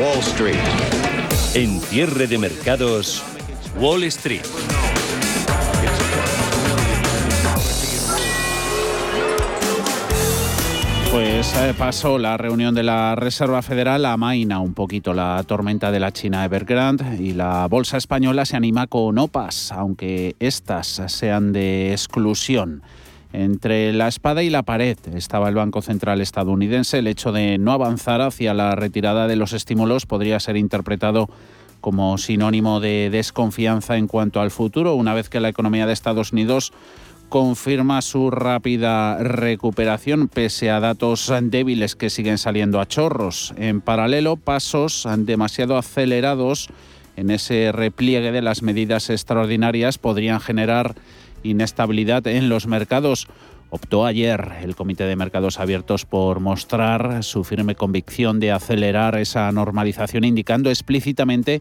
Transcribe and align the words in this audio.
Wall 0.00 0.20
Street. 0.20 0.54
En 1.54 1.80
cierre 1.80 2.28
de 2.28 2.38
mercados, 2.38 3.24
Wall 3.80 4.04
Street. 4.04 4.42
Pues 11.10 11.52
eh, 11.56 11.74
pasó 11.76 12.16
la 12.16 12.36
reunión 12.36 12.76
de 12.76 12.84
la 12.84 13.16
Reserva 13.16 13.60
Federal, 13.62 14.06
amaina 14.06 14.60
un 14.60 14.72
poquito 14.72 15.14
la 15.14 15.42
tormenta 15.44 15.90
de 15.90 15.98
la 15.98 16.12
China 16.12 16.44
Evergrande 16.44 17.16
y 17.20 17.32
la 17.32 17.66
bolsa 17.66 17.96
española 17.96 18.44
se 18.44 18.56
anima 18.56 18.86
con 18.86 19.18
OPAS, 19.18 19.72
aunque 19.72 20.36
estas 20.38 21.02
sean 21.08 21.52
de 21.52 21.90
exclusión. 21.90 22.82
Entre 23.32 23.92
la 23.92 24.08
espada 24.08 24.42
y 24.42 24.50
la 24.50 24.62
pared 24.62 24.96
estaba 25.14 25.48
el 25.48 25.54
Banco 25.54 25.82
Central 25.82 26.20
estadounidense. 26.20 26.98
El 26.98 27.06
hecho 27.06 27.32
de 27.32 27.58
no 27.58 27.72
avanzar 27.72 28.20
hacia 28.20 28.54
la 28.54 28.74
retirada 28.74 29.26
de 29.26 29.36
los 29.36 29.52
estímulos 29.52 30.06
podría 30.06 30.40
ser 30.40 30.56
interpretado 30.56 31.28
como 31.80 32.16
sinónimo 32.18 32.80
de 32.80 33.08
desconfianza 33.10 33.96
en 33.96 34.08
cuanto 34.08 34.40
al 34.40 34.50
futuro, 34.50 34.94
una 34.94 35.14
vez 35.14 35.28
que 35.28 35.40
la 35.40 35.48
economía 35.48 35.86
de 35.86 35.92
Estados 35.92 36.32
Unidos 36.32 36.72
confirma 37.28 38.00
su 38.00 38.30
rápida 38.30 39.18
recuperación 39.18 40.28
pese 40.28 40.70
a 40.70 40.80
datos 40.80 41.30
débiles 41.42 41.94
que 41.94 42.10
siguen 42.10 42.38
saliendo 42.38 42.80
a 42.80 42.88
chorros. 42.88 43.54
En 43.58 43.82
paralelo, 43.82 44.36
pasos 44.36 45.06
demasiado 45.18 45.76
acelerados 45.76 46.70
en 47.16 47.30
ese 47.30 47.72
repliegue 47.72 48.32
de 48.32 48.42
las 48.42 48.62
medidas 48.62 49.10
extraordinarias 49.10 49.98
podrían 49.98 50.40
generar 50.40 50.94
inestabilidad 51.42 52.26
en 52.26 52.48
los 52.48 52.66
mercados. 52.66 53.28
Optó 53.70 54.06
ayer 54.06 54.52
el 54.62 54.74
Comité 54.76 55.04
de 55.04 55.16
Mercados 55.16 55.60
Abiertos 55.60 56.06
por 56.06 56.40
mostrar 56.40 57.22
su 57.22 57.44
firme 57.44 57.74
convicción 57.74 58.40
de 58.40 58.52
acelerar 58.52 59.16
esa 59.18 59.50
normalización, 59.52 60.24
indicando 60.24 60.70
explícitamente 60.70 61.60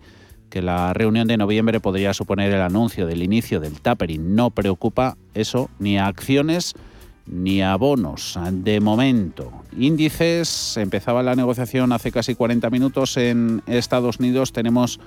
que 0.50 0.62
la 0.62 0.94
reunión 0.94 1.28
de 1.28 1.38
noviembre 1.38 1.80
podría 1.80 2.14
suponer 2.14 2.54
el 2.54 2.62
anuncio 2.62 3.06
del 3.08 3.24
inicio 3.24 3.60
del 3.60 3.82
tapering. 3.82 4.36
No 4.36 4.52
preocupa 4.52 5.18
eso 5.34 5.70
ni 5.80 5.98
a 5.98 6.08
acciones 6.08 6.74
ni 7.26 7.62
a 7.62 7.76
bonos. 7.76 8.40
De 8.52 8.80
momento, 8.80 9.52
índices, 9.78 10.78
empezaba 10.78 11.24
la 11.24 11.36
negociación 11.36 11.92
hace 11.92 12.12
casi 12.12 12.36
40 12.36 12.70
minutos 12.70 13.18
en 13.18 13.62
Estados 13.68 14.20
Unidos. 14.20 14.54
Tenemos 14.54 15.00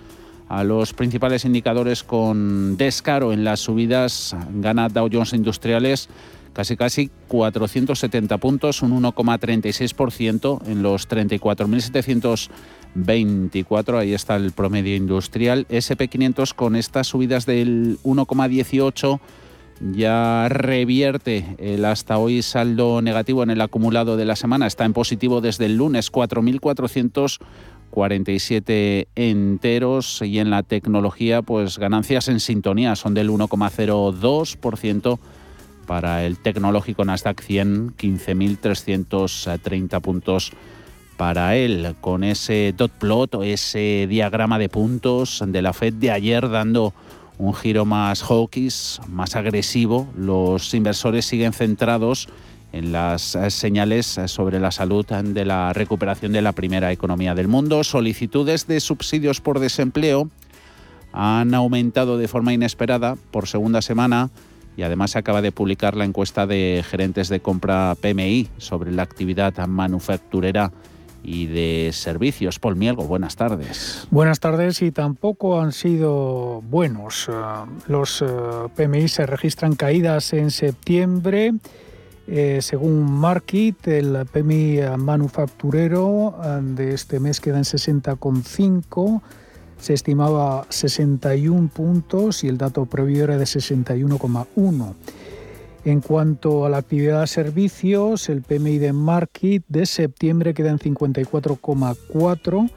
a 0.50 0.64
los 0.64 0.92
principales 0.92 1.44
indicadores 1.44 2.02
con 2.02 2.76
descaro 2.76 3.32
en 3.32 3.44
las 3.44 3.60
subidas. 3.60 4.34
Gana 4.52 4.88
Dow 4.88 5.08
Jones 5.10 5.32
Industriales 5.32 6.08
casi 6.52 6.76
casi 6.76 7.08
470 7.28 8.36
puntos, 8.38 8.82
un 8.82 9.00
1,36% 9.00 10.66
en 10.66 10.82
los 10.82 11.08
34.724. 11.08 13.98
Ahí 13.98 14.12
está 14.12 14.34
el 14.34 14.50
promedio 14.50 14.96
industrial. 14.96 15.68
SP500 15.68 16.52
con 16.54 16.74
estas 16.74 17.06
subidas 17.06 17.46
del 17.46 17.98
1,18 18.02 19.20
ya 19.92 20.46
revierte 20.50 21.56
el 21.58 21.86
hasta 21.86 22.18
hoy 22.18 22.42
saldo 22.42 23.00
negativo 23.00 23.42
en 23.42 23.50
el 23.50 23.60
acumulado 23.60 24.16
de 24.16 24.26
la 24.26 24.36
semana. 24.36 24.66
Está 24.66 24.84
en 24.84 24.92
positivo 24.92 25.40
desde 25.40 25.66
el 25.66 25.76
lunes, 25.76 26.12
4.400 26.12 27.38
47 27.91 29.08
enteros 29.14 30.22
y 30.22 30.38
en 30.38 30.50
la 30.50 30.62
tecnología 30.62 31.42
pues 31.42 31.78
ganancias 31.78 32.28
en 32.28 32.41
sintonía 32.41 32.97
son 32.97 33.14
del 33.14 33.30
1,02% 33.30 35.19
para 35.86 36.24
el 36.24 36.38
tecnológico 36.38 37.05
Nasdaq 37.05 37.42
100, 37.42 37.97
15.330 37.97 40.00
puntos 40.00 40.52
para 41.16 41.56
él, 41.56 41.94
con 42.00 42.24
ese 42.24 42.72
dot 42.74 42.92
plot 42.92 43.34
o 43.34 43.42
ese 43.42 44.06
diagrama 44.08 44.58
de 44.58 44.70
puntos 44.70 45.42
de 45.47 45.60
la 45.60 45.72
Fed 45.72 45.94
de 45.94 46.10
ayer 46.10 46.48
dando 46.48 46.94
un 47.36 47.54
giro 47.54 47.84
más 47.84 48.22
hawkish, 48.22 49.00
más 49.08 49.36
agresivo. 49.36 50.08
Los 50.16 50.72
inversores 50.75 51.26
siguen 51.26 51.53
centrados 51.53 52.26
en 52.26 52.50
las 52.72 53.34
eh, 53.34 53.50
señales 53.50 54.16
eh, 54.19 54.28
sobre 54.28 54.60
la 54.60 54.70
salud 54.70 55.04
de 55.06 55.44
la 55.44 55.72
recuperación 55.72 56.32
de 56.32 56.42
la 56.42 56.53
primera 56.53 56.92
economía 56.92 57.34
del 57.34 57.48
mundo. 57.48 57.84
Solicitudes 57.84 58.66
de 58.66 58.81
subsidios 58.81 59.41
por 59.41 59.58
desempleo 59.58 60.31
han 61.12 61.54
aumentado 61.54 62.16
de 62.19 62.28
forma 62.28 62.53
inesperada 62.53 63.16
por 63.32 63.48
segunda 63.48 63.82
semana 63.82 64.31
y 64.76 64.82
además 64.82 65.10
se 65.10 65.19
acaba 65.19 65.42
de 65.42 65.50
publicar 65.50 65.97
la 65.97 66.04
encuesta 66.04 66.47
de 66.47 66.84
gerentes 66.88 67.28
de 67.28 67.41
compra 67.41 67.97
PMI 68.00 68.48
sobre 68.58 68.92
la 68.92 69.02
actividad 69.02 69.54
manufacturera 69.66 70.70
y 71.22 71.47
de 71.47 71.91
servicios. 71.92 72.60
Paul 72.60 72.76
Mielgo, 72.76 73.04
buenas 73.04 73.37
tardes. 73.37 74.06
Buenas 74.10 74.41
tardes 74.41 74.81
y 74.81 74.92
tampoco 74.92 75.60
han 75.60 75.72
sido 75.72 76.62
buenos. 76.62 77.28
Eh, 77.28 77.32
los 77.88 78.25
PMI 78.76 79.08
se 79.08 79.26
registran 79.26 79.75
caídas 79.75 80.32
en 80.32 80.52
septiembre 80.52 81.54
eh, 82.32 82.62
según 82.62 83.10
Market, 83.10 83.88
el 83.88 84.24
PMI 84.24 84.78
manufacturero 84.96 86.36
eh, 86.41 86.60
de 86.62 86.94
este 86.94 87.18
mes 87.18 87.41
queda 87.41 87.56
en 87.56 87.64
60,5. 87.64 89.20
Se 89.80 89.94
estimaba 89.94 90.64
61 90.69 91.70
puntos 91.74 92.44
y 92.44 92.48
el 92.48 92.56
dato 92.56 92.86
previo 92.86 93.24
era 93.24 93.36
de 93.36 93.44
61,1. 93.46 94.94
En 95.84 96.00
cuanto 96.00 96.64
a 96.64 96.69
la 96.69 96.76
actividad 96.76 97.22
de 97.22 97.26
servicios, 97.26 98.28
el 98.28 98.42
PMI 98.42 98.78
de 98.78 98.92
Market 98.92 99.64
de 99.66 99.86
septiembre 99.86 100.54
queda 100.54 100.70
en 100.70 100.78
54,4, 100.78 102.70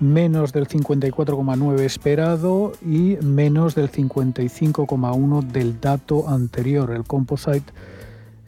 menos 0.00 0.52
del 0.52 0.68
54,9 0.68 1.80
esperado 1.80 2.72
y 2.84 3.16
menos 3.22 3.74
del 3.74 3.90
55,1 3.90 5.46
del 5.46 5.80
dato 5.80 6.28
anterior. 6.28 6.90
El 6.90 7.04
Composite 7.04 7.72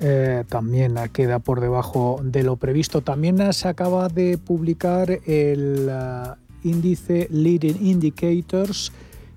eh, 0.05 0.43
también 0.49 0.97
queda 1.13 1.39
por 1.39 1.61
debajo 1.61 2.21
de 2.25 2.43
lo 2.43 2.57
previsto. 2.57 3.03
También 3.03 3.53
se 3.53 3.69
acaba 3.69 4.09
de 4.09 4.37
publicar 4.37 5.09
el 5.11 5.89
eh, 5.89 6.23
índice 6.65 7.29
Leading 7.31 7.87
Indicators 7.87 8.91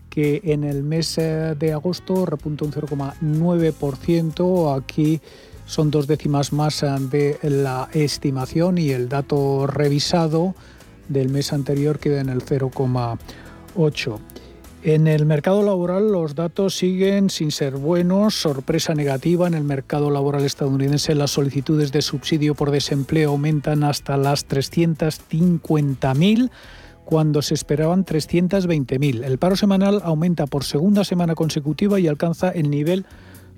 que 0.09 0.41
en 0.43 0.63
el 0.63 0.81
mes 0.81 1.19
eh, 1.19 1.53
de 1.59 1.71
agosto 1.71 2.25
repunta 2.25 2.65
un 2.65 2.71
0,9%. 2.71 4.75
Aquí 4.75 5.21
son 5.67 5.91
dos 5.91 6.07
décimas 6.07 6.51
más 6.51 6.83
de 7.11 7.37
la 7.43 7.87
estimación 7.93 8.79
y 8.79 8.89
el 8.89 9.07
dato 9.07 9.67
revisado 9.67 10.55
del 11.09 11.29
mes 11.29 11.53
anterior 11.53 11.99
queda 11.99 12.21
en 12.21 12.29
el 12.29 12.43
0,8%. 12.43 14.19
En 14.87 15.07
el 15.07 15.25
mercado 15.25 15.63
laboral 15.63 16.11
los 16.11 16.35
datos 16.35 16.77
siguen 16.77 17.31
sin 17.31 17.49
ser 17.49 17.75
buenos. 17.75 18.35
Sorpresa 18.35 18.93
negativa 18.93 19.47
en 19.47 19.55
el 19.55 19.63
mercado 19.63 20.11
laboral 20.11 20.45
estadounidense. 20.45 21.15
Las 21.15 21.31
solicitudes 21.31 21.91
de 21.91 22.03
subsidio 22.03 22.53
por 22.53 22.69
desempleo 22.69 23.31
aumentan 23.31 23.83
hasta 23.83 24.15
las 24.15 24.47
350.000 24.47 26.51
cuando 27.03 27.41
se 27.41 27.55
esperaban 27.55 28.05
320.000. 28.05 29.23
El 29.23 29.39
paro 29.39 29.55
semanal 29.55 30.01
aumenta 30.03 30.45
por 30.45 30.63
segunda 30.63 31.03
semana 31.03 31.33
consecutiva 31.33 31.99
y 31.99 32.07
alcanza 32.07 32.51
el 32.51 32.69
nivel 32.69 33.07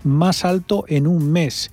más 0.05 0.45
alto 0.45 0.85
en 0.87 1.07
un 1.07 1.29
mes. 1.29 1.71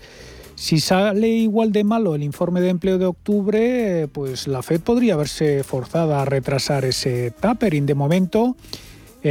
Si 0.57 0.81
sale 0.81 1.29
igual 1.29 1.71
de 1.71 1.85
malo 1.85 2.17
el 2.17 2.25
informe 2.25 2.61
de 2.61 2.71
empleo 2.71 2.99
de 2.99 3.07
octubre, 3.07 4.09
pues 4.13 4.49
la 4.49 4.65
Fed 4.65 4.81
podría 4.81 5.15
verse 5.15 5.63
forzada 5.63 6.23
a 6.23 6.25
retrasar 6.25 6.85
ese 6.85 7.31
tapering. 7.31 7.87
De 7.87 7.95
momento, 7.95 8.57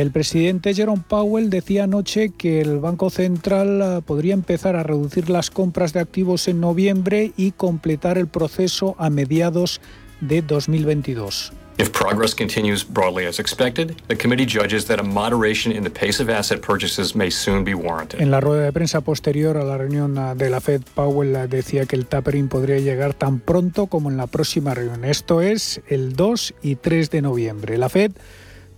el 0.02 0.12
presidente 0.12 0.74
Jerome 0.74 1.04
Powell 1.08 1.50
decía 1.50 1.84
anoche 1.84 2.32
que 2.36 2.62
el 2.62 2.80
Banco 2.80 3.10
Central 3.10 3.82
eh, 3.82 4.02
podría 4.04 4.34
empezar 4.34 4.76
a 4.76 4.84
reducir 4.84 5.30
las 5.30 5.52
compras 5.52 5.94
de 5.94 6.00
activos 6.00 6.48
en 6.48 6.60
noviembre 6.60 7.32
y 7.38 7.52
completar 7.52 8.18
el 8.18 8.28
proceso 8.28 8.96
a 8.98 9.10
mediados 9.10 9.82
de 10.20 10.42
2022. 10.42 11.54
If 11.78 11.90
progress 11.90 12.36
continues 12.36 12.84
broadly 12.84 13.26
as 13.26 13.40
expected, 13.40 13.96
the 14.08 14.16
committee 14.16 14.46
judges 14.46 14.86
that 14.86 15.00
a 15.00 15.04
moderation 15.04 15.72
in 15.72 15.84
the 15.84 15.90
pace 15.90 16.22
of 16.22 16.30
asset 16.30 16.62
purchases 16.62 17.16
may 17.16 17.32
soon 17.32 17.64
be 17.64 17.74
warranted. 17.74 18.22
En 18.22 18.30
la 18.30 18.40
rueda 18.40 18.64
de 18.64 18.72
prensa 18.72 19.02
posterior 19.02 19.58
a 19.58 19.64
la 19.64 19.78
reunión 19.78 20.18
eh, 20.18 20.34
de 20.36 20.50
la 20.50 20.62
Fed, 20.62 20.82
Powell 20.94 21.36
eh, 21.36 21.48
decía 21.48 21.86
que 21.86 21.96
el 21.96 22.06
tapering 22.06 22.48
podría 22.48 22.78
llegar 22.78 23.16
tan 23.16 23.40
pronto 23.40 23.88
como 23.88 24.12
en 24.12 24.18
la 24.18 24.28
próxima 24.28 24.74
reunión. 24.76 25.04
Esto 25.04 25.42
es 25.42 25.82
el 25.88 26.16
2 26.16 26.54
y 26.62 26.76
3 26.76 27.10
de 27.10 27.22
noviembre. 27.24 27.78
La 27.78 27.90
Fed 27.90 28.12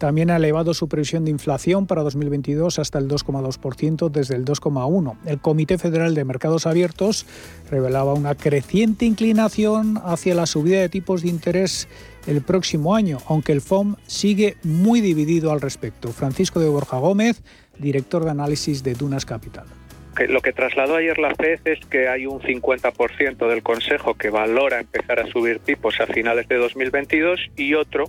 también 0.06 0.30
ha 0.30 0.36
elevado 0.36 0.76
su 0.76 0.88
previsión 0.88 1.26
de 1.26 1.32
inflación 1.32 1.88
para 1.88 2.04
2022 2.04 2.78
hasta 2.78 3.00
el 3.00 3.08
2,2% 3.08 4.12
desde 4.12 4.36
el 4.36 4.46
2,1%. 4.46 5.18
El 5.26 5.40
Comité 5.40 5.80
Federal 5.80 6.14
de 6.14 6.24
Mercados 6.24 6.68
Abiertos 6.68 7.26
revelaba 7.72 8.14
una 8.14 8.36
creciente 8.36 9.06
inclinación 9.06 10.00
hacia 10.06 10.36
la 10.36 10.46
subida 10.46 10.80
de 10.80 10.90
tipos 10.90 11.24
de 11.24 11.30
interés 11.30 11.88
el 12.28 12.44
próximo 12.44 12.94
año, 12.94 13.18
aunque 13.28 13.52
el 13.52 13.62
FOM 13.62 13.96
sigue 14.06 14.58
muy 14.62 15.02
dividido 15.02 15.52
al 15.52 15.60
respecto. 15.60 16.10
Francisco 16.10 16.60
de 16.60 16.70
Borja 16.70 17.00
Gómez, 17.00 17.42
director 17.80 18.26
de 18.26 18.30
análisis 18.30 18.84
de 18.84 18.94
Dunas 18.94 19.26
Capital. 19.26 19.66
Lo 20.30 20.40
que 20.42 20.54
trasladó 20.54 20.98
ayer 20.98 21.18
la 21.18 21.34
FED 21.34 21.62
es 21.66 21.80
que 21.88 22.10
hay 22.10 22.28
un 22.28 22.42
50% 22.42 23.50
del 23.50 23.64
Consejo 23.64 24.14
que 24.14 24.30
valora 24.30 24.82
empezar 24.82 25.20
a 25.20 25.26
subir 25.26 25.58
tipos 25.58 26.00
a 26.00 26.06
finales 26.06 26.48
de 26.48 26.58
2022 26.58 27.40
y 27.58 27.74
otro 27.74 28.06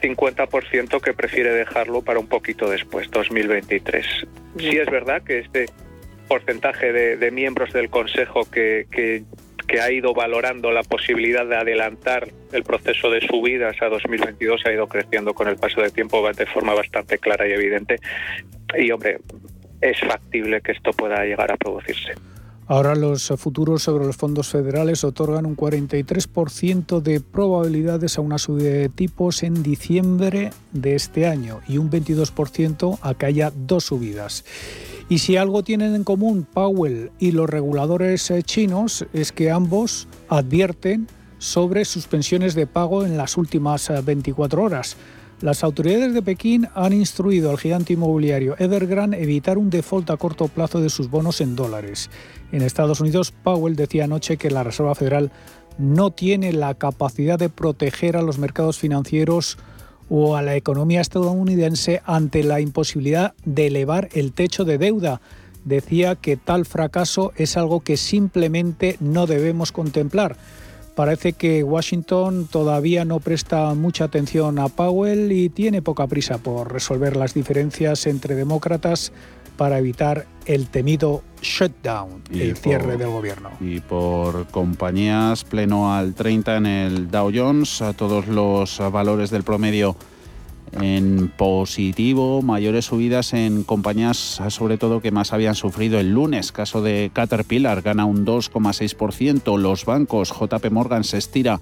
50% 0.00 1.00
que 1.00 1.12
prefiere 1.12 1.52
dejarlo 1.52 2.02
para 2.02 2.18
un 2.18 2.28
poquito 2.28 2.68
después, 2.68 3.10
2023. 3.10 4.06
Sí 4.58 4.76
es 4.76 4.90
verdad 4.90 5.22
que 5.22 5.38
este 5.38 5.66
porcentaje 6.28 6.92
de, 6.92 7.30
miembros 7.32 7.72
del 7.72 7.90
Consejo 7.90 8.48
que, 8.50 8.86
que, 8.90 9.24
ha 9.80 9.90
ido 9.90 10.12
valorando 10.14 10.72
la 10.72 10.82
posibilidad 10.82 11.46
de 11.46 11.56
adelantar 11.56 12.28
el 12.52 12.64
proceso 12.64 13.08
de 13.08 13.20
subidas 13.20 13.80
a 13.80 13.86
2022 13.86 14.66
ha 14.66 14.72
ido 14.72 14.88
creciendo 14.88 15.32
con 15.32 15.46
el 15.46 15.56
paso 15.56 15.80
del 15.80 15.92
tiempo 15.92 16.28
de 16.32 16.46
forma 16.46 16.74
bastante 16.74 17.18
clara 17.18 17.48
y 17.48 17.52
evidente. 17.52 17.96
Y 18.76 18.90
hombre, 18.90 19.18
es 19.80 19.98
factible 20.00 20.60
que 20.60 20.72
esto 20.72 20.92
pueda 20.92 21.24
llegar 21.24 21.52
a 21.52 21.56
producirse. 21.56 22.14
Ahora 22.70 22.94
los 22.94 23.32
futuros 23.36 23.82
sobre 23.82 24.06
los 24.06 24.16
fondos 24.16 24.46
federales 24.46 25.02
otorgan 25.02 25.44
un 25.44 25.56
43% 25.56 27.00
de 27.00 27.20
probabilidades 27.20 28.16
a 28.16 28.20
una 28.20 28.38
subida 28.38 28.70
de 28.70 28.88
tipos 28.88 29.42
en 29.42 29.64
diciembre 29.64 30.52
de 30.70 30.94
este 30.94 31.26
año 31.26 31.62
y 31.66 31.78
un 31.78 31.90
22% 31.90 33.00
a 33.02 33.14
que 33.14 33.26
haya 33.26 33.52
dos 33.66 33.86
subidas. 33.86 34.44
Y 35.08 35.18
si 35.18 35.36
algo 35.36 35.64
tienen 35.64 35.96
en 35.96 36.04
común 36.04 36.46
Powell 36.48 37.10
y 37.18 37.32
los 37.32 37.50
reguladores 37.50 38.30
eh, 38.30 38.44
chinos 38.44 39.04
es 39.12 39.32
que 39.32 39.50
ambos 39.50 40.06
advierten 40.28 41.08
sobre 41.38 41.84
suspensiones 41.84 42.54
de 42.54 42.68
pago 42.68 43.04
en 43.04 43.16
las 43.16 43.36
últimas 43.36 43.90
24 44.04 44.60
eh, 44.60 44.64
horas. 44.64 44.96
Las 45.40 45.64
autoridades 45.64 46.12
de 46.12 46.20
Pekín 46.20 46.68
han 46.74 46.92
instruido 46.92 47.50
al 47.50 47.56
gigante 47.56 47.94
inmobiliario 47.94 48.56
Evergrande 48.58 49.22
evitar 49.22 49.56
un 49.56 49.70
default 49.70 50.10
a 50.10 50.18
corto 50.18 50.48
plazo 50.48 50.82
de 50.82 50.90
sus 50.90 51.08
bonos 51.08 51.40
en 51.40 51.56
dólares. 51.56 52.10
En 52.52 52.62
Estados 52.62 53.00
Unidos, 53.00 53.32
Powell 53.32 53.76
decía 53.76 54.04
anoche 54.04 54.36
que 54.36 54.50
la 54.50 54.64
Reserva 54.64 54.94
Federal 54.94 55.30
no 55.78 56.10
tiene 56.10 56.52
la 56.52 56.74
capacidad 56.74 57.38
de 57.38 57.48
proteger 57.48 58.16
a 58.16 58.22
los 58.22 58.38
mercados 58.38 58.78
financieros 58.78 59.56
o 60.08 60.36
a 60.36 60.42
la 60.42 60.56
economía 60.56 61.00
estadounidense 61.00 62.02
ante 62.04 62.42
la 62.42 62.60
imposibilidad 62.60 63.34
de 63.44 63.68
elevar 63.68 64.08
el 64.12 64.32
techo 64.32 64.64
de 64.64 64.78
deuda. 64.78 65.20
Decía 65.64 66.16
que 66.16 66.36
tal 66.36 66.66
fracaso 66.66 67.32
es 67.36 67.56
algo 67.56 67.80
que 67.80 67.96
simplemente 67.96 68.96
no 68.98 69.26
debemos 69.26 69.70
contemplar. 69.70 70.36
Parece 70.96 71.32
que 71.32 71.62
Washington 71.62 72.48
todavía 72.50 73.04
no 73.04 73.20
presta 73.20 73.72
mucha 73.74 74.04
atención 74.04 74.58
a 74.58 74.68
Powell 74.68 75.30
y 75.30 75.48
tiene 75.48 75.80
poca 75.80 76.08
prisa 76.08 76.38
por 76.38 76.72
resolver 76.72 77.16
las 77.16 77.32
diferencias 77.32 78.06
entre 78.06 78.34
demócratas 78.34 79.12
para 79.60 79.78
evitar 79.78 80.24
el 80.46 80.68
temido 80.68 81.22
shutdown, 81.42 82.22
el 82.32 82.56
cierre 82.56 82.96
del 82.96 83.10
gobierno. 83.10 83.50
Y 83.60 83.80
por 83.80 84.46
compañías, 84.46 85.44
pleno 85.44 85.94
al 85.94 86.14
30 86.14 86.56
en 86.56 86.64
el 86.64 87.10
Dow 87.10 87.30
Jones, 87.30 87.82
a 87.82 87.92
todos 87.92 88.26
los 88.26 88.80
valores 88.90 89.28
del 89.28 89.42
promedio 89.42 89.96
en 90.80 91.30
positivo, 91.36 92.40
mayores 92.40 92.86
subidas 92.86 93.34
en 93.34 93.62
compañías 93.62 94.40
sobre 94.48 94.78
todo 94.78 95.02
que 95.02 95.10
más 95.10 95.34
habían 95.34 95.54
sufrido 95.54 96.00
el 96.00 96.10
lunes. 96.10 96.52
Caso 96.52 96.80
de 96.80 97.10
Caterpillar 97.12 97.82
gana 97.82 98.06
un 98.06 98.24
2,6%, 98.24 99.58
los 99.58 99.84
bancos 99.84 100.32
JP 100.32 100.70
Morgan 100.70 101.04
se 101.04 101.18
estira 101.18 101.60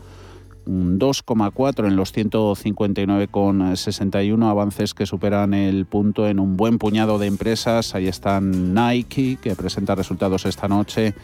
un 0.68 0.98
2,4 0.98 1.86
en 1.86 1.96
los 1.96 2.14
159,61 2.14 4.50
avances 4.50 4.92
que 4.92 5.06
superan 5.06 5.54
el 5.54 5.86
punto 5.86 6.28
en 6.28 6.38
un 6.38 6.58
buen 6.58 6.76
puñado 6.78 7.18
de 7.18 7.26
empresas. 7.26 7.94
Ahí 7.94 8.06
están 8.06 8.74
Nike, 8.74 9.38
que 9.40 9.56
presenta 9.56 9.94
resultados 9.94 10.44
esta 10.44 10.68
noche, 10.68 11.14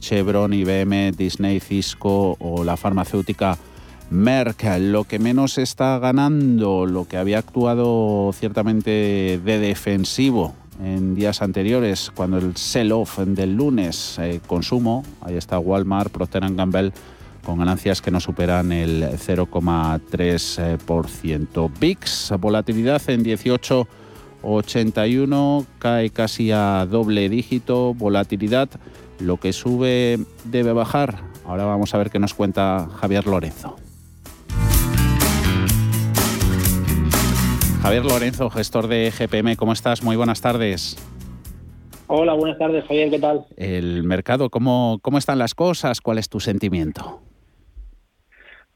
Chevron, 0.00 0.54
IBM, 0.54 1.12
Disney, 1.12 1.60
Cisco 1.60 2.38
o 2.40 2.64
la 2.64 2.78
farmacéutica 2.78 3.58
Merck, 4.08 4.64
lo 4.78 5.04
que 5.04 5.18
menos 5.18 5.58
está 5.58 5.98
ganando, 5.98 6.86
lo 6.86 7.06
que 7.06 7.18
había 7.18 7.38
actuado 7.38 8.32
ciertamente 8.32 9.38
de 9.44 9.58
defensivo 9.58 10.54
en 10.82 11.14
días 11.14 11.42
anteriores, 11.42 12.10
cuando 12.14 12.38
el 12.38 12.56
sell-off 12.56 13.18
del 13.18 13.56
lunes, 13.56 14.18
eh, 14.20 14.40
consumo, 14.46 15.04
ahí 15.20 15.36
está 15.36 15.58
Walmart, 15.58 16.10
Procter 16.10 16.50
Gamble, 16.54 16.94
con 17.46 17.58
ganancias 17.60 18.02
que 18.02 18.10
no 18.10 18.18
superan 18.18 18.72
el 18.72 19.04
0,3%. 19.04 21.70
VIX, 21.78 22.32
volatilidad 22.40 23.00
en 23.08 23.24
18,81, 23.24 25.64
cae 25.78 26.10
casi 26.10 26.50
a 26.50 26.84
doble 26.90 27.28
dígito, 27.28 27.94
volatilidad, 27.94 28.68
lo 29.20 29.36
que 29.36 29.52
sube 29.52 30.18
debe 30.42 30.72
bajar. 30.72 31.20
Ahora 31.44 31.66
vamos 31.66 31.94
a 31.94 31.98
ver 31.98 32.10
qué 32.10 32.18
nos 32.18 32.34
cuenta 32.34 32.88
Javier 32.96 33.28
Lorenzo. 33.28 33.76
Javier 37.80 38.04
Lorenzo, 38.04 38.50
gestor 38.50 38.88
de 38.88 39.12
GPM, 39.16 39.54
¿cómo 39.54 39.72
estás? 39.72 40.02
Muy 40.02 40.16
buenas 40.16 40.40
tardes. 40.40 40.96
Hola, 42.08 42.32
buenas 42.32 42.58
tardes, 42.58 42.84
Javier, 42.86 43.10
¿qué 43.10 43.20
tal? 43.20 43.44
El 43.56 44.02
mercado, 44.02 44.50
¿cómo, 44.50 44.98
cómo 45.00 45.18
están 45.18 45.38
las 45.38 45.54
cosas? 45.54 46.00
¿Cuál 46.00 46.18
es 46.18 46.28
tu 46.28 46.40
sentimiento? 46.40 47.22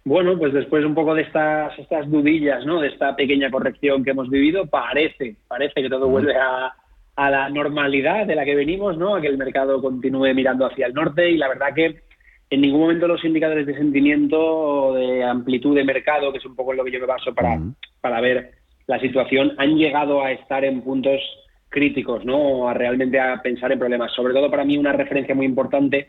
Bueno, 0.04 0.38
pues 0.38 0.52
después 0.52 0.84
un 0.84 0.94
poco 0.94 1.14
de 1.14 1.22
estas, 1.22 1.78
estas 1.78 2.10
dudillas, 2.10 2.64
¿no? 2.64 2.80
De 2.80 2.88
esta 2.88 3.14
pequeña 3.14 3.50
corrección 3.50 4.02
que 4.02 4.10
hemos 4.10 4.30
vivido, 4.30 4.66
parece, 4.66 5.36
parece 5.46 5.82
que 5.82 5.90
todo 5.90 6.08
vuelve 6.08 6.34
a, 6.36 6.74
a 7.16 7.30
la 7.30 7.50
normalidad 7.50 8.26
de 8.26 8.34
la 8.34 8.44
que 8.44 8.54
venimos, 8.54 8.96
¿no? 8.96 9.14
A 9.14 9.20
que 9.20 9.26
el 9.26 9.36
mercado 9.36 9.80
continúe 9.82 10.34
mirando 10.34 10.64
hacia 10.64 10.86
el 10.86 10.94
norte 10.94 11.30
y 11.30 11.36
la 11.36 11.48
verdad 11.48 11.74
que 11.74 12.00
en 12.48 12.60
ningún 12.62 12.80
momento 12.80 13.06
los 13.06 13.24
indicadores 13.24 13.66
de 13.66 13.76
sentimiento 13.76 14.40
o 14.40 14.94
de 14.94 15.22
amplitud 15.22 15.76
de 15.76 15.84
mercado, 15.84 16.32
que 16.32 16.38
es 16.38 16.46
un 16.46 16.56
poco 16.56 16.72
en 16.72 16.78
lo 16.78 16.84
que 16.84 16.92
yo 16.92 17.00
me 17.00 17.06
baso 17.06 17.34
para, 17.34 17.60
para 18.00 18.20
ver 18.20 18.52
la 18.86 18.98
situación, 19.00 19.52
han 19.58 19.76
llegado 19.76 20.24
a 20.24 20.32
estar 20.32 20.64
en 20.64 20.80
puntos 20.80 21.20
críticos, 21.68 22.24
¿no? 22.24 22.68
A 22.68 22.74
realmente 22.74 23.20
a 23.20 23.40
pensar 23.42 23.70
en 23.70 23.78
problemas. 23.78 24.12
Sobre 24.12 24.34
todo 24.34 24.50
para 24.50 24.64
mí 24.64 24.76
una 24.76 24.92
referencia 24.92 25.34
muy 25.34 25.46
importante 25.46 26.08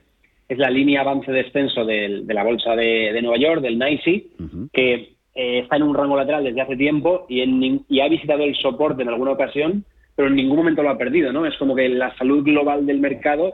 es 0.53 0.57
la 0.57 0.69
línea 0.69 1.01
avance-descenso 1.01 1.85
de, 1.85 2.23
la 2.27 2.43
bolsa 2.43 2.75
de, 2.75 3.17
Nueva 3.21 3.37
York, 3.37 3.61
del 3.61 3.79
NYSE, 3.79 4.25
que 4.73 4.93
eh, 5.33 5.59
está 5.59 5.77
en 5.77 5.83
un 5.83 5.95
rango 5.95 6.17
lateral 6.17 6.43
desde 6.43 6.59
hace 6.59 6.75
tiempo 6.75 7.25
y, 7.29 7.39
en, 7.39 7.85
y 7.87 8.01
ha 8.01 8.09
visitado 8.09 8.43
el 8.43 8.55
soporte 8.55 9.01
en 9.01 9.07
alguna 9.07 9.31
ocasión, 9.31 9.85
pero 10.13 10.27
en 10.27 10.35
ningún 10.35 10.57
momento 10.57 10.83
lo 10.83 10.89
ha 10.89 10.97
perdido, 10.97 11.31
¿no? 11.31 11.45
Es 11.45 11.55
como 11.57 11.73
que 11.73 11.87
la 11.87 12.13
salud 12.17 12.43
global 12.43 12.85
del 12.85 12.99
mercado, 12.99 13.53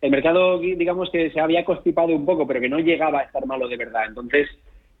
el 0.00 0.10
mercado, 0.10 0.58
digamos 0.58 1.10
que 1.10 1.30
se 1.30 1.40
había 1.40 1.62
constipado 1.66 2.08
un 2.08 2.24
poco, 2.24 2.46
pero 2.46 2.60
que 2.60 2.70
no 2.70 2.78
llegaba 2.78 3.20
a 3.20 3.24
estar 3.24 3.44
malo 3.44 3.68
de 3.68 3.76
verdad. 3.76 4.04
Entonces, 4.08 4.48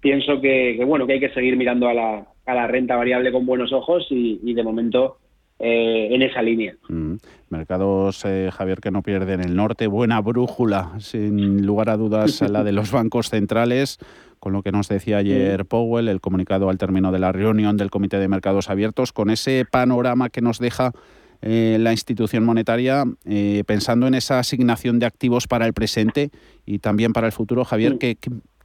pienso 0.00 0.42
que, 0.42 0.78
bueno 0.84 1.06
que 1.06 1.14
hay 1.14 1.20
que 1.20 1.32
seguir 1.32 1.56
mirando 1.56 1.88
a 1.88 1.94
la, 1.94 2.26
a 2.44 2.54
la 2.54 2.66
renta 2.66 2.96
variable 2.96 3.32
con 3.32 3.46
buenos 3.46 3.72
ojos 3.72 4.06
y, 4.10 4.52
de 4.52 4.62
momento 4.62 5.16
eh, 5.62 6.08
en 6.14 6.22
esa 6.22 6.40
línea. 6.40 6.74
Mm. 6.88 7.16
Mercados, 7.50 8.24
eh, 8.24 8.50
Javier, 8.50 8.80
que 8.80 8.90
no 8.90 9.02
pierden 9.02 9.40
el 9.40 9.54
norte. 9.54 9.88
Buena 9.88 10.18
brújula, 10.22 10.92
sin 11.00 11.66
lugar 11.66 11.90
a 11.90 11.98
dudas, 11.98 12.40
la 12.50 12.64
de 12.64 12.72
los 12.72 12.90
bancos 12.90 13.28
centrales, 13.28 13.98
con 14.38 14.54
lo 14.54 14.62
que 14.62 14.72
nos 14.72 14.88
decía 14.88 15.18
ayer 15.18 15.66
Powell, 15.66 16.08
el 16.08 16.22
comunicado 16.22 16.70
al 16.70 16.78
término 16.78 17.12
de 17.12 17.18
la 17.18 17.32
reunión 17.32 17.76
del 17.76 17.90
Comité 17.90 18.18
de 18.18 18.28
Mercados 18.28 18.70
Abiertos, 18.70 19.12
con 19.12 19.28
ese 19.28 19.66
panorama 19.70 20.30
que 20.30 20.40
nos 20.40 20.60
deja 20.60 20.92
eh, 21.42 21.76
la 21.78 21.92
institución 21.92 22.42
monetaria, 22.42 23.04
pensando 23.66 24.06
en 24.06 24.14
esa 24.14 24.38
asignación 24.38 24.98
de 24.98 25.04
activos 25.04 25.46
para 25.46 25.66
el 25.66 25.74
presente 25.74 26.30
y 26.64 26.78
también 26.78 27.12
para 27.12 27.26
el 27.26 27.32
futuro. 27.32 27.66
Javier, 27.66 27.98
¿qué, 27.98 28.16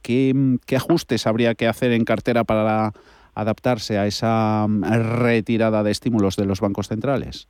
¿qué, 0.02 0.76
ajustes 0.76 1.26
habría 1.26 1.54
que 1.54 1.66
hacer 1.66 1.92
en 1.92 2.04
cartera 2.04 2.44
para 2.44 2.92
adaptarse 3.36 3.98
a 3.98 4.06
esa 4.06 4.66
mm, 4.66 4.82
retirada 5.22 5.84
de 5.84 5.92
estímulos 5.92 6.36
de 6.36 6.46
los 6.46 6.60
bancos 6.60 6.88
centrales? 6.88 7.48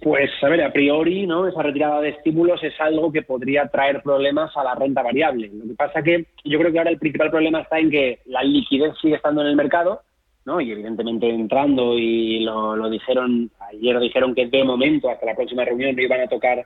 Pues, 0.00 0.30
a 0.42 0.48
ver, 0.48 0.62
a 0.62 0.72
priori, 0.72 1.26
¿no? 1.26 1.46
Esa 1.46 1.62
retirada 1.62 2.00
de 2.00 2.08
estímulos 2.10 2.64
es 2.64 2.72
algo 2.80 3.12
que 3.12 3.22
podría 3.22 3.68
traer 3.68 4.02
problemas 4.02 4.56
a 4.56 4.64
la 4.64 4.74
renta 4.74 5.02
variable. 5.02 5.50
Lo 5.52 5.66
que 5.66 5.74
pasa 5.74 6.02
que 6.02 6.26
yo 6.44 6.58
creo 6.58 6.72
que 6.72 6.78
ahora 6.78 6.90
el 6.90 6.98
principal 6.98 7.30
problema 7.30 7.60
está 7.60 7.78
en 7.78 7.90
que 7.90 8.20
la 8.26 8.42
liquidez 8.42 8.94
sigue 9.02 9.16
estando 9.16 9.42
en 9.42 9.48
el 9.48 9.56
mercado, 9.56 10.00
¿no? 10.46 10.62
Y 10.62 10.72
evidentemente 10.72 11.28
entrando, 11.28 11.98
y 11.98 12.40
lo, 12.40 12.74
lo 12.74 12.88
dijeron, 12.88 13.50
ayer 13.70 14.00
dijeron 14.00 14.34
que 14.34 14.46
de 14.46 14.64
momento, 14.64 15.10
hasta 15.10 15.26
la 15.26 15.36
próxima 15.36 15.64
reunión, 15.64 15.94
no 15.94 16.02
iban 16.02 16.22
a 16.22 16.26
tocar 16.26 16.64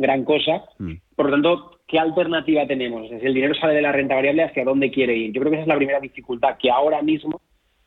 gran 0.00 0.24
cosa. 0.24 0.64
Mm. 0.78 0.94
Por 1.14 1.26
lo 1.26 1.32
tanto, 1.32 1.80
¿qué 1.86 1.98
alternativa 1.98 2.66
tenemos? 2.66 3.08
Si 3.08 3.26
el 3.26 3.34
dinero 3.34 3.54
sale 3.54 3.74
de 3.74 3.82
la 3.82 3.92
renta 3.92 4.14
variable, 4.14 4.44
¿hacia 4.44 4.64
dónde 4.64 4.90
quiere 4.90 5.16
ir? 5.16 5.32
Yo 5.32 5.40
creo 5.40 5.50
que 5.50 5.56
esa 5.58 5.62
es 5.62 5.68
la 5.68 5.76
primera 5.76 6.00
dificultad, 6.00 6.56
que 6.58 6.70
ahora 6.70 7.02
mismo 7.02 7.40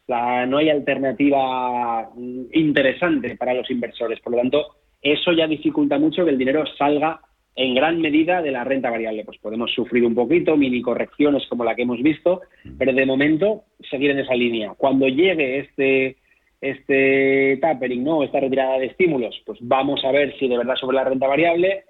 no 0.07 0.57
hay 0.57 0.69
alternativa 0.69 2.09
mm, 2.15 2.43
interesante 2.53 3.35
para 3.35 3.53
los 3.53 3.69
inversores. 3.71 4.19
Por 4.19 4.33
lo 4.33 4.39
tanto, 4.39 4.75
eso 5.01 5.31
ya 5.31 5.47
dificulta 5.47 5.97
mucho 5.97 6.23
que 6.23 6.31
el 6.31 6.37
dinero 6.37 6.63
salga 6.77 7.19
en 7.55 7.75
gran 7.75 8.01
medida 8.01 8.41
de 8.41 8.51
la 8.51 8.63
renta 8.63 8.89
variable. 8.89 9.25
Pues 9.25 9.39
podemos 9.39 9.71
sufrir 9.71 10.05
un 10.05 10.15
poquito, 10.15 10.55
mini 10.55 10.81
correcciones 10.81 11.43
como 11.47 11.63
la 11.63 11.75
que 11.75 11.83
hemos 11.83 12.01
visto, 12.01 12.41
mm. 12.63 12.77
pero 12.77 12.93
de 12.93 13.05
momento 13.05 13.63
seguir 13.89 14.11
en 14.11 14.19
esa 14.19 14.35
línea. 14.35 14.73
Cuando 14.77 15.07
llegue 15.07 15.59
este 15.59 16.17
este 16.63 17.57
tapering, 17.57 18.05
¿no? 18.05 18.23
esta 18.23 18.39
retirada 18.39 18.79
de 18.79 18.85
estímulos, 18.85 19.35
pues 19.45 19.59
vamos 19.61 20.03
a 20.05 20.11
ver 20.11 20.33
si 20.39 20.47
de 20.47 20.57
verdad 20.57 20.75
sobre 20.75 20.95
la 20.95 21.03
renta 21.03 21.27
variable 21.27 21.83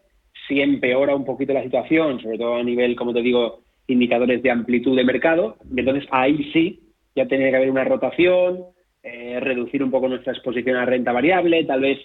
si 0.48 0.62
empeora 0.62 1.16
un 1.16 1.26
poquito 1.26 1.54
la 1.54 1.64
situación, 1.64 2.22
sobre 2.22 2.38
todo 2.38 2.56
a 2.56 2.64
nivel, 2.64 2.96
como 2.96 3.14
te 3.14 3.22
digo, 3.22 3.62
indicadores 3.88 4.42
de 4.42 4.52
amplitud 4.52 4.96
de 4.96 5.04
mercado, 5.04 5.58
entonces 5.76 6.08
ahí 6.12 6.52
sí 6.52 6.80
ya 7.16 7.28
tiene 7.28 7.50
que 7.50 7.58
haber 7.58 7.70
una 7.70 7.84
rotación, 7.84 8.66
eh, 9.04 9.40
reducir 9.40 9.84
un 9.84 9.92
poco 9.92 10.08
nuestra 10.08 10.34
exposición 10.34 10.78
a 10.78 10.86
renta 10.86 11.12
variable, 11.12 11.64
tal 11.66 11.82
vez, 11.82 12.00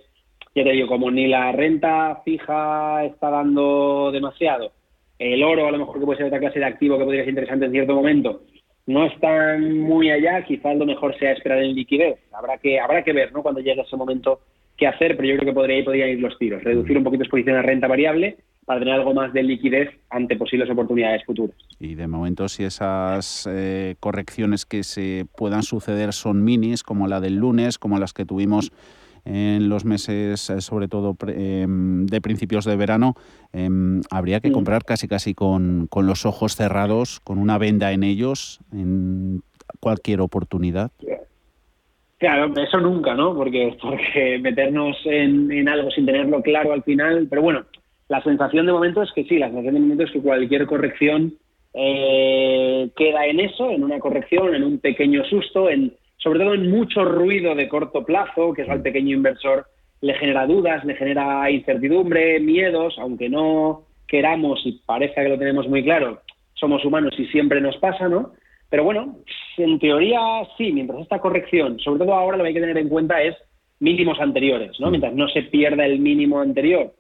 ya 0.54 0.64
te 0.64 0.72
digo, 0.72 0.88
como 0.88 1.10
ni 1.10 1.26
la 1.28 1.52
renta 1.52 2.20
fija 2.24 3.04
está 3.04 3.30
dando 3.30 4.10
demasiado, 4.12 4.72
el 5.18 5.42
oro 5.42 5.66
a 5.66 5.70
lo 5.70 5.78
mejor 5.78 5.98
que 5.98 6.04
puede 6.04 6.18
ser 6.18 6.26
otra 6.26 6.40
clase 6.40 6.58
de 6.58 6.66
activo 6.66 6.98
que 6.98 7.04
podría 7.04 7.22
ser 7.22 7.30
interesante 7.30 7.66
en 7.66 7.72
cierto 7.72 7.94
momento, 7.94 8.42
no 8.88 9.04
están 9.04 9.78
muy 9.80 10.10
allá, 10.10 10.42
quizás 10.44 10.74
lo 10.76 10.86
mejor 10.86 11.16
sea 11.18 11.32
esperar 11.32 11.62
en 11.62 11.74
liquidez. 11.74 12.18
Habrá 12.32 12.56
que, 12.56 12.80
habrá 12.80 13.04
que 13.04 13.12
ver, 13.12 13.30
¿no? 13.32 13.42
Cuando 13.42 13.60
llegue 13.60 13.82
ese 13.82 13.98
momento 13.98 14.40
qué 14.78 14.86
hacer, 14.86 15.16
pero 15.16 15.28
yo 15.28 15.36
creo 15.36 15.48
que 15.50 15.54
podría, 15.54 15.84
podrían 15.84 16.08
ir 16.08 16.20
los 16.20 16.38
tiros. 16.38 16.62
Reducir 16.62 16.96
un 16.96 17.04
poquito 17.04 17.24
exposición 17.24 17.56
a 17.56 17.62
renta 17.62 17.88
variable 17.88 18.38
para 18.64 18.80
tener 18.80 18.94
algo 18.94 19.12
más 19.12 19.32
de 19.32 19.42
liquidez 19.42 19.90
ante 20.08 20.36
posibles 20.36 20.70
oportunidades 20.70 21.24
futuras. 21.24 21.56
Y 21.80 21.94
de 21.94 22.06
momento, 22.06 22.48
si 22.48 22.64
esas 22.64 23.48
eh, 23.50 23.96
correcciones 23.98 24.66
que 24.66 24.84
se 24.84 25.26
puedan 25.36 25.62
suceder 25.62 26.12
son 26.12 26.44
minis, 26.44 26.82
como 26.82 27.08
la 27.08 27.20
del 27.20 27.36
lunes, 27.36 27.78
como 27.78 27.98
las 27.98 28.12
que 28.12 28.24
tuvimos 28.24 28.70
en 29.24 29.68
los 29.68 29.84
meses, 29.84 30.48
eh, 30.48 30.60
sobre 30.60 30.86
todo 30.86 31.16
em, 31.26 32.06
de 32.06 32.20
principios 32.20 32.64
de 32.64 32.76
verano, 32.76 33.14
em, 33.52 34.00
habría 34.10 34.40
que 34.40 34.50
mm. 34.50 34.52
comprar 34.52 34.84
casi 34.84 35.08
casi 35.08 35.34
con, 35.34 35.86
con, 35.88 36.06
los 36.06 36.24
ojos 36.24 36.54
cerrados, 36.54 37.20
con 37.20 37.38
una 37.38 37.58
venda 37.58 37.92
en 37.92 38.04
ellos, 38.04 38.60
en 38.72 39.42
cualquier 39.80 40.20
oportunidad. 40.20 40.92
Claro, 42.18 42.52
eso 42.60 42.80
nunca, 42.80 43.14
¿no? 43.14 43.34
Porque, 43.34 43.76
porque 43.80 44.38
meternos 44.40 44.96
en, 45.04 45.50
en 45.52 45.68
algo 45.68 45.90
sin 45.90 46.04
tenerlo 46.04 46.42
claro 46.42 46.72
al 46.72 46.82
final, 46.82 47.28
pero 47.30 47.42
bueno, 47.42 47.64
la 48.08 48.22
sensación 48.22 48.66
de 48.66 48.72
momento 48.72 49.02
es 49.02 49.12
que 49.12 49.24
sí, 49.24 49.38
la 49.38 49.46
sensación 49.46 49.74
de 49.74 49.80
momento 49.80 50.04
es 50.04 50.10
que 50.10 50.20
cualquier 50.20 50.66
corrección 50.66 51.34
eh, 51.74 52.90
queda 52.96 53.26
en 53.26 53.40
eso, 53.40 53.70
en 53.70 53.84
una 53.84 54.00
corrección, 54.00 54.54
en 54.54 54.64
un 54.64 54.78
pequeño 54.80 55.24
susto, 55.24 55.70
en 55.70 55.94
sobre 56.16 56.40
todo 56.40 56.54
en 56.54 56.70
mucho 56.70 57.04
ruido 57.04 57.54
de 57.54 57.68
corto 57.68 58.04
plazo, 58.04 58.52
que 58.52 58.62
eso 58.62 58.72
al 58.72 58.82
pequeño 58.82 59.14
inversor 59.14 59.66
le 60.00 60.14
genera 60.14 60.46
dudas, 60.46 60.84
le 60.84 60.96
genera 60.96 61.48
incertidumbre, 61.50 62.40
miedos, 62.40 62.96
aunque 62.98 63.28
no 63.28 63.82
queramos 64.08 64.60
y 64.64 64.80
parezca 64.84 65.22
que 65.22 65.28
lo 65.28 65.38
tenemos 65.38 65.68
muy 65.68 65.84
claro, 65.84 66.22
somos 66.54 66.84
humanos 66.84 67.14
y 67.18 67.26
siempre 67.26 67.60
nos 67.60 67.76
pasa, 67.76 68.08
¿no? 68.08 68.32
Pero 68.70 68.84
bueno, 68.84 69.18
en 69.56 69.78
teoría 69.78 70.20
sí, 70.56 70.72
mientras 70.72 71.00
esta 71.00 71.20
corrección, 71.20 71.78
sobre 71.80 72.00
todo 72.00 72.14
ahora 72.14 72.36
lo 72.36 72.44
que 72.44 72.48
hay 72.48 72.54
que 72.54 72.60
tener 72.60 72.78
en 72.78 72.88
cuenta 72.88 73.22
es 73.22 73.34
mínimos 73.80 74.20
anteriores, 74.20 74.78
¿no? 74.80 74.90
Mientras 74.90 75.14
no 75.14 75.28
se 75.28 75.42
pierda 75.42 75.86
el 75.86 76.00
mínimo 76.00 76.40
anterior 76.40 76.92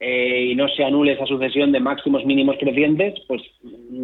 eh, 0.00 0.48
y 0.50 0.54
no 0.54 0.68
se 0.68 0.84
anule 0.84 1.12
esa 1.12 1.26
sucesión 1.26 1.72
de 1.72 1.80
máximos 1.80 2.26
mínimos 2.26 2.56
crecientes, 2.58 3.14
pues 3.26 3.42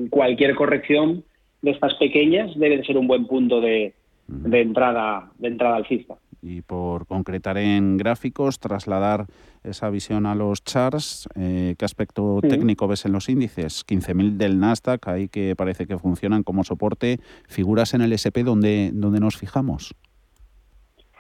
cualquier 0.09 0.55
corrección 0.55 1.25
de 1.63 1.73
estas 1.73 1.95
pequeñas 1.95 2.59
debe 2.59 2.79
de 2.79 2.85
ser 2.85 2.97
un 2.97 3.07
buen 3.07 3.27
punto 3.27 3.61
de, 3.61 3.95
de 4.27 4.61
entrada, 4.61 5.31
de 5.39 5.49
entrada 5.49 5.77
alcista. 5.77 6.17
Y 6.43 6.63
por 6.63 7.07
concretar 7.07 7.59
en 7.59 7.97
gráficos, 7.97 8.59
trasladar 8.59 9.27
esa 9.63 9.91
visión 9.91 10.25
a 10.25 10.35
los 10.35 10.65
charts, 10.65 11.29
eh, 11.37 11.75
¿qué 11.79 11.85
aspecto 11.85 12.41
técnico 12.41 12.89
ves 12.89 13.05
en 13.05 13.13
los 13.13 13.29
índices? 13.29 13.85
15.000 13.87 14.37
del 14.39 14.59
Nasdaq, 14.59 15.07
ahí 15.09 15.29
que 15.29 15.55
parece 15.55 15.87
que 15.87 15.99
funcionan 15.99 16.43
como 16.43 16.65
soporte. 16.65 17.19
¿Figuras 17.47 17.93
en 17.93 18.01
el 18.01 18.13
SP 18.17 18.41
donde, 18.43 18.91
donde 18.93 19.21
nos 19.21 19.37
fijamos? 19.37 19.95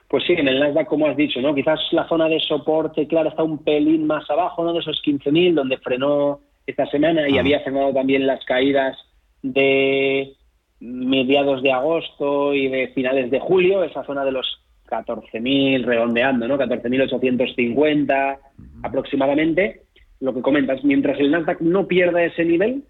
Pues 0.09 0.25
sí, 0.27 0.33
en 0.33 0.49
el 0.49 0.59
Nasdaq, 0.59 0.89
como 0.89 1.07
has 1.07 1.17
dicho, 1.17 1.41
¿no? 1.41 1.55
Quizás 1.55 1.81
la 1.93 2.09
zona 2.09 2.29
de 2.29 2.41
soporte, 2.41 3.07
claro, 3.07 3.29
está 3.29 3.43
un 3.43 3.59
pelín 3.59 4.07
más 4.07 4.29
abajo, 4.31 4.65
¿no? 4.65 4.73
De 4.73 4.81
esos 4.81 5.03
15.000, 5.05 5.55
donde 5.55 5.77
frenó 5.79 6.41
esta 6.67 6.87
semana 6.87 7.29
y 7.29 7.37
ah. 7.37 7.41
había 7.41 7.61
frenado 7.61 7.93
también 7.93 8.27
las 8.27 8.45
caídas 8.45 8.97
de 9.43 10.35
mediados 10.81 11.63
de 11.63 11.73
agosto 11.73 12.55
y 12.55 12.69
de 12.69 12.89
finales 12.89 13.31
de 13.31 13.39
julio, 13.39 13.85
esa 13.85 14.03
zona 14.05 14.25
de 14.25 14.33
los 14.33 14.61
14.000 14.91 15.85
redondeando, 15.85 16.49
¿no? 16.49 16.59
14.850 16.59 18.39
aproximadamente. 18.83 19.83
Lo 20.21 20.35
que 20.35 20.43
comentas, 20.43 20.85
mientras 20.85 21.19
el 21.19 21.31
Nasdaq 21.31 21.61
no 21.61 21.87
pierda 21.87 22.23
ese 22.23 22.45
nivel, 22.45 22.85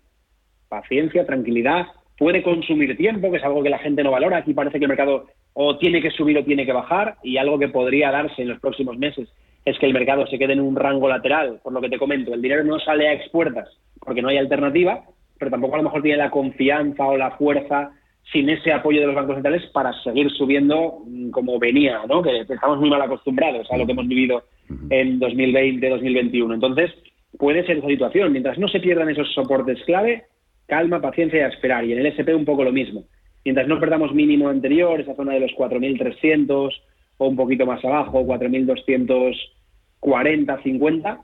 paciencia, 0.69 1.27
tranquilidad, 1.27 1.87
puede 2.19 2.43
consumir 2.43 2.97
tiempo, 2.97 3.31
que 3.31 3.37
es 3.37 3.45
algo 3.45 3.63
que 3.63 3.71
la 3.71 3.79
gente 3.79 4.03
no 4.03 4.11
valora. 4.11 4.39
Aquí 4.39 4.53
parece 4.53 4.79
que 4.79 4.85
el 4.85 4.91
mercado 4.91 5.27
o 5.53 5.79
tiene 5.79 6.03
que 6.03 6.11
subir 6.11 6.39
o 6.39 6.45
tiene 6.45 6.67
que 6.67 6.73
bajar 6.73 7.17
y 7.23 7.37
algo 7.37 7.59
que 7.59 7.69
podría 7.69 8.11
darse 8.11 8.43
en 8.43 8.49
los 8.49 8.61
próximos 8.61 8.99
meses 8.99 9.29
es 9.65 9.79
que 9.79 9.87
el 9.87 9.93
mercado 9.93 10.27
se 10.27 10.39
quede 10.39 10.55
en 10.55 10.61
un 10.61 10.77
rango 10.77 11.09
lateral, 11.09 11.61
por 11.63 11.73
lo 11.73 11.81
que 11.81 11.89
te 11.89 11.99
comento, 11.99 12.33
el 12.33 12.43
dinero 12.43 12.65
no 12.65 12.79
sale 12.79 13.09
a 13.09 13.13
expuertas 13.13 13.69
porque 14.01 14.23
no 14.23 14.29
hay 14.29 14.39
alternativa, 14.39 15.03
pero 15.39 15.51
tampoco 15.51 15.75
a 15.75 15.79
lo 15.79 15.85
mejor 15.85 16.03
tiene 16.03 16.19
la 16.19 16.31
confianza 16.31 17.07
o 17.07 17.17
la 17.17 17.33
fuerza 17.33 17.91
sin 18.33 18.49
ese 18.49 18.73
apoyo 18.73 19.01
de 19.01 19.07
los 19.07 19.17
bancos 19.17 19.37
centrales 19.37 19.67
para 19.73 19.93
seguir 20.03 20.31
subiendo 20.31 21.03
mm, 21.07 21.31
como 21.31 21.59
venía, 21.59 22.03
¿no? 22.09 22.23
Que 22.23 22.41
estamos 22.41 22.79
muy 22.79 22.91
mal 22.91 23.03
acostumbrados 23.03 23.67
a 23.71 23.77
lo 23.77 23.87
que 23.87 23.93
hemos 23.93 24.07
vivido 24.07 24.45
en 24.91 25.19
2020-2021. 25.21 26.55
Entonces, 26.55 26.93
puede 27.39 27.67
ser 27.67 27.79
esa 27.79 27.89
situación. 27.89 28.33
Mientras 28.33 28.59
no 28.59 28.69
se 28.69 28.81
pierdan 28.81 29.11
esos 29.11 29.33
soportes 29.35 29.83
clave, 29.85 30.25
calma, 30.67 31.01
paciencia 31.01 31.41
y 31.41 31.43
a 31.43 31.49
esperar. 31.49 31.85
Y 31.85 31.93
en 31.93 31.99
el 31.99 32.07
SP 32.07 32.35
un 32.35 32.45
poco 32.45 32.65
lo 32.65 32.73
mismo. 32.73 33.05
Mientras 33.45 33.67
no 33.67 33.81
perdamos 33.81 34.15
mínimo 34.15 34.49
anterior, 34.49 35.01
esa 35.01 35.15
zona 35.15 35.35
de 35.35 35.41
los 35.41 35.51
4.300 35.53 36.73
o 37.19 37.27
un 37.27 37.37
poquito 37.37 37.67
más 37.67 37.85
abajo, 37.85 38.23
4.240, 38.23 40.63
50, 40.63 41.21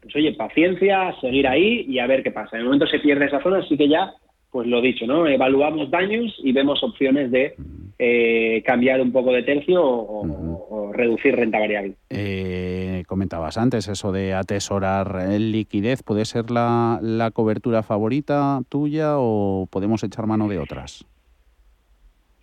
pues 0.00 0.16
oye, 0.16 0.32
paciencia, 0.32 1.14
seguir 1.20 1.46
ahí 1.48 1.84
y 1.88 1.98
a 1.98 2.06
ver 2.06 2.22
qué 2.22 2.30
pasa. 2.30 2.56
En 2.56 2.60
el 2.60 2.66
momento 2.66 2.86
se 2.86 2.98
pierde 2.98 3.26
esa 3.26 3.42
zona, 3.42 3.58
así 3.58 3.76
que 3.76 3.88
ya, 3.88 4.12
pues 4.50 4.66
lo 4.66 4.80
dicho, 4.80 5.06
¿no? 5.06 5.26
Evaluamos 5.26 5.90
daños 5.90 6.34
y 6.42 6.52
vemos 6.52 6.82
opciones 6.82 7.30
de 7.30 7.54
eh, 7.98 8.62
cambiar 8.64 9.00
un 9.00 9.12
poco 9.12 9.32
de 9.32 9.42
tercio 9.42 9.82
o, 9.84 10.92
reducir 10.92 11.36
renta 11.36 11.60
variable. 11.60 11.94
Eh, 12.10 13.04
comentabas 13.06 13.56
antes 13.56 13.86
eso 13.86 14.10
de 14.10 14.34
atesorar 14.34 15.30
liquidez, 15.38 16.02
¿puede 16.02 16.24
ser 16.24 16.50
la, 16.50 16.98
la 17.00 17.30
cobertura 17.30 17.84
favorita 17.84 18.60
tuya 18.68 19.12
o 19.18 19.68
podemos 19.70 20.02
echar 20.02 20.26
mano 20.26 20.48
de 20.48 20.58
otras? 20.58 21.06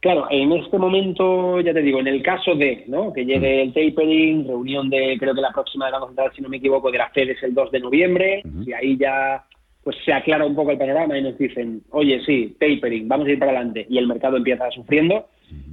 Claro, 0.05 0.27
en 0.29 0.51
este 0.51 0.77
momento, 0.77 1.59
ya 1.61 1.73
te 1.73 1.81
digo, 1.81 1.99
en 1.99 2.05
el 2.05 2.21
caso 2.21 2.53
de 2.53 2.83
¿no? 2.87 3.11
que 3.11 3.25
llegue 3.25 3.63
el 3.63 3.73
tapering, 3.73 4.47
reunión 4.47 4.87
de, 4.87 5.17
creo 5.19 5.33
que 5.33 5.41
la 5.41 5.51
próxima 5.51 5.87
de 5.87 5.93
la 5.93 6.05
Central, 6.05 6.31
si 6.35 6.43
no 6.43 6.49
me 6.49 6.57
equivoco, 6.57 6.91
de 6.91 6.99
la 6.99 7.09
FED 7.09 7.31
es 7.31 7.41
el 7.41 7.55
2 7.55 7.71
de 7.71 7.79
noviembre, 7.79 8.43
y 8.63 8.71
ahí 8.71 8.97
ya 8.97 9.43
pues 9.85 9.97
se 10.03 10.11
aclara 10.11 10.47
un 10.47 10.55
poco 10.55 10.71
el 10.71 10.79
panorama 10.79 11.15
y 11.15 11.21
nos 11.21 11.37
dicen, 11.37 11.83
oye, 11.91 12.19
sí, 12.25 12.57
tapering, 12.59 13.07
vamos 13.07 13.27
a 13.27 13.31
ir 13.31 13.37
para 13.37 13.51
adelante, 13.51 13.85
y 13.87 13.99
el 13.99 14.07
mercado 14.07 14.35
empieza 14.35 14.71
sufriendo, 14.71 15.27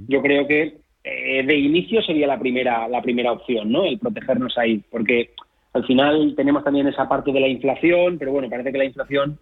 yo 0.07 0.21
creo 0.21 0.45
que 0.45 0.77
eh, 1.03 1.43
de 1.43 1.57
inicio 1.57 1.99
sería 2.03 2.27
la 2.27 2.37
primera, 2.37 2.87
la 2.87 3.01
primera 3.01 3.31
opción, 3.31 3.71
¿no? 3.71 3.85
El 3.85 3.97
protegernos 3.97 4.55
ahí, 4.59 4.83
porque 4.91 5.31
al 5.73 5.83
final 5.87 6.35
tenemos 6.37 6.63
también 6.63 6.87
esa 6.87 7.09
parte 7.09 7.31
de 7.31 7.39
la 7.39 7.47
inflación, 7.47 8.19
pero 8.19 8.31
bueno, 8.31 8.51
parece 8.51 8.71
que 8.71 8.77
la 8.77 8.85
inflación 8.85 9.39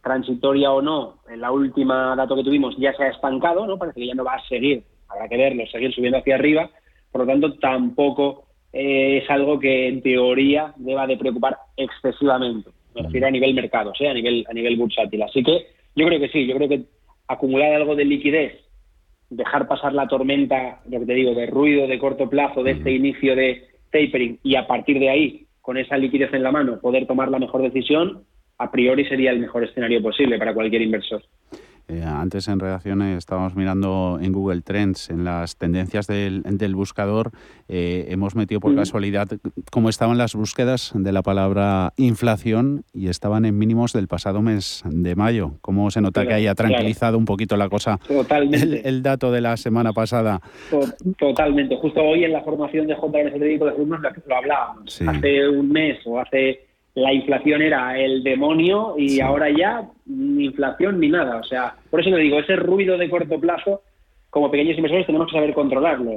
transitoria 0.00 0.70
o 0.70 0.80
no, 0.80 1.16
en 1.28 1.40
la 1.40 1.50
última 1.50 2.14
dato 2.14 2.36
que 2.36 2.44
tuvimos 2.44 2.76
ya 2.78 2.92
se 2.94 3.02
ha 3.02 3.08
estancado, 3.08 3.66
¿no? 3.66 3.78
Parece 3.78 3.98
que 3.98 4.06
ya 4.06 4.14
no 4.14 4.22
va 4.22 4.34
a 4.34 4.48
seguir, 4.48 4.84
habrá 5.08 5.28
que 5.28 5.36
verlo, 5.36 5.66
seguir 5.66 5.92
subiendo 5.92 6.18
hacia 6.18 6.36
arriba, 6.36 6.70
por 7.10 7.22
lo 7.22 7.26
tanto 7.26 7.54
tampoco 7.54 8.44
eh, 8.72 9.22
es 9.24 9.28
algo 9.28 9.58
que 9.58 9.88
en 9.88 10.02
teoría 10.02 10.72
deba 10.76 11.04
de 11.08 11.16
preocupar 11.16 11.58
excesivamente, 11.76 12.70
me 12.98 13.06
refiero 13.06 13.26
a 13.26 13.30
nivel 13.30 13.54
mercado, 13.54 13.92
¿eh? 13.98 14.08
a 14.08 14.14
nivel 14.14 14.44
a 14.48 14.52
nivel 14.52 14.76
bursátil. 14.76 15.22
Así 15.22 15.42
que 15.42 15.66
yo 15.94 16.06
creo 16.06 16.20
que 16.20 16.28
sí, 16.28 16.46
yo 16.46 16.56
creo 16.56 16.68
que 16.68 16.82
acumular 17.26 17.72
algo 17.72 17.94
de 17.94 18.04
liquidez, 18.04 18.60
dejar 19.30 19.68
pasar 19.68 19.92
la 19.92 20.08
tormenta, 20.08 20.80
lo 20.88 21.00
que 21.00 21.06
te 21.06 21.14
digo, 21.14 21.34
de 21.34 21.46
ruido 21.46 21.86
de 21.86 21.98
corto 21.98 22.28
plazo, 22.28 22.62
de 22.62 22.72
este 22.72 22.92
inicio 22.92 23.36
de 23.36 23.64
tapering 23.90 24.38
y 24.42 24.56
a 24.56 24.66
partir 24.66 24.98
de 24.98 25.10
ahí, 25.10 25.46
con 25.60 25.76
esa 25.76 25.96
liquidez 25.96 26.32
en 26.32 26.42
la 26.42 26.52
mano, 26.52 26.80
poder 26.80 27.06
tomar 27.06 27.30
la 27.30 27.38
mejor 27.38 27.62
decisión, 27.62 28.24
a 28.58 28.70
priori 28.70 29.04
sería 29.06 29.30
el 29.30 29.38
mejor 29.38 29.64
escenario 29.64 30.02
posible 30.02 30.38
para 30.38 30.54
cualquier 30.54 30.82
inversor. 30.82 31.22
Eh, 31.88 32.02
antes 32.04 32.48
en 32.48 32.60
redacción 32.60 33.00
estábamos 33.00 33.56
mirando 33.56 34.18
en 34.20 34.32
Google 34.32 34.60
Trends, 34.60 35.08
en 35.08 35.24
las 35.24 35.56
tendencias 35.56 36.06
del, 36.06 36.42
buscador, 36.74 37.30
eh, 37.68 38.06
hemos 38.10 38.34
metido 38.34 38.60
por 38.60 38.72
mm. 38.72 38.76
casualidad 38.76 39.28
cómo 39.70 39.88
estaban 39.88 40.18
las 40.18 40.34
búsquedas 40.34 40.92
de 40.94 41.12
la 41.12 41.22
palabra 41.22 41.94
inflación 41.96 42.84
y 42.92 43.08
estaban 43.08 43.46
en 43.46 43.56
mínimos 43.56 43.94
del 43.94 44.06
pasado 44.06 44.42
mes 44.42 44.82
de 44.84 45.14
mayo. 45.16 45.52
¿Cómo 45.62 45.90
se 45.90 46.02
nota 46.02 46.26
que 46.26 46.34
haya 46.34 46.54
tranquilizado 46.54 47.16
un 47.16 47.24
poquito 47.24 47.56
la 47.56 47.70
cosa 47.70 47.98
Totalmente. 48.06 48.86
El, 48.88 49.02
dato 49.02 49.32
de 49.32 49.40
la 49.40 49.56
semana 49.56 49.92
pasada? 49.94 50.40
Totalmente. 51.18 51.76
Justo 51.76 52.02
hoy 52.02 52.24
en 52.24 52.32
la 52.32 52.42
formación 52.42 52.86
de 52.86 52.94
JNS 52.94 53.40
de 53.40 53.58
alumnos 53.74 54.00
lo 54.26 54.36
hablábamos. 54.36 55.00
Hace 55.00 55.48
un 55.48 55.70
mes 55.70 55.98
o 56.04 56.20
hace 56.20 56.67
la 56.98 57.12
inflación 57.12 57.62
era 57.62 57.98
el 57.98 58.22
demonio 58.22 58.94
y 58.98 59.20
ahora 59.20 59.50
ya 59.50 59.88
ni 60.06 60.46
inflación 60.46 60.98
ni 61.00 61.08
nada. 61.08 61.36
O 61.36 61.44
sea, 61.44 61.74
por 61.90 62.00
eso 62.00 62.10
le 62.10 62.22
digo, 62.22 62.38
ese 62.38 62.56
ruido 62.56 62.98
de 62.98 63.08
corto 63.08 63.38
plazo, 63.38 63.82
como 64.30 64.50
pequeños 64.50 64.76
inversores 64.76 65.06
tenemos 65.06 65.28
que 65.28 65.38
saber 65.38 65.54
controlarlo. 65.54 66.10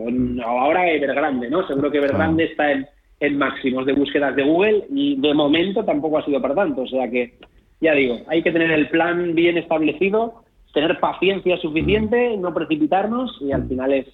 Ahora 0.46 0.90
Evergrande, 0.90 1.50
¿no? 1.50 1.66
Seguro 1.68 1.92
que 1.92 2.00
Evergrande 2.00 2.46
está 2.46 2.72
en, 2.72 2.88
en 3.20 3.38
máximos 3.38 3.86
de 3.86 3.94
búsquedas 3.94 4.36
de 4.36 4.44
Google 4.44 4.86
y 4.90 5.20
de 5.22 5.34
momento 5.34 5.86
tampoco 5.86 6.18
ha 6.18 6.26
sido 6.26 6.42
para 6.42 6.56
tanto. 6.56 6.82
O 6.82 6.88
sea 6.88 7.10
que, 7.10 7.36
ya 7.80 7.94
digo, 7.94 8.20
hay 8.28 8.42
que 8.42 8.52
tener 8.52 8.72
el 8.72 8.90
plan 8.90 9.36
bien 9.36 9.58
establecido, 9.58 10.44
tener 10.74 11.00
paciencia 11.00 11.58
suficiente, 11.58 12.36
no 12.38 12.54
precipitarnos 12.54 13.38
y 13.42 13.52
al 13.52 13.68
final 13.68 13.94
es, 13.94 14.08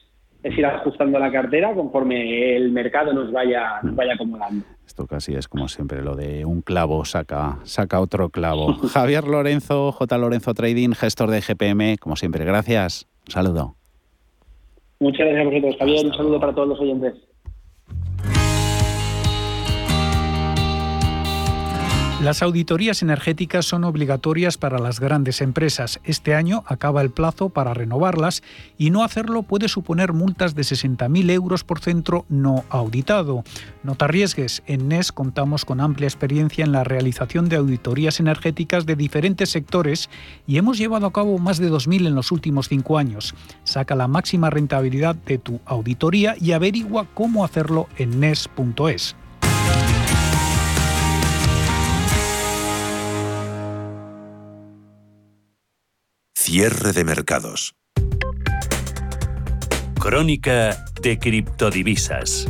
es 0.43 0.57
ir 0.57 0.65
ajustando 0.65 1.19
la 1.19 1.31
cartera 1.31 1.73
conforme 1.73 2.55
el 2.55 2.71
mercado 2.71 3.13
nos 3.13 3.31
vaya, 3.31 3.79
nos 3.83 3.95
vaya 3.95 4.13
acomodando. 4.13 4.65
Esto 4.85 5.05
casi 5.05 5.35
es 5.35 5.47
como 5.47 5.67
siempre, 5.67 6.01
lo 6.01 6.15
de 6.15 6.45
un 6.45 6.61
clavo 6.61 7.03
saca, 7.05 7.59
saca 7.63 7.99
otro 7.99 8.29
clavo. 8.29 8.73
Javier 8.93 9.25
Lorenzo, 9.25 9.91
J. 9.91 10.17
Lorenzo 10.17 10.53
Trading, 10.53 10.91
gestor 10.91 11.29
de 11.29 11.41
GPM, 11.41 11.97
como 11.97 12.15
siempre, 12.15 12.45
gracias. 12.45 13.07
Un 13.27 13.31
saludo. 13.31 13.75
Muchas 14.99 15.27
gracias 15.27 15.41
a 15.41 15.49
vosotros, 15.49 15.75
Javier. 15.77 16.05
un 16.05 16.13
saludo 16.13 16.39
para 16.39 16.53
todos 16.53 16.67
los 16.69 16.79
oyentes. 16.79 17.13
Las 22.23 22.41
auditorías 22.41 23.03
energéticas 23.03 23.65
son 23.67 23.83
obligatorias 23.83 24.57
para 24.57 24.79
las 24.79 24.99
grandes 24.99 25.39
empresas. 25.39 25.99
Este 26.03 26.33
año 26.33 26.63
acaba 26.65 27.03
el 27.03 27.11
plazo 27.11 27.49
para 27.49 27.75
renovarlas 27.75 28.41
y 28.75 28.89
no 28.89 29.03
hacerlo 29.03 29.43
puede 29.43 29.67
suponer 29.67 30.13
multas 30.13 30.55
de 30.55 30.63
60.000 30.63 31.29
euros 31.29 31.63
por 31.63 31.79
centro 31.79 32.25
no 32.27 32.65
auditado. 32.69 33.43
No 33.83 33.93
te 33.93 34.05
arriesgues. 34.05 34.63
En 34.65 34.87
NES 34.87 35.11
contamos 35.11 35.63
con 35.63 35.79
amplia 35.79 36.07
experiencia 36.07 36.65
en 36.65 36.71
la 36.71 36.83
realización 36.83 37.49
de 37.49 37.57
auditorías 37.57 38.19
energéticas 38.19 38.87
de 38.87 38.95
diferentes 38.95 39.49
sectores 39.49 40.09
y 40.47 40.57
hemos 40.57 40.79
llevado 40.79 41.05
a 41.05 41.13
cabo 41.13 41.37
más 41.37 41.59
de 41.59 41.69
2.000 41.69 42.07
en 42.07 42.15
los 42.15 42.31
últimos 42.31 42.67
cinco 42.67 42.97
años. 42.97 43.35
Saca 43.63 43.95
la 43.95 44.07
máxima 44.07 44.49
rentabilidad 44.49 45.13
de 45.13 45.37
tu 45.37 45.59
auditoría 45.65 46.35
y 46.41 46.53
averigua 46.53 47.05
cómo 47.13 47.45
hacerlo 47.45 47.87
en 47.95 48.19
NES.es. 48.19 49.15
Cierre 56.49 56.93
de 56.93 57.03
mercados. 57.03 57.75
Crónica 59.99 60.85
de 61.01 61.19
criptodivisas. 61.19 62.47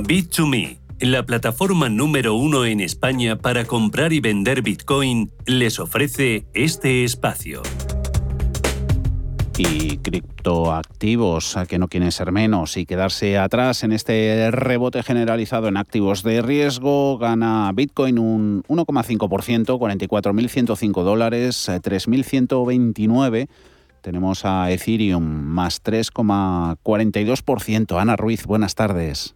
Bit2Me, 0.00 0.78
la 1.00 1.24
plataforma 1.24 1.88
número 1.88 2.34
uno 2.34 2.66
en 2.66 2.80
España 2.80 3.38
para 3.38 3.64
comprar 3.64 4.12
y 4.12 4.20
vender 4.20 4.60
Bitcoin, 4.60 5.32
les 5.46 5.78
ofrece 5.78 6.44
este 6.52 7.02
espacio 7.04 7.62
y 9.60 9.98
criptoactivos 9.98 11.58
que 11.68 11.78
no 11.78 11.86
quieren 11.88 12.10
ser 12.12 12.32
menos 12.32 12.78
y 12.78 12.86
quedarse 12.86 13.36
atrás 13.36 13.84
en 13.84 13.92
este 13.92 14.50
rebote 14.50 15.02
generalizado 15.02 15.68
en 15.68 15.76
activos 15.76 16.22
de 16.22 16.40
riesgo. 16.40 17.18
Gana 17.18 17.70
Bitcoin 17.74 18.18
un 18.18 18.62
1,5%, 18.68 19.78
44.105 19.78 21.02
dólares, 21.02 21.68
3.129. 21.68 23.48
Tenemos 24.00 24.46
a 24.46 24.70
Ethereum 24.70 25.24
más 25.24 25.84
3,42%. 25.84 28.00
Ana 28.00 28.16
Ruiz, 28.16 28.46
buenas 28.46 28.74
tardes. 28.74 29.34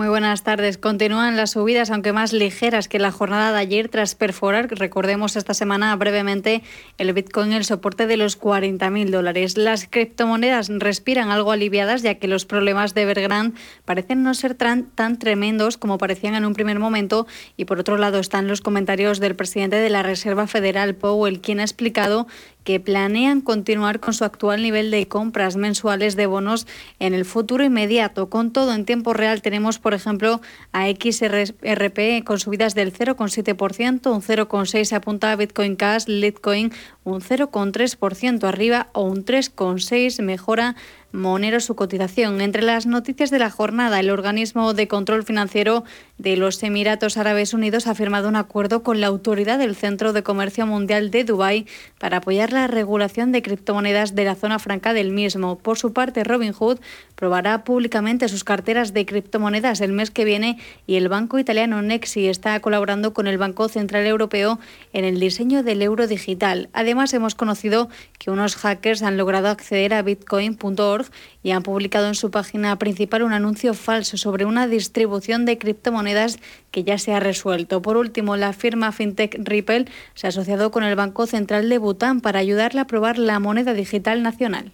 Muy 0.00 0.08
buenas 0.08 0.42
tardes. 0.44 0.78
Continúan 0.78 1.36
las 1.36 1.50
subidas, 1.50 1.90
aunque 1.90 2.14
más 2.14 2.32
ligeras 2.32 2.88
que 2.88 2.98
la 2.98 3.12
jornada 3.12 3.52
de 3.52 3.58
ayer, 3.58 3.90
tras 3.90 4.14
perforar, 4.14 4.70
recordemos 4.70 5.36
esta 5.36 5.52
semana 5.52 5.94
brevemente, 5.94 6.62
el 6.96 7.12
Bitcoin 7.12 7.52
el 7.52 7.66
soporte 7.66 8.06
de 8.06 8.16
los 8.16 8.40
40.000 8.40 9.10
dólares. 9.10 9.58
Las 9.58 9.86
criptomonedas 9.86 10.70
respiran 10.70 11.30
algo 11.30 11.52
aliviadas, 11.52 12.00
ya 12.00 12.14
que 12.14 12.28
los 12.28 12.46
problemas 12.46 12.94
de 12.94 13.02
Evergrande 13.02 13.60
parecen 13.84 14.22
no 14.22 14.32
ser 14.32 14.54
tan, 14.54 14.84
tan 14.86 15.18
tremendos 15.18 15.76
como 15.76 15.98
parecían 15.98 16.34
en 16.34 16.46
un 16.46 16.54
primer 16.54 16.78
momento. 16.78 17.26
Y 17.58 17.66
por 17.66 17.78
otro 17.78 17.98
lado 17.98 18.20
están 18.20 18.48
los 18.48 18.62
comentarios 18.62 19.20
del 19.20 19.36
presidente 19.36 19.76
de 19.76 19.90
la 19.90 20.02
Reserva 20.02 20.46
Federal, 20.46 20.94
Powell, 20.94 21.42
quien 21.42 21.60
ha 21.60 21.64
explicado 21.64 22.26
que 22.64 22.80
planean 22.80 23.40
continuar 23.40 24.00
con 24.00 24.14
su 24.14 24.24
actual 24.24 24.62
nivel 24.62 24.90
de 24.90 25.08
compras 25.08 25.56
mensuales 25.56 26.16
de 26.16 26.26
bonos 26.26 26.66
en 26.98 27.14
el 27.14 27.24
futuro 27.24 27.64
inmediato. 27.64 28.28
Con 28.28 28.52
todo, 28.52 28.74
en 28.74 28.84
tiempo 28.84 29.12
real 29.12 29.42
tenemos, 29.42 29.78
por 29.78 29.94
ejemplo, 29.94 30.40
a 30.72 30.86
XRP 30.88 32.24
con 32.24 32.38
subidas 32.38 32.74
del 32.74 32.92
0,7%, 32.92 34.12
un 34.12 34.22
0,6% 34.22 34.84
se 34.84 34.94
apunta 34.94 35.32
a 35.32 35.36
Bitcoin 35.36 35.76
Cash, 35.76 36.06
Litecoin 36.06 36.72
un 37.10 37.20
0,3% 37.20 38.44
arriba 38.44 38.88
o 38.92 39.02
un 39.02 39.24
3,6% 39.24 40.22
mejora 40.22 40.76
Monero 41.12 41.58
su 41.58 41.74
cotización. 41.74 42.40
Entre 42.40 42.62
las 42.62 42.86
noticias 42.86 43.30
de 43.30 43.40
la 43.40 43.50
jornada, 43.50 43.98
el 43.98 44.10
organismo 44.10 44.74
de 44.74 44.86
control 44.86 45.24
financiero 45.24 45.82
de 46.18 46.36
los 46.36 46.62
Emiratos 46.62 47.16
Árabes 47.16 47.52
Unidos 47.52 47.88
ha 47.88 47.96
firmado 47.96 48.28
un 48.28 48.36
acuerdo 48.36 48.84
con 48.84 49.00
la 49.00 49.08
autoridad 49.08 49.58
del 49.58 49.74
Centro 49.74 50.12
de 50.12 50.22
Comercio 50.22 50.66
Mundial 50.68 51.10
de 51.10 51.24
Dubái 51.24 51.66
para 51.98 52.18
apoyar 52.18 52.52
la 52.52 52.68
regulación 52.68 53.32
de 53.32 53.42
criptomonedas 53.42 54.14
de 54.14 54.24
la 54.24 54.36
zona 54.36 54.60
franca 54.60 54.92
del 54.92 55.10
mismo. 55.10 55.58
Por 55.58 55.78
su 55.78 55.92
parte, 55.92 56.22
Robinhood 56.22 56.78
probará 57.16 57.64
públicamente 57.64 58.28
sus 58.28 58.44
carteras 58.44 58.94
de 58.94 59.04
criptomonedas 59.04 59.80
el 59.80 59.92
mes 59.92 60.12
que 60.12 60.24
viene 60.24 60.58
y 60.86 60.94
el 60.94 61.08
banco 61.08 61.40
italiano 61.40 61.82
Nexi 61.82 62.28
está 62.28 62.60
colaborando 62.60 63.14
con 63.14 63.26
el 63.26 63.36
Banco 63.36 63.68
Central 63.68 64.06
Europeo 64.06 64.60
en 64.92 65.04
el 65.04 65.18
diseño 65.18 65.64
del 65.64 65.82
euro 65.82 66.06
digital. 66.06 66.68
Además, 66.72 66.99
hemos 67.14 67.34
conocido 67.34 67.88
que 68.18 68.30
unos 68.30 68.56
hackers 68.56 69.02
han 69.02 69.16
logrado 69.16 69.48
acceder 69.48 69.94
a 69.94 70.02
bitcoin.org 70.02 71.06
y 71.42 71.50
han 71.52 71.62
publicado 71.62 72.06
en 72.06 72.14
su 72.14 72.30
página 72.30 72.78
principal 72.78 73.22
un 73.22 73.32
anuncio 73.32 73.74
falso 73.74 74.16
sobre 74.16 74.44
una 74.44 74.66
distribución 74.66 75.46
de 75.46 75.58
criptomonedas 75.58 76.38
que 76.70 76.84
ya 76.84 76.98
se 76.98 77.14
ha 77.14 77.20
resuelto. 77.20 77.82
Por 77.82 77.96
último, 77.96 78.36
la 78.36 78.52
firma 78.52 78.92
FinTech 78.92 79.36
Ripple 79.42 79.86
se 80.14 80.26
ha 80.26 80.30
asociado 80.30 80.70
con 80.70 80.84
el 80.84 80.96
Banco 80.96 81.26
Central 81.26 81.68
de 81.68 81.78
Bután 81.78 82.20
para 82.20 82.38
ayudarle 82.40 82.80
a 82.80 82.84
aprobar 82.84 83.18
la 83.18 83.38
moneda 83.40 83.72
digital 83.72 84.22
nacional. 84.22 84.72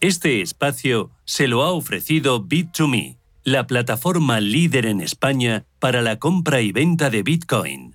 Este 0.00 0.40
espacio 0.40 1.10
se 1.24 1.46
lo 1.46 1.62
ha 1.62 1.70
ofrecido 1.70 2.42
Bit2Me, 2.44 3.18
la 3.44 3.66
plataforma 3.66 4.40
líder 4.40 4.86
en 4.86 5.00
España 5.00 5.64
para 5.78 6.02
la 6.02 6.18
compra 6.18 6.60
y 6.60 6.72
venta 6.72 7.08
de 7.08 7.22
Bitcoin. 7.22 7.94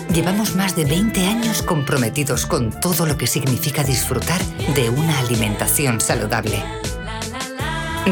llevamos 0.13 0.55
más 0.55 0.75
de 0.75 0.85
20 0.85 1.25
años 1.25 1.61
comprometidos 1.61 2.45
con 2.45 2.71
todo 2.79 3.05
lo 3.05 3.17
que 3.17 3.27
significa 3.27 3.83
disfrutar 3.83 4.41
de 4.75 4.89
una 4.89 5.17
alimentación 5.19 6.01
saludable. 6.01 6.61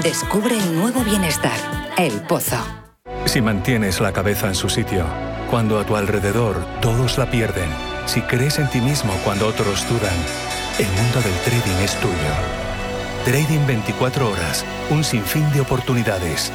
Descubre 0.01 0.57
el 0.57 0.75
nuevo 0.75 1.03
Bienestar, 1.03 1.57
El 1.97 2.21
Pozo. 2.21 2.57
Si 3.25 3.41
mantienes 3.41 3.99
la 3.99 4.13
cabeza 4.13 4.47
en 4.47 4.55
su 4.55 4.69
sitio, 4.69 5.05
cuando 5.49 5.79
a 5.79 5.85
tu 5.85 5.95
alrededor 5.95 6.63
todos 6.81 7.17
la 7.17 7.29
pierden, 7.29 7.69
si 8.05 8.21
crees 8.21 8.59
en 8.59 8.69
ti 8.69 8.79
mismo 8.81 9.11
cuando 9.23 9.47
otros 9.47 9.87
dudan, 9.89 10.15
el 10.77 10.87
mundo 10.87 11.21
del 11.21 11.33
trading 11.43 11.83
es 11.83 11.95
tuyo. 11.99 12.13
Trading 13.25 13.65
24 13.67 14.29
horas, 14.29 14.63
un 14.89 15.03
sinfín 15.03 15.51
de 15.51 15.61
oportunidades. 15.61 16.51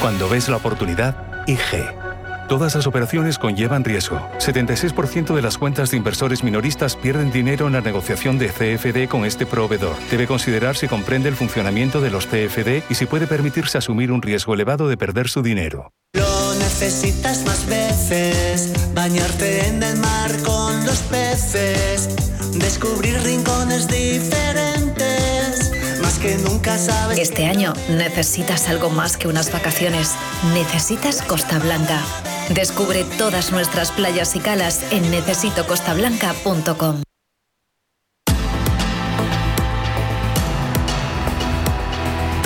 Cuando 0.00 0.28
ves 0.28 0.48
la 0.48 0.56
oportunidad, 0.56 1.16
IG. 1.46 2.03
Todas 2.48 2.74
las 2.74 2.86
operaciones 2.86 3.38
conllevan 3.38 3.84
riesgo. 3.84 4.20
76% 4.38 5.34
de 5.34 5.40
las 5.40 5.56
cuentas 5.56 5.90
de 5.90 5.96
inversores 5.96 6.44
minoristas 6.44 6.94
pierden 6.94 7.32
dinero 7.32 7.66
en 7.66 7.72
la 7.72 7.80
negociación 7.80 8.38
de 8.38 8.48
CFD 8.48 9.08
con 9.08 9.24
este 9.24 9.46
proveedor. 9.46 9.96
Debe 10.10 10.26
considerar 10.26 10.76
si 10.76 10.86
comprende 10.86 11.30
el 11.30 11.36
funcionamiento 11.36 12.02
de 12.02 12.10
los 12.10 12.26
CFD 12.26 12.82
y 12.90 12.94
si 12.96 13.06
puede 13.06 13.26
permitirse 13.26 13.78
asumir 13.78 14.12
un 14.12 14.20
riesgo 14.20 14.52
elevado 14.52 14.88
de 14.88 14.98
perder 14.98 15.28
su 15.28 15.42
dinero. 15.42 15.92
Lo 16.12 16.54
necesitas 16.54 17.46
más 17.46 17.66
veces, 17.66 18.72
bañarte 18.94 19.66
en 19.66 19.82
el 19.82 19.96
mar 19.96 20.30
con 20.44 20.84
los 20.84 20.98
peces, 20.98 22.10
descubrir 22.58 23.18
rincones 23.22 23.88
diferentes. 23.88 25.72
Más 26.02 26.18
que 26.18 26.36
nunca 26.36 26.76
sabes. 26.76 27.18
Este 27.18 27.46
año 27.46 27.72
necesitas 27.88 28.68
algo 28.68 28.90
más 28.90 29.16
que 29.16 29.28
unas 29.28 29.50
vacaciones. 29.50 30.12
Necesitas 30.52 31.22
Costa 31.22 31.58
Blanca. 31.58 32.02
Descubre 32.50 33.04
todas 33.16 33.52
nuestras 33.52 33.90
playas 33.90 34.36
y 34.36 34.40
calas 34.40 34.84
en 34.92 35.10
necesitocostablanca.com. 35.10 37.02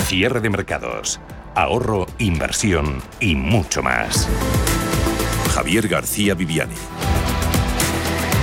Cierre 0.05 0.39
de 0.39 0.49
mercados, 0.49 1.19
ahorro, 1.53 2.07
inversión 2.17 3.01
y 3.19 3.35
mucho 3.35 3.83
más. 3.83 4.27
Javier 5.53 5.87
García 5.87 6.33
Viviani. 6.33 6.75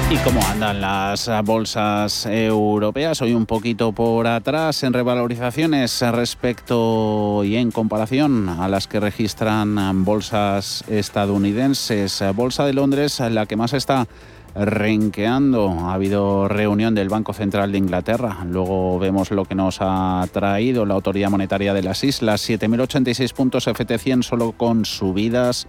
¿Y 0.09 0.19
cómo 0.19 0.41
andan 0.47 0.81
las 0.81 1.29
bolsas 1.43 2.27
europeas? 2.27 3.21
Hoy 3.23 3.35
un 3.35 3.45
poquito 3.45 3.91
por 3.91 4.29
atrás 4.29 4.85
en 4.85 4.93
revalorizaciones 4.93 6.01
respecto 6.13 7.43
y 7.43 7.57
en 7.57 7.73
comparación 7.73 8.49
a 8.49 8.69
las 8.69 8.87
que 8.87 9.01
registran 9.01 10.05
bolsas 10.05 10.85
estadounidenses. 10.87 12.23
Bolsa 12.37 12.65
de 12.65 12.75
Londres, 12.75 13.19
la 13.19 13.47
que 13.47 13.57
más 13.57 13.73
está 13.73 14.07
renqueando. 14.55 15.71
Ha 15.71 15.95
habido 15.95 16.47
reunión 16.47 16.95
del 16.95 17.09
Banco 17.09 17.33
Central 17.33 17.73
de 17.73 17.79
Inglaterra. 17.79 18.45
Luego 18.49 19.01
vemos 19.01 19.33
lo 19.33 19.45
que 19.45 19.57
nos 19.57 19.79
ha 19.81 20.25
traído 20.33 20.87
la 20.87 20.95
Autoridad 20.95 21.31
Monetaria 21.31 21.75
de 21.75 21.83
las 21.83 22.05
Islas. 22.05 22.49
7.086 22.49 23.35
puntos 23.35 23.67
FT100 23.67 24.23
solo 24.23 24.53
con 24.53 24.85
subidas 24.85 25.67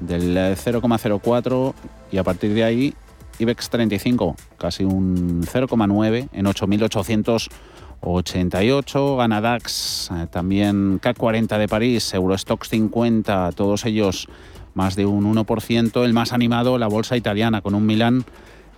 del 0.00 0.36
0,04 0.36 1.74
y 2.10 2.18
a 2.18 2.24
partir 2.24 2.54
de 2.54 2.64
ahí 2.64 2.94
IBEX 3.38 3.70
35, 3.70 4.36
casi 4.58 4.84
un 4.84 5.42
0,9 5.42 6.28
en 6.32 6.46
8.888. 6.46 9.16
Ganadax, 9.16 10.10
eh, 10.10 10.26
también 10.30 10.98
CAC 11.00 11.16
40 11.16 11.58
de 11.58 11.68
París, 11.68 12.12
Eurostox 12.14 12.68
50, 12.68 13.52
todos 13.52 13.84
ellos 13.84 14.28
más 14.74 14.96
de 14.96 15.06
un 15.06 15.24
1%. 15.24 16.04
El 16.04 16.12
más 16.12 16.32
animado, 16.32 16.78
la 16.78 16.88
bolsa 16.88 17.16
italiana, 17.16 17.60
con 17.60 17.74
un 17.74 17.86
Milán, 17.86 18.24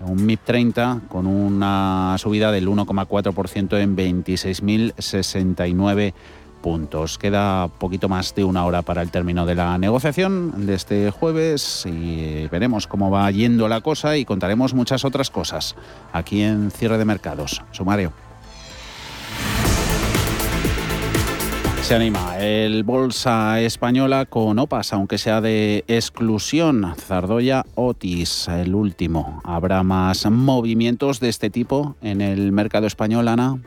un 0.00 0.24
MIP 0.24 0.40
30, 0.44 1.02
con 1.08 1.26
una 1.26 2.16
subida 2.18 2.52
del 2.52 2.68
1,4% 2.68 3.78
en 3.78 3.96
26.069 3.96 6.14
puntos. 6.60 7.18
Queda 7.18 7.68
poquito 7.68 8.08
más 8.08 8.34
de 8.34 8.44
una 8.44 8.64
hora 8.64 8.82
para 8.82 9.02
el 9.02 9.10
término 9.10 9.46
de 9.46 9.54
la 9.54 9.78
negociación 9.78 10.66
de 10.66 10.74
este 10.74 11.10
jueves 11.10 11.84
y 11.86 12.46
veremos 12.48 12.86
cómo 12.86 13.10
va 13.10 13.30
yendo 13.30 13.68
la 13.68 13.80
cosa 13.80 14.16
y 14.16 14.24
contaremos 14.24 14.74
muchas 14.74 15.04
otras 15.04 15.30
cosas 15.30 15.76
aquí 16.12 16.42
en 16.42 16.70
Cierre 16.70 16.98
de 16.98 17.04
Mercados. 17.04 17.62
Sumario. 17.72 18.12
Se 21.82 21.96
anima 21.96 22.38
el 22.38 22.84
Bolsa 22.84 23.60
Española 23.60 24.24
con 24.26 24.60
OPAS, 24.60 24.92
aunque 24.92 25.18
sea 25.18 25.40
de 25.40 25.84
exclusión. 25.88 26.94
Zardoya 26.96 27.64
Otis, 27.74 28.46
el 28.46 28.76
último. 28.76 29.40
¿Habrá 29.42 29.82
más 29.82 30.30
movimientos 30.30 31.18
de 31.18 31.30
este 31.30 31.50
tipo 31.50 31.96
en 32.00 32.20
el 32.20 32.52
mercado 32.52 32.86
español, 32.86 33.26
Ana? 33.26 33.60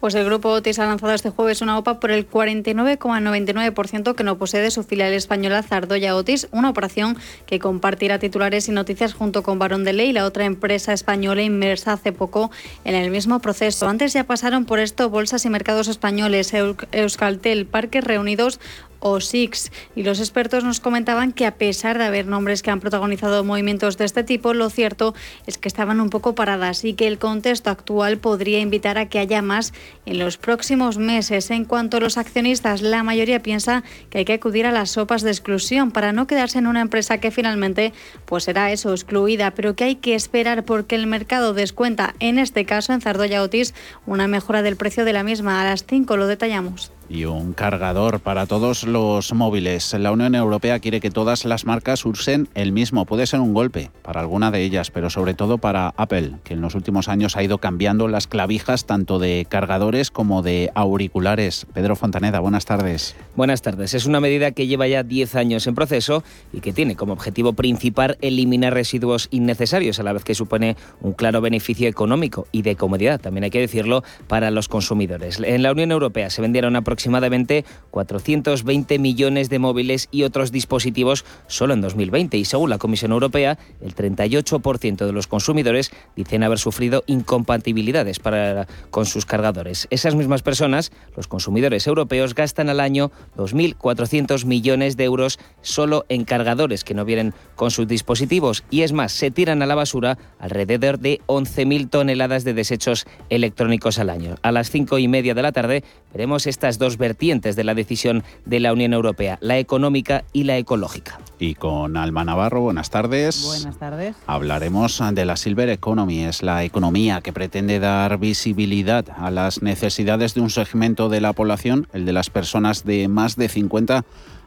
Pues 0.00 0.14
el 0.14 0.24
grupo 0.24 0.48
Otis 0.48 0.78
ha 0.78 0.86
lanzado 0.86 1.12
este 1.12 1.28
jueves 1.28 1.60
una 1.60 1.76
OPA 1.76 2.00
por 2.00 2.10
el 2.10 2.26
49,99% 2.28 4.14
que 4.14 4.24
no 4.24 4.38
posee 4.38 4.70
su 4.70 4.82
filial 4.82 5.12
española 5.12 5.62
Zardoya 5.62 6.16
Otis, 6.16 6.48
una 6.52 6.70
operación 6.70 7.18
que 7.44 7.58
compartirá 7.58 8.18
titulares 8.18 8.66
y 8.68 8.72
noticias 8.72 9.12
junto 9.12 9.42
con 9.42 9.58
Barón 9.58 9.84
de 9.84 9.92
Ley, 9.92 10.14
la 10.14 10.24
otra 10.24 10.46
empresa 10.46 10.94
española 10.94 11.42
inmersa 11.42 11.92
hace 11.92 12.12
poco 12.12 12.50
en 12.84 12.94
el 12.94 13.10
mismo 13.10 13.40
proceso. 13.40 13.88
Antes 13.88 14.14
ya 14.14 14.24
pasaron 14.24 14.64
por 14.64 14.78
esto 14.80 15.10
bolsas 15.10 15.44
y 15.44 15.50
mercados 15.50 15.86
españoles, 15.86 16.54
Euskaltel, 16.92 17.66
Parques 17.66 18.02
Reunidos 18.02 18.58
o 19.00 19.20
SIX. 19.20 19.70
Y 19.96 20.02
los 20.02 20.20
expertos 20.20 20.64
nos 20.64 20.80
comentaban 20.80 21.32
que 21.32 21.46
a 21.46 21.56
pesar 21.56 21.98
de 21.98 22.04
haber 22.04 22.26
nombres 22.26 22.62
que 22.62 22.70
han 22.70 22.80
protagonizado 22.80 23.42
movimientos 23.44 23.98
de 23.98 24.04
este 24.04 24.22
tipo, 24.22 24.54
lo 24.54 24.70
cierto 24.70 25.14
es 25.46 25.58
que 25.58 25.68
estaban 25.68 26.00
un 26.00 26.10
poco 26.10 26.34
paradas 26.34 26.84
y 26.84 26.94
que 26.94 27.06
el 27.06 27.18
contexto 27.18 27.70
actual 27.70 28.18
podría 28.18 28.60
invitar 28.60 28.98
a 28.98 29.08
que 29.08 29.18
haya 29.18 29.42
más 29.42 29.72
en 30.06 30.18
los 30.18 30.36
próximos 30.36 30.98
meses. 30.98 31.50
En 31.50 31.64
cuanto 31.64 31.96
a 31.96 32.00
los 32.00 32.18
accionistas, 32.18 32.82
la 32.82 33.02
mayoría 33.02 33.42
piensa 33.42 33.82
que 34.10 34.18
hay 34.18 34.24
que 34.24 34.34
acudir 34.34 34.66
a 34.66 34.72
las 34.72 34.90
sopas 34.90 35.22
de 35.22 35.30
exclusión 35.30 35.90
para 35.90 36.12
no 36.12 36.26
quedarse 36.26 36.58
en 36.58 36.66
una 36.66 36.80
empresa 36.80 37.18
que 37.18 37.30
finalmente 37.30 37.92
pues 38.26 38.44
será 38.44 38.70
eso, 38.70 38.92
excluida, 38.92 39.52
pero 39.52 39.74
que 39.74 39.84
hay 39.84 39.96
que 39.96 40.14
esperar 40.14 40.64
porque 40.64 40.94
el 40.94 41.06
mercado 41.06 41.54
descuenta, 41.54 42.14
en 42.20 42.38
este 42.38 42.64
caso 42.64 42.92
en 42.92 43.00
Zardoya 43.00 43.42
Otis, 43.42 43.74
una 44.06 44.28
mejora 44.28 44.62
del 44.62 44.76
precio 44.76 45.04
de 45.04 45.12
la 45.12 45.22
misma. 45.22 45.60
A 45.60 45.64
las 45.64 45.84
5 45.86 46.16
lo 46.16 46.26
detallamos 46.26 46.92
y 47.10 47.24
un 47.24 47.52
cargador 47.52 48.20
para 48.20 48.46
todos 48.46 48.84
los 48.84 49.34
móviles. 49.34 49.92
La 49.94 50.12
Unión 50.12 50.36
Europea 50.36 50.78
quiere 50.78 51.00
que 51.00 51.10
todas 51.10 51.44
las 51.44 51.66
marcas 51.66 52.06
usen 52.06 52.48
el 52.54 52.70
mismo. 52.70 53.04
Puede 53.04 53.26
ser 53.26 53.40
un 53.40 53.52
golpe 53.52 53.90
para 54.02 54.20
alguna 54.20 54.52
de 54.52 54.62
ellas, 54.62 54.92
pero 54.92 55.10
sobre 55.10 55.34
todo 55.34 55.58
para 55.58 55.92
Apple, 55.96 56.36
que 56.44 56.54
en 56.54 56.60
los 56.60 56.76
últimos 56.76 57.08
años 57.08 57.36
ha 57.36 57.42
ido 57.42 57.58
cambiando 57.58 58.06
las 58.06 58.28
clavijas 58.28 58.86
tanto 58.86 59.18
de 59.18 59.44
cargadores 59.48 60.12
como 60.12 60.42
de 60.42 60.70
auriculares. 60.74 61.66
Pedro 61.74 61.96
Fontaneda, 61.96 62.38
buenas 62.38 62.64
tardes. 62.64 63.16
Buenas 63.34 63.60
tardes. 63.60 63.94
Es 63.94 64.06
una 64.06 64.20
medida 64.20 64.52
que 64.52 64.68
lleva 64.68 64.86
ya 64.86 65.02
10 65.02 65.34
años 65.34 65.66
en 65.66 65.74
proceso 65.74 66.22
y 66.52 66.60
que 66.60 66.72
tiene 66.72 66.94
como 66.94 67.12
objetivo 67.12 67.54
principal 67.54 68.18
eliminar 68.20 68.72
residuos 68.72 69.26
innecesarios, 69.32 69.98
a 69.98 70.04
la 70.04 70.12
vez 70.12 70.22
que 70.22 70.36
supone 70.36 70.76
un 71.00 71.12
claro 71.12 71.40
beneficio 71.40 71.88
económico 71.88 72.46
y 72.52 72.62
de 72.62 72.76
comodidad, 72.76 73.20
también 73.20 73.44
hay 73.44 73.50
que 73.50 73.58
decirlo, 73.58 74.04
para 74.28 74.52
los 74.52 74.68
consumidores. 74.68 75.40
En 75.42 75.64
la 75.64 75.72
Unión 75.72 75.90
Europea 75.90 76.30
se 76.30 76.40
vendieron 76.40 76.76
aproximadamente 76.76 76.99
aproximadamente 77.00 77.64
420 77.92 78.98
millones 78.98 79.48
de 79.48 79.58
móviles 79.58 80.08
y 80.10 80.24
otros 80.24 80.52
dispositivos 80.52 81.24
solo 81.46 81.72
en 81.72 81.80
2020 81.80 82.36
y 82.36 82.44
según 82.44 82.68
la 82.68 82.76
Comisión 82.76 83.12
Europea, 83.12 83.58
el 83.80 83.94
38% 83.94 85.06
de 85.06 85.12
los 85.12 85.26
consumidores 85.26 85.90
dicen 86.14 86.42
haber 86.42 86.58
sufrido 86.58 87.02
incompatibilidades 87.06 88.18
para, 88.18 88.66
con 88.90 89.06
sus 89.06 89.24
cargadores. 89.24 89.88
Esas 89.90 90.14
mismas 90.14 90.42
personas, 90.42 90.92
los 91.16 91.26
consumidores 91.26 91.86
europeos, 91.86 92.34
gastan 92.34 92.68
al 92.68 92.80
año 92.80 93.10
2.400 93.38 94.44
millones 94.44 94.98
de 94.98 95.04
euros 95.04 95.38
solo 95.62 96.04
en 96.10 96.24
cargadores 96.24 96.84
que 96.84 96.94
no 96.94 97.06
vienen 97.06 97.32
con 97.56 97.70
sus 97.70 97.88
dispositivos 97.88 98.62
y 98.70 98.82
es 98.82 98.92
más, 98.92 99.12
se 99.12 99.30
tiran 99.30 99.62
a 99.62 99.66
la 99.66 99.74
basura 99.74 100.18
alrededor 100.38 100.98
de 100.98 101.20
11.000 101.28 101.88
toneladas 101.88 102.44
de 102.44 102.52
desechos 102.52 103.06
electrónicos 103.30 103.98
al 103.98 104.10
año. 104.10 104.36
A 104.42 104.52
las 104.52 104.70
cinco 104.70 104.98
y 104.98 105.08
media 105.08 105.34
de 105.34 105.42
la 105.42 105.52
tarde 105.52 105.82
veremos 106.12 106.46
estas 106.46 106.78
dos 106.78 106.89
vertientes 106.96 107.56
de 107.56 107.64
la 107.64 107.74
decisión 107.74 108.22
de 108.44 108.60
la 108.60 108.72
Unión 108.72 108.92
Europea, 108.92 109.38
la 109.40 109.58
económica 109.58 110.24
y 110.32 110.44
la 110.44 110.56
ecológica. 110.56 111.18
Y 111.38 111.54
con 111.54 111.96
Alma 111.96 112.24
Navarro, 112.24 112.60
buenas 112.60 112.90
tardes. 112.90 113.44
Buenas 113.44 113.78
tardes. 113.78 114.16
Hablaremos 114.26 115.02
de 115.12 115.24
la 115.24 115.36
Silver 115.36 115.70
Economy, 115.70 116.24
es 116.24 116.42
la 116.42 116.64
economía 116.64 117.20
que 117.20 117.32
pretende 117.32 117.78
dar 117.78 118.18
visibilidad 118.18 119.06
a 119.16 119.30
las 119.30 119.62
necesidades 119.62 120.34
de 120.34 120.40
un 120.40 120.50
segmento 120.50 121.08
de 121.08 121.20
la 121.20 121.32
población, 121.32 121.88
el 121.92 122.04
de 122.04 122.12
las 122.12 122.30
personas 122.30 122.84
de 122.84 123.08
más 123.08 123.36
de 123.36 123.48
50 123.48 124.04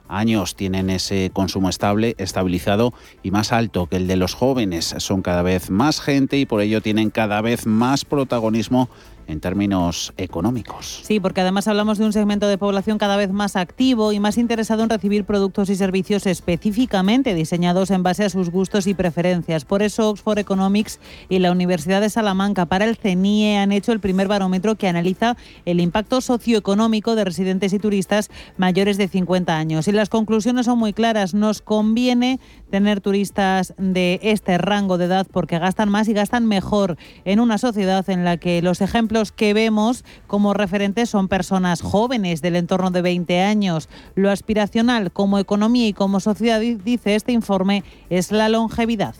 años 0.07 0.55
tienen 0.55 0.89
ese 0.89 1.31
consumo 1.33 1.69
estable, 1.69 2.15
estabilizado 2.17 2.93
y 3.23 3.31
más 3.31 3.51
alto 3.51 3.87
que 3.87 3.95
el 3.95 4.07
de 4.07 4.15
los 4.15 4.33
jóvenes. 4.33 4.95
Son 4.97 5.21
cada 5.21 5.41
vez 5.41 5.69
más 5.69 6.01
gente 6.01 6.37
y 6.37 6.45
por 6.45 6.61
ello 6.61 6.81
tienen 6.81 7.09
cada 7.09 7.41
vez 7.41 7.65
más 7.65 8.05
protagonismo 8.05 8.89
en 9.27 9.39
términos 9.39 10.13
económicos. 10.17 11.01
Sí, 11.03 11.19
porque 11.19 11.41
además 11.41 11.67
hablamos 11.67 11.97
de 11.97 12.05
un 12.05 12.13
segmento 12.13 12.47
de 12.47 12.57
población 12.57 12.97
cada 12.97 13.17
vez 13.17 13.31
más 13.31 13.55
activo 13.55 14.11
y 14.11 14.19
más 14.19 14.37
interesado 14.37 14.83
en 14.83 14.89
recibir 14.89 15.25
productos 15.25 15.69
y 15.69 15.75
servicios 15.75 16.25
específicamente 16.25 17.33
diseñados 17.33 17.91
en 17.91 18.03
base 18.03 18.23
a 18.25 18.29
sus 18.29 18.49
gustos 18.49 18.87
y 18.87 18.93
preferencias. 18.93 19.65
Por 19.65 19.81
eso 19.81 20.09
Oxford 20.09 20.39
Economics 20.39 20.99
y 21.29 21.39
la 21.39 21.51
Universidad 21.51 22.01
de 22.01 22.09
Salamanca 22.09 22.65
para 22.65 22.85
el 22.85 22.97
CENIE 22.97 23.57
han 23.57 23.71
hecho 23.71 23.91
el 23.91 23.99
primer 23.99 24.27
barómetro 24.27 24.75
que 24.75 24.87
analiza 24.87 25.37
el 25.65 25.79
impacto 25.79 26.21
socioeconómico 26.21 27.15
de 27.15 27.23
residentes 27.23 27.73
y 27.73 27.79
turistas 27.79 28.29
mayores 28.57 28.97
de 28.97 29.07
50 29.07 29.57
años. 29.57 29.87
Y 29.87 29.91
las 29.91 30.09
conclusiones 30.09 30.65
son 30.65 30.79
muy 30.79 30.93
claras. 30.93 31.33
Nos 31.33 31.61
conviene 31.61 32.39
tener 32.69 33.01
turistas 33.01 33.73
de 33.77 34.19
este 34.23 34.57
rango 34.57 34.97
de 34.97 35.05
edad 35.05 35.27
porque 35.31 35.59
gastan 35.59 35.89
más 35.89 36.07
y 36.07 36.13
gastan 36.13 36.47
mejor 36.47 36.97
en 37.25 37.39
una 37.39 37.57
sociedad 37.57 38.09
en 38.09 38.25
la 38.25 38.37
que 38.37 38.61
los 38.61 38.81
ejemplos 38.81 39.12
los 39.13 39.31
que 39.31 39.53
vemos 39.53 40.03
como 40.27 40.53
referentes 40.53 41.09
son 41.09 41.27
personas 41.27 41.81
jóvenes 41.81 42.41
del 42.41 42.55
entorno 42.55 42.91
de 42.91 43.01
20 43.01 43.41
años. 43.41 43.87
Lo 44.15 44.29
aspiracional 44.29 45.11
como 45.11 45.39
economía 45.39 45.87
y 45.87 45.93
como 45.93 46.19
sociedad, 46.19 46.59
dice 46.59 47.15
este 47.15 47.31
informe, 47.31 47.83
es 48.09 48.31
la 48.31 48.49
longevidad. 48.49 49.15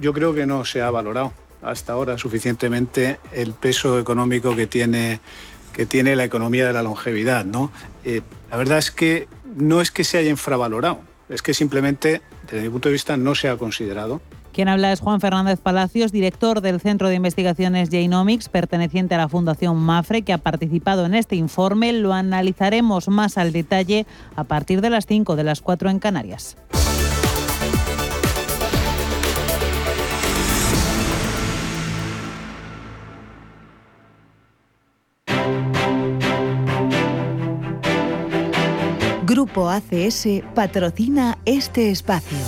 Yo 0.00 0.12
creo 0.12 0.34
que 0.34 0.46
no 0.46 0.64
se 0.64 0.82
ha 0.82 0.90
valorado 0.90 1.32
hasta 1.62 1.92
ahora 1.92 2.18
suficientemente 2.18 3.18
el 3.32 3.52
peso 3.52 3.98
económico 3.98 4.54
que 4.54 4.66
tiene, 4.66 5.20
que 5.72 5.86
tiene 5.86 6.14
la 6.16 6.24
economía 6.24 6.66
de 6.66 6.72
la 6.72 6.82
longevidad. 6.82 7.44
Eh, 8.04 8.22
la 8.50 8.56
verdad 8.56 8.78
es 8.78 8.90
que 8.90 9.28
no 9.56 9.80
es 9.80 9.90
que 9.90 10.04
se 10.04 10.18
haya 10.18 10.30
infravalorado, 10.30 11.00
es 11.28 11.42
que 11.42 11.54
simplemente, 11.54 12.22
desde 12.46 12.62
mi 12.62 12.70
punto 12.70 12.88
de 12.88 12.92
vista, 12.92 13.16
no 13.16 13.34
se 13.34 13.48
ha 13.48 13.56
considerado. 13.56 14.20
Quien 14.58 14.66
habla 14.66 14.90
es 14.90 14.98
Juan 14.98 15.20
Fernández 15.20 15.60
Palacios, 15.60 16.10
director 16.10 16.60
del 16.60 16.80
Centro 16.80 17.08
de 17.08 17.14
Investigaciones 17.14 17.90
Genomics, 17.90 18.48
perteneciente 18.48 19.14
a 19.14 19.18
la 19.18 19.28
Fundación 19.28 19.76
MAFRE, 19.76 20.22
que 20.22 20.32
ha 20.32 20.38
participado 20.38 21.06
en 21.06 21.14
este 21.14 21.36
informe. 21.36 21.92
Lo 21.92 22.12
analizaremos 22.12 23.06
más 23.06 23.38
al 23.38 23.52
detalle 23.52 24.04
a 24.34 24.42
partir 24.42 24.80
de 24.80 24.90
las 24.90 25.06
5 25.06 25.36
de 25.36 25.44
las 25.44 25.60
4 25.60 25.90
en 25.90 26.00
Canarias. 26.00 26.56
Grupo 39.24 39.70
ACS 39.70 40.26
patrocina 40.52 41.38
este 41.44 41.92
espacio. 41.92 42.38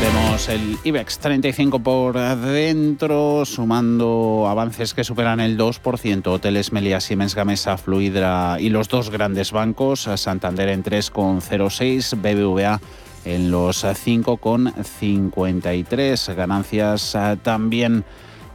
Vemos 0.00 0.48
el 0.48 0.78
IBEX 0.84 1.18
35 1.18 1.80
por 1.80 2.16
dentro, 2.18 3.44
sumando 3.44 4.46
avances 4.48 4.94
que 4.94 5.04
superan 5.04 5.40
el 5.40 5.58
2%. 5.58 6.26
Hoteles 6.26 6.72
Meliá, 6.72 7.00
Siemens 7.00 7.34
Gamesa, 7.34 7.76
Fluidra 7.78 8.58
y 8.60 8.68
los 8.68 8.88
dos 8.88 9.10
grandes 9.10 9.50
bancos, 9.52 10.08
Santander 10.16 10.68
en 10.68 10.84
3,06, 10.84 12.20
BBVA 12.20 12.80
en 13.24 13.50
los 13.50 13.84
5,53. 13.84 16.34
Ganancias 16.34 17.14
eh, 17.14 17.38
también 17.42 18.04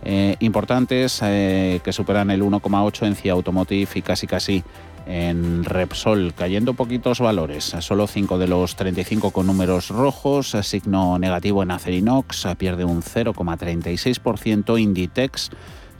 eh, 0.03 0.35
importantes 0.39 1.19
eh, 1.23 1.79
que 1.83 1.93
superan 1.93 2.31
el 2.31 2.41
1,8 2.41 3.07
en 3.07 3.15
CIA 3.15 3.33
Automotive 3.33 3.89
y 3.95 4.01
casi 4.01 4.27
casi 4.27 4.63
en 5.05 5.63
Repsol, 5.63 6.33
cayendo 6.35 6.73
poquitos 6.73 7.19
valores, 7.19 7.75
solo 7.79 8.07
5 8.07 8.37
de 8.37 8.47
los 8.47 8.75
35 8.75 9.31
con 9.31 9.47
números 9.47 9.89
rojos, 9.89 10.55
signo 10.61 11.17
negativo 11.17 11.63
en 11.63 11.71
Acerinox, 11.71 12.47
pierde 12.57 12.85
un 12.85 13.01
0,36%, 13.01 14.79
Inditex 14.79 15.49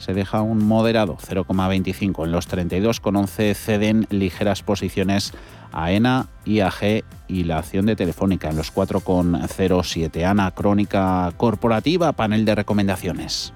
se 0.02 0.14
deja 0.16 0.42
un 0.42 0.66
moderado 0.66 1.18
0,25 1.18 2.26
en 2.26 2.32
los 2.32 2.48
32 2.48 3.00
con 3.00 3.16
11 3.16 3.54
ceden 3.54 4.08
ligeras 4.10 4.64
posiciones 4.64 5.32
AENA, 5.72 6.28
IAG 6.46 7.04
y 7.28 7.44
la 7.44 7.60
acción 7.60 7.86
de 7.86 7.96
Telefónica 7.96 8.50
en 8.50 8.58
los 8.58 8.74
4,07. 8.74 10.26
Ana, 10.26 10.52
crónica 10.52 11.32
corporativa, 11.38 12.12
panel 12.14 12.46
de 12.46 12.56
recomendaciones. 12.56 13.54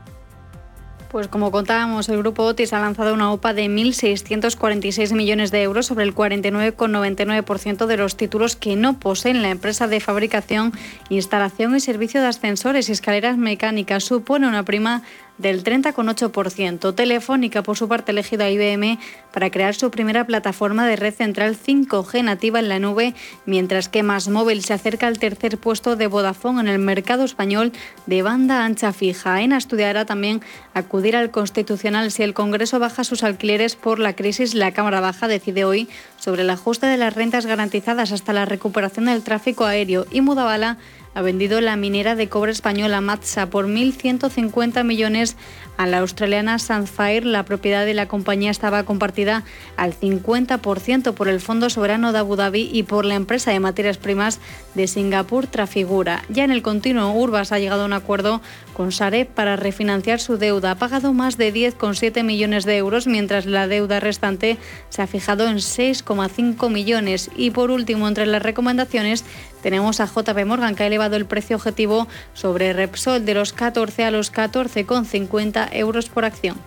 Pues 1.15 1.29
como 1.29 1.49
contábamos, 1.49 2.09
el 2.09 2.17
grupo 2.17 2.43
Otis 2.43 2.73
ha 2.73 2.81
lanzado 2.81 3.13
una 3.13 3.31
OPA 3.31 3.53
de 3.53 3.67
1.646 3.67 5.13
millones 5.13 5.49
de 5.49 5.63
euros 5.63 5.85
sobre 5.85 6.03
el 6.03 6.13
49,99% 6.13 7.85
de 7.85 7.95
los 7.95 8.17
títulos 8.17 8.57
que 8.57 8.75
no 8.75 8.99
poseen 8.99 9.41
la 9.41 9.49
empresa 9.49 9.87
de 9.87 10.01
fabricación, 10.01 10.73
instalación 11.07 11.73
y 11.73 11.79
servicio 11.79 12.19
de 12.19 12.27
ascensores 12.27 12.89
y 12.89 12.91
escaleras 12.91 13.37
mecánicas. 13.37 14.03
Supone 14.03 14.49
una 14.49 14.63
prima 14.63 15.03
del 15.37 15.63
30,8%. 15.63 16.95
Telefónica, 16.95 17.63
por 17.63 17.77
su 17.77 17.87
parte, 17.87 18.11
ha 18.11 18.13
elegido 18.13 18.43
a 18.43 18.49
IBM 18.49 18.99
para 19.33 19.49
crear 19.49 19.75
su 19.75 19.91
primera 19.91 20.25
plataforma 20.25 20.87
de 20.87 20.95
red 20.95 21.13
central 21.13 21.57
5G 21.57 22.23
nativa 22.23 22.59
en 22.59 22.69
la 22.69 22.79
nube, 22.79 23.13
mientras 23.45 23.89
que 23.89 24.03
Más 24.03 24.29
Móvil 24.29 24.63
se 24.63 24.73
acerca 24.73 25.07
al 25.07 25.19
tercer 25.19 25.57
puesto 25.57 25.95
de 25.95 26.07
Vodafone 26.07 26.61
en 26.61 26.67
el 26.67 26.79
mercado 26.79 27.23
español 27.23 27.71
de 28.05 28.21
banda 28.21 28.63
ancha 28.63 28.93
fija. 28.93 29.41
ENA 29.41 29.57
estudiará 29.57 30.05
también 30.05 30.41
acudir 30.73 31.15
al 31.15 31.31
Constitucional 31.31 32.11
si 32.11 32.23
el 32.23 32.33
Congreso 32.33 32.79
baja 32.79 33.03
sus 33.03 33.23
alquileres 33.23 33.75
por 33.75 33.99
la 33.99 34.13
crisis. 34.13 34.53
La 34.55 34.71
Cámara 34.71 35.01
Baja 35.01 35.27
decide 35.27 35.65
hoy 35.65 35.89
sobre 36.17 36.43
el 36.43 36.49
ajuste 36.49 36.87
de 36.87 36.97
las 36.97 37.13
rentas 37.13 37.45
garantizadas 37.45 38.11
hasta 38.11 38.33
la 38.33 38.45
recuperación 38.45 39.05
del 39.05 39.23
tráfico 39.23 39.65
aéreo 39.65 40.05
y 40.11 40.21
Mudabala 40.21 40.77
ha 41.15 41.21
vendido 41.21 41.61
la 41.61 41.77
minera 41.77 42.15
de 42.15 42.27
cobre 42.27 42.51
española 42.51 42.99
Matsa 42.99 43.49
por 43.49 43.67
1.150 43.67 44.83
millones 44.83 45.37
a 45.77 45.87
la 45.87 45.99
australiana 45.99 46.59
Sandfire. 46.59 47.25
La 47.25 47.43
propiedad 47.43 47.85
de 47.85 47.93
la 47.93 48.07
compañía 48.07 48.51
estaba 48.51 48.83
compartida 48.83 49.43
al 49.77 49.97
50% 49.97 51.13
por 51.13 51.29
el 51.29 51.39
Fondo 51.39 51.69
Soberano 51.69 52.11
de 52.11 52.19
Abu 52.19 52.35
Dhabi 52.35 52.69
y 52.71 52.83
por 52.83 53.05
la 53.05 53.15
empresa 53.15 53.51
de 53.51 53.61
materias 53.61 53.97
primas 53.97 54.39
de 54.73 54.87
Singapur 54.87 55.47
Trafigura. 55.47 56.23
Ya 56.27 56.43
en 56.43 56.51
el 56.51 56.61
continuo, 56.61 57.13
Urbas 57.13 57.53
ha 57.53 57.59
llegado 57.59 57.83
a 57.83 57.85
un 57.85 57.93
acuerdo 57.93 58.41
con 58.75 58.91
Sareb 58.91 59.27
para 59.27 59.55
refinanciar 59.55 60.19
su 60.19 60.37
deuda. 60.37 60.71
Ha 60.71 60.75
pagado 60.75 61.13
más 61.13 61.37
de 61.37 61.51
10,7 61.51 62.23
millones 62.23 62.65
de 62.65 62.77
euros, 62.77 63.07
mientras 63.07 63.47
la 63.47 63.67
deuda 63.67 63.99
restante 63.99 64.57
se 64.89 65.01
ha 65.01 65.07
fijado 65.07 65.47
en 65.47 65.57
6,5 65.57 66.69
millones. 66.69 67.31
Y 67.35 67.49
por 67.49 67.71
último, 67.71 68.07
entre 68.07 68.27
las 68.27 68.43
recomendaciones, 68.43 69.23
tenemos 69.63 69.99
a 69.99 70.05
JP 70.05 70.45
Morgan, 70.45 70.75
que 70.75 70.83
ha 70.83 70.87
elevado 70.87 71.15
el 71.15 71.25
precio 71.25 71.55
objetivo 71.55 72.07
sobre 72.33 72.73
Repsol 72.73 73.25
de 73.25 73.33
los 73.33 73.53
14 73.53 74.03
a 74.03 74.11
los 74.11 74.31
14,50 74.31 75.69
euros 75.71 76.09
por 76.09 76.25
acción. 76.25 76.57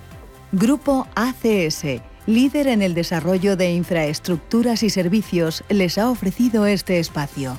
Grupo 0.50 1.06
ACS, 1.14 2.00
líder 2.26 2.68
en 2.68 2.80
el 2.80 2.94
desarrollo 2.94 3.54
de 3.56 3.70
infraestructuras 3.72 4.82
y 4.82 4.90
servicios, 4.90 5.62
les 5.68 5.98
ha 5.98 6.10
ofrecido 6.10 6.66
este 6.66 6.98
espacio. 6.98 7.58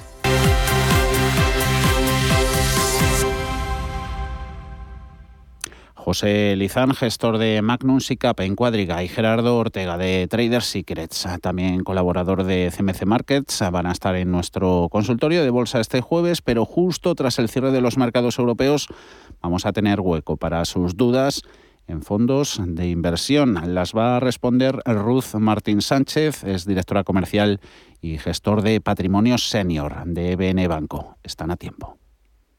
José 6.10 6.56
Lizán, 6.56 6.95
gestor 6.95 7.38
de 7.38 7.62
Magnum 7.62 8.00
SICAP 8.00 8.39
en 8.39 8.56
Cuadriga, 8.56 9.04
y 9.04 9.08
Gerardo 9.08 9.56
Ortega 9.60 9.95
de 9.95 10.26
Trader 10.28 10.63
Secrets, 10.63 11.28
también 11.39 11.84
colaborador 11.84 12.45
de 12.45 12.74
CMC 12.76 13.06
Markets, 13.06 13.63
van 13.72 13.86
a 13.86 13.91
estar 13.91 14.15
en 14.15 14.32
nuestro 14.32 14.88
consultorio 14.89 15.43
de 15.43 15.52
bolsa 15.52 15.80
este 15.80 16.02
jueves, 16.02 16.41
pero 16.41 16.65
justo 16.65 17.13
tras 17.13 17.38
el 17.38 17.48
cierre 17.48 17.72
de 17.72 17.82
los 17.82 17.98
mercados 17.98 18.39
europeos 18.39 18.88
vamos 19.39 19.67
a 19.67 19.72
tener 19.72 20.02
hueco 20.02 20.36
para 20.36 20.65
sus 20.65 20.98
dudas 20.98 21.43
en 21.86 22.02
fondos 22.02 22.60
de 22.60 22.89
inversión. 22.89 23.76
Las 23.76 23.93
va 23.93 24.17
a 24.17 24.19
responder 24.19 24.82
Ruth 24.88 25.36
Martín 25.36 25.84
Sánchez, 25.84 26.43
es 26.43 26.65
directora 26.65 27.04
comercial 27.04 27.60
y 28.02 28.17
gestor 28.17 28.63
de 28.63 28.82
patrimonio 28.82 29.38
senior 29.38 30.06
de 30.06 30.32
EBN 30.32 30.67
Banco. 30.67 31.17
Están 31.22 31.52
a 31.52 31.56
tiempo. 31.56 32.00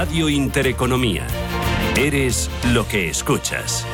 Radio 0.00 0.30
Intereconomía. 0.30 1.26
Eres 1.94 2.50
lo 2.72 2.88
que 2.88 3.10
escuchas. 3.10 3.86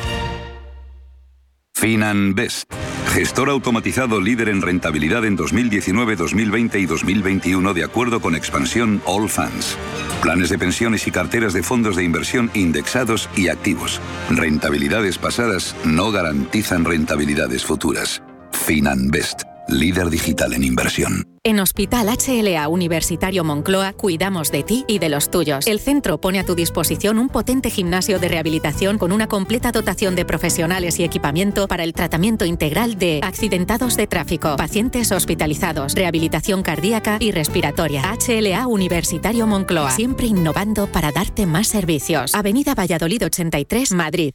FinanBest, 1.75 2.71
gestor 3.09 3.49
automatizado 3.49 4.21
líder 4.21 4.47
en 4.47 4.61
rentabilidad 4.61 5.25
en 5.25 5.35
2019, 5.35 6.15
2020 6.15 6.79
y 6.79 6.85
2021 6.85 7.73
de 7.73 7.83
acuerdo 7.83 8.21
con 8.21 8.35
expansión 8.35 9.01
All 9.03 9.27
Funds. 9.27 9.77
Planes 10.21 10.47
de 10.47 10.57
pensiones 10.57 11.05
y 11.07 11.11
carteras 11.11 11.51
de 11.51 11.61
fondos 11.61 11.97
de 11.97 12.05
inversión 12.05 12.51
indexados 12.53 13.29
y 13.35 13.49
activos. 13.49 13.99
Rentabilidades 14.29 15.17
pasadas 15.17 15.75
no 15.83 16.11
garantizan 16.11 16.85
rentabilidades 16.85 17.65
futuras. 17.65 18.23
FinanBest, 18.53 19.41
líder 19.67 20.09
digital 20.09 20.53
en 20.53 20.63
inversión. 20.63 21.36
En 21.47 21.61
Hospital 21.61 22.09
HLA 22.09 22.67
Universitario 22.67 23.45
Moncloa 23.45 23.93
cuidamos 23.93 24.51
de 24.51 24.63
ti 24.63 24.83
y 24.85 24.99
de 24.99 25.07
los 25.07 25.31
tuyos. 25.31 25.65
El 25.65 25.79
centro 25.79 26.19
pone 26.19 26.39
a 26.39 26.43
tu 26.43 26.55
disposición 26.55 27.17
un 27.17 27.29
potente 27.29 27.69
gimnasio 27.69 28.19
de 28.19 28.27
rehabilitación 28.27 28.97
con 28.97 29.13
una 29.13 29.27
completa 29.27 29.71
dotación 29.71 30.13
de 30.17 30.25
profesionales 30.25 30.99
y 30.99 31.05
equipamiento 31.05 31.69
para 31.69 31.85
el 31.85 31.93
tratamiento 31.93 32.43
integral 32.43 32.97
de 32.97 33.21
accidentados 33.23 33.95
de 33.95 34.07
tráfico, 34.07 34.57
pacientes 34.57 35.13
hospitalizados, 35.13 35.95
rehabilitación 35.95 36.63
cardíaca 36.63 37.15
y 37.21 37.31
respiratoria. 37.31 38.03
HLA 38.27 38.67
Universitario 38.67 39.47
Moncloa, 39.47 39.91
siempre 39.91 40.27
innovando 40.27 40.87
para 40.87 41.13
darte 41.13 41.45
más 41.45 41.69
servicios. 41.69 42.35
Avenida 42.35 42.75
Valladolid 42.75 43.23
83, 43.23 43.93
Madrid. 43.93 44.33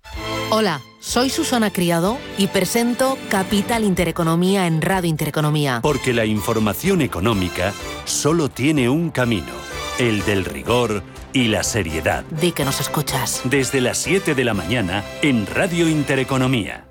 Hola. 0.49 0.81
Soy 1.03 1.31
Susana 1.31 1.73
Criado 1.73 2.17
y 2.39 2.47
presento 2.47 3.19
Capital 3.29 3.83
Intereconomía 3.83 4.69
en 4.69 4.81
Radio 4.81 5.11
Intereconomía. 5.11 5.81
Porque 5.83 6.13
la 6.15 6.27
información 6.27 7.02
económica 7.03 7.73
solo 8.05 8.49
tiene 8.49 8.89
un 8.89 9.11
camino, 9.11 9.53
el 9.99 10.25
del 10.25 10.45
rigor 10.45 11.03
y 11.33 11.49
la 11.49 11.63
seriedad. 11.63 12.25
Di 12.31 12.53
que 12.53 12.65
nos 12.65 12.81
escuchas. 12.81 13.43
Desde 13.45 13.81
las 13.81 13.99
7 13.99 14.35
de 14.35 14.45
la 14.45 14.55
mañana 14.55 15.05
en 15.23 15.47
Radio 15.47 15.89
Intereconomía. 15.89 16.87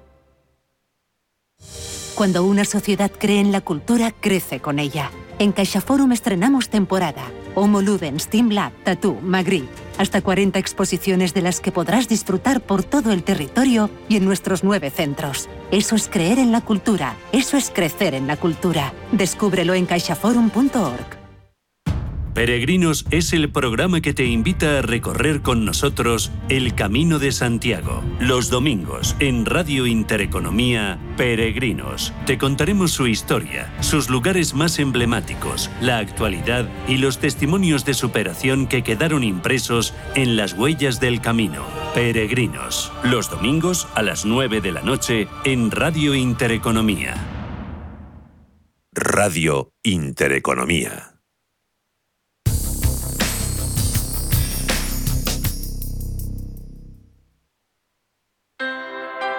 Cuando 2.16 2.44
una 2.44 2.66
sociedad 2.66 3.12
cree 3.18 3.40
en 3.40 3.52
la 3.52 3.62
cultura, 3.62 4.12
crece 4.12 4.60
con 4.60 4.78
ella. 4.78 5.10
En 5.40 5.52
CaixaForum 5.52 6.12
estrenamos 6.12 6.70
temporada. 6.70 7.24
Homo 7.56 7.82
Ludens, 7.82 8.28
Team 8.28 8.50
Lab, 8.50 8.72
Tattoo, 8.84 9.20
Magritte. 9.22 9.70
Hasta 9.98 10.22
40 10.22 10.58
exposiciones 10.60 11.34
de 11.34 11.42
las 11.42 11.60
que 11.60 11.72
podrás 11.72 12.08
disfrutar 12.08 12.62
por 12.62 12.84
todo 12.84 13.12
el 13.12 13.24
territorio 13.24 13.90
y 14.10 14.18
en 14.18 14.26
nuestros 14.26 14.64
nueve 14.64 14.90
centros. 14.90 15.50
Eso 15.70 15.96
es 15.96 16.08
creer 16.08 16.40
en 16.40 16.52
la 16.52 16.62
cultura. 16.62 17.16
Eso 17.32 17.58
es 17.58 17.70
crecer 17.70 18.14
en 18.14 18.28
la 18.28 18.38
cultura. 18.38 18.94
Descúbrelo 19.12 19.74
en 19.74 19.86
caixaforum.org. 19.86 21.21
Peregrinos 22.34 23.06
es 23.12 23.34
el 23.34 23.52
programa 23.52 24.00
que 24.00 24.14
te 24.14 24.24
invita 24.24 24.78
a 24.78 24.82
recorrer 24.82 25.42
con 25.42 25.66
nosotros 25.66 26.32
el 26.48 26.76
Camino 26.76 27.20
de 27.20 27.34
Santiago. 27.34 28.02
Los 28.22 28.50
domingos 28.50 29.18
en 29.20 29.46
Radio 29.46 29.86
Intereconomía, 29.86 30.98
Peregrinos. 31.18 32.14
Te 32.26 32.38
contaremos 32.38 32.92
su 32.92 33.08
historia, 33.08 33.74
sus 33.82 34.10
lugares 34.10 34.54
más 34.54 34.80
emblemáticos, 34.80 35.70
la 35.82 35.98
actualidad 35.98 36.70
y 36.88 36.98
los 36.98 37.20
testimonios 37.20 37.84
de 37.84 37.94
superación 37.94 38.66
que 38.68 38.82
quedaron 38.82 39.26
impresos 39.26 39.94
en 40.16 40.38
las 40.38 40.54
huellas 40.54 41.02
del 41.02 41.20
camino. 41.20 41.66
Peregrinos. 41.94 42.94
Los 43.04 43.30
domingos 43.30 43.90
a 43.94 44.04
las 44.04 44.24
9 44.24 44.62
de 44.62 44.72
la 44.72 44.82
noche 44.82 45.28
en 45.44 45.70
Radio 45.70 46.16
Intereconomía. 46.16 47.14
Radio 48.94 49.74
Intereconomía. 49.84 51.11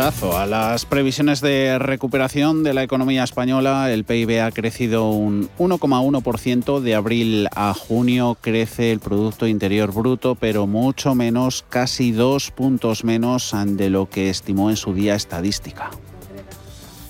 A 0.00 0.46
las 0.46 0.86
previsiones 0.86 1.42
de 1.42 1.78
recuperación 1.78 2.62
de 2.62 2.72
la 2.72 2.82
economía 2.82 3.22
española. 3.22 3.92
El 3.92 4.04
PIB 4.04 4.40
ha 4.40 4.50
crecido 4.50 5.10
un 5.10 5.50
1,1%. 5.58 6.80
De 6.80 6.94
abril 6.94 7.48
a 7.54 7.74
junio 7.74 8.38
crece 8.40 8.92
el 8.92 9.00
Producto 9.00 9.46
Interior 9.46 9.92
Bruto, 9.92 10.36
pero 10.36 10.66
mucho 10.66 11.14
menos, 11.14 11.66
casi 11.68 12.12
dos 12.12 12.50
puntos 12.50 13.04
menos 13.04 13.54
de 13.66 13.90
lo 13.90 14.08
que 14.08 14.30
estimó 14.30 14.70
en 14.70 14.76
su 14.76 14.94
día 14.94 15.14
estadística 15.14 15.90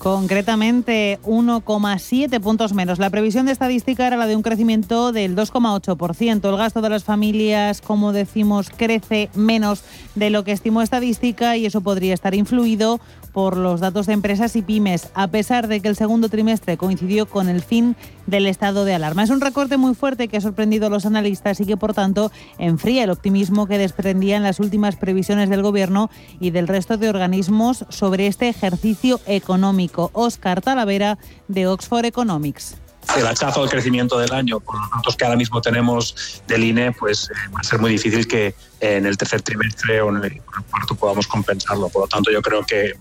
concretamente 0.01 1.19
1,7 1.25 2.39
puntos 2.41 2.73
menos. 2.73 2.97
La 2.97 3.11
previsión 3.11 3.45
de 3.45 3.51
estadística 3.51 4.07
era 4.07 4.17
la 4.17 4.25
de 4.25 4.35
un 4.35 4.41
crecimiento 4.41 5.11
del 5.11 5.35
2,8%. 5.35 6.49
El 6.49 6.57
gasto 6.57 6.81
de 6.81 6.89
las 6.89 7.03
familias, 7.03 7.81
como 7.81 8.11
decimos, 8.11 8.71
crece 8.75 9.29
menos 9.35 9.83
de 10.15 10.31
lo 10.31 10.43
que 10.43 10.53
estimó 10.53 10.81
estadística 10.81 11.55
y 11.55 11.67
eso 11.67 11.81
podría 11.81 12.15
estar 12.15 12.33
influido 12.33 12.99
por 13.33 13.57
los 13.57 13.79
datos 13.79 14.05
de 14.05 14.13
empresas 14.13 14.55
y 14.55 14.61
pymes, 14.61 15.09
a 15.13 15.27
pesar 15.27 15.67
de 15.67 15.79
que 15.79 15.87
el 15.87 15.95
segundo 15.95 16.29
trimestre 16.29 16.77
coincidió 16.77 17.25
con 17.25 17.49
el 17.49 17.61
fin 17.61 17.95
del 18.27 18.47
estado 18.47 18.85
de 18.85 18.93
alarma. 18.93 19.23
Es 19.23 19.29
un 19.29 19.41
recorte 19.41 19.77
muy 19.77 19.95
fuerte 19.95 20.27
que 20.27 20.37
ha 20.37 20.41
sorprendido 20.41 20.87
a 20.87 20.89
los 20.89 21.05
analistas 21.05 21.59
y 21.59 21.65
que, 21.65 21.77
por 21.77 21.93
tanto, 21.93 22.31
enfría 22.57 23.03
el 23.03 23.09
optimismo 23.09 23.67
que 23.67 23.77
desprendían 23.77 24.43
las 24.43 24.59
últimas 24.59 24.95
previsiones 24.95 25.49
del 25.49 25.63
Gobierno 25.63 26.09
y 26.39 26.51
del 26.51 26.67
resto 26.67 26.97
de 26.97 27.09
organismos 27.09 27.85
sobre 27.89 28.27
este 28.27 28.49
ejercicio 28.49 29.19
económico. 29.25 30.11
Oscar 30.13 30.61
Talavera, 30.61 31.17
de 31.47 31.67
Oxford 31.67 32.05
Economics 32.05 32.77
el 33.17 33.27
hachazo 33.27 33.63
al 33.63 33.69
crecimiento 33.69 34.17
del 34.17 34.31
año, 34.31 34.59
con 34.59 34.79
los 34.79 34.89
datos 34.89 35.15
que 35.15 35.25
ahora 35.25 35.37
mismo 35.37 35.61
tenemos 35.61 36.41
del 36.47 36.63
INE, 36.63 36.91
pues 36.93 37.29
eh, 37.29 37.49
va 37.53 37.59
a 37.59 37.63
ser 37.63 37.79
muy 37.79 37.91
difícil 37.91 38.27
que 38.27 38.55
en 38.79 39.05
el 39.05 39.17
tercer 39.17 39.41
trimestre 39.41 40.01
o 40.01 40.09
en 40.09 40.23
el 40.23 40.41
cuarto 40.69 40.95
podamos 40.95 41.27
compensarlo. 41.27 41.89
Por 41.89 42.03
lo 42.03 42.07
tanto, 42.07 42.31
yo 42.31 42.41
creo 42.41 42.63
que 42.65 42.93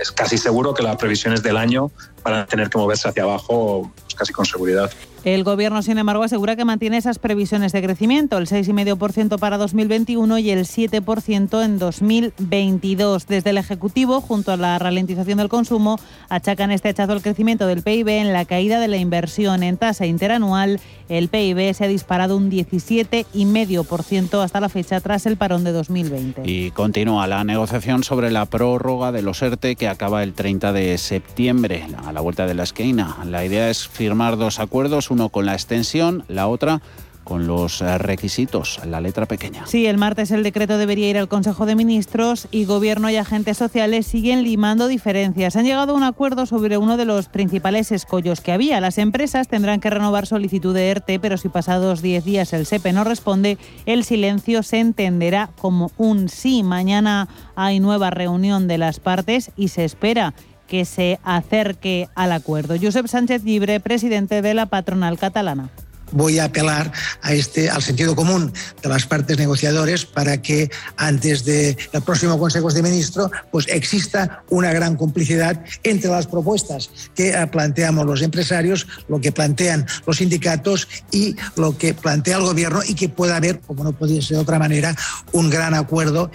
es 0.00 0.12
casi 0.12 0.38
seguro 0.38 0.74
que 0.74 0.82
las 0.82 0.96
previsiones 0.96 1.42
del 1.42 1.56
año 1.56 1.90
van 2.22 2.34
a 2.34 2.46
tener 2.46 2.70
que 2.70 2.78
moverse 2.78 3.08
hacia 3.08 3.24
abajo 3.24 3.92
pues, 4.02 4.14
casi 4.14 4.32
con 4.32 4.46
seguridad. 4.46 4.90
El 5.24 5.42
Gobierno, 5.44 5.82
sin 5.82 5.98
embargo, 5.98 6.22
asegura 6.22 6.54
que 6.54 6.64
mantiene 6.64 6.96
esas 6.96 7.18
previsiones 7.18 7.72
de 7.72 7.82
crecimiento, 7.82 8.38
el 8.38 8.46
6,5% 8.46 9.38
para 9.38 9.58
2021 9.58 10.38
y 10.38 10.50
el 10.50 10.66
7% 10.66 11.64
en 11.64 11.78
2022. 11.78 13.26
Desde 13.26 13.50
el 13.50 13.58
Ejecutivo, 13.58 14.20
junto 14.20 14.52
a 14.52 14.56
la 14.56 14.78
ralentización 14.78 15.38
del 15.38 15.48
consumo, 15.48 15.98
achacan 16.28 16.70
este 16.70 16.90
hachazo 16.90 17.12
al 17.12 17.22
crecimiento 17.22 17.66
del 17.66 17.82
PIB 17.82 18.08
en 18.08 18.32
la 18.32 18.44
caída 18.44 18.78
de 18.78 18.88
la 18.88 18.98
inversión 18.98 19.62
en 19.62 19.76
tasa 19.76 20.06
interanual. 20.06 20.80
El 21.08 21.28
PIB 21.28 21.74
se 21.74 21.84
ha 21.84 21.88
disparado 21.88 22.36
un 22.36 22.50
17,5% 22.50 24.42
hasta 24.42 24.60
la 24.60 24.68
fecha 24.68 25.00
tras 25.00 25.26
el 25.26 25.36
parón 25.36 25.64
de 25.64 25.72
2020. 25.72 26.42
Y 26.44 26.70
continúa 26.72 27.26
la 27.26 27.44
negociación 27.44 28.04
sobre 28.04 28.30
la 28.30 28.46
prórroga 28.46 29.12
de 29.12 29.22
los 29.22 29.40
ERTE 29.42 29.76
que 29.76 29.88
acaba 29.88 30.22
el 30.22 30.34
30 30.34 30.72
de 30.72 30.98
septiembre, 30.98 31.86
a 32.04 32.12
la 32.12 32.20
vuelta 32.20 32.46
de 32.46 32.54
la 32.54 32.64
esquina. 32.64 33.16
La 33.24 33.44
idea 33.44 33.70
es 33.70 33.86
firmar 33.88 34.36
dos 34.36 34.58
acuerdos, 34.58 35.05
uno 35.10 35.28
con 35.28 35.46
la 35.46 35.54
extensión, 35.54 36.24
la 36.28 36.48
otra 36.48 36.80
con 37.26 37.48
los 37.48 37.82
eh, 37.82 37.98
requisitos, 37.98 38.80
la 38.86 39.00
letra 39.00 39.26
pequeña. 39.26 39.66
Sí, 39.66 39.86
el 39.86 39.98
martes 39.98 40.30
el 40.30 40.44
decreto 40.44 40.78
debería 40.78 41.10
ir 41.10 41.18
al 41.18 41.26
Consejo 41.26 41.66
de 41.66 41.74
Ministros 41.74 42.46
y 42.52 42.66
Gobierno 42.66 43.10
y 43.10 43.16
agentes 43.16 43.58
sociales 43.58 44.06
siguen 44.06 44.44
limando 44.44 44.86
diferencias. 44.86 45.56
Han 45.56 45.64
llegado 45.64 45.92
a 45.92 45.96
un 45.96 46.04
acuerdo 46.04 46.46
sobre 46.46 46.78
uno 46.78 46.96
de 46.96 47.04
los 47.04 47.26
principales 47.26 47.90
escollos 47.90 48.40
que 48.40 48.52
había. 48.52 48.80
Las 48.80 48.96
empresas 48.98 49.48
tendrán 49.48 49.80
que 49.80 49.90
renovar 49.90 50.28
solicitud 50.28 50.72
de 50.72 50.88
ERTE, 50.88 51.18
pero 51.18 51.36
si 51.36 51.48
pasados 51.48 52.00
10 52.00 52.24
días 52.24 52.52
el 52.52 52.64
SEPE 52.64 52.92
no 52.92 53.02
responde, 53.02 53.58
el 53.86 54.04
silencio 54.04 54.62
se 54.62 54.78
entenderá 54.78 55.50
como 55.58 55.90
un 55.96 56.28
sí. 56.28 56.62
Mañana 56.62 57.26
hay 57.56 57.80
nueva 57.80 58.10
reunión 58.10 58.68
de 58.68 58.78
las 58.78 59.00
partes 59.00 59.50
y 59.56 59.68
se 59.68 59.84
espera 59.84 60.32
que 60.66 60.84
se 60.84 61.18
acerque 61.22 62.08
al 62.14 62.32
acuerdo. 62.32 62.76
Josep 62.80 63.06
Sánchez 63.06 63.44
Libre, 63.44 63.80
presidente 63.80 64.42
de 64.42 64.54
la 64.54 64.66
patronal 64.66 65.18
catalana 65.18 65.70
voy 66.12 66.38
a 66.38 66.44
apelar 66.44 66.92
a 67.22 67.32
este, 67.32 67.68
al 67.68 67.82
sentido 67.82 68.14
común 68.14 68.52
de 68.82 68.88
las 68.88 69.06
partes 69.06 69.38
negociadores 69.38 70.04
para 70.04 70.40
que 70.40 70.70
antes 70.96 71.44
del 71.44 71.76
próximo 72.04 72.38
Consejo 72.38 72.70
de 72.70 72.82
Ministros 72.82 73.30
pues 73.50 73.66
exista 73.68 74.42
una 74.50 74.72
gran 74.72 74.96
complicidad 74.96 75.64
entre 75.82 76.10
las 76.10 76.26
propuestas 76.26 76.90
que 77.14 77.30
eh, 77.30 77.46
planteamos 77.46 78.06
los 78.06 78.22
empresarios, 78.22 78.86
lo 79.08 79.20
que 79.20 79.32
plantean 79.32 79.86
los 80.06 80.18
sindicatos 80.18 80.88
y 81.10 81.36
lo 81.56 81.76
que 81.76 81.94
plantea 81.94 82.36
el 82.36 82.42
Gobierno 82.42 82.80
y 82.86 82.94
que 82.94 83.08
pueda 83.08 83.36
haber, 83.36 83.60
como 83.60 83.84
no 83.84 83.92
podía 83.92 84.22
ser 84.22 84.36
de 84.36 84.42
otra 84.42 84.58
manera, 84.58 84.94
un 85.32 85.50
gran 85.50 85.74
acuerdo 85.74 86.30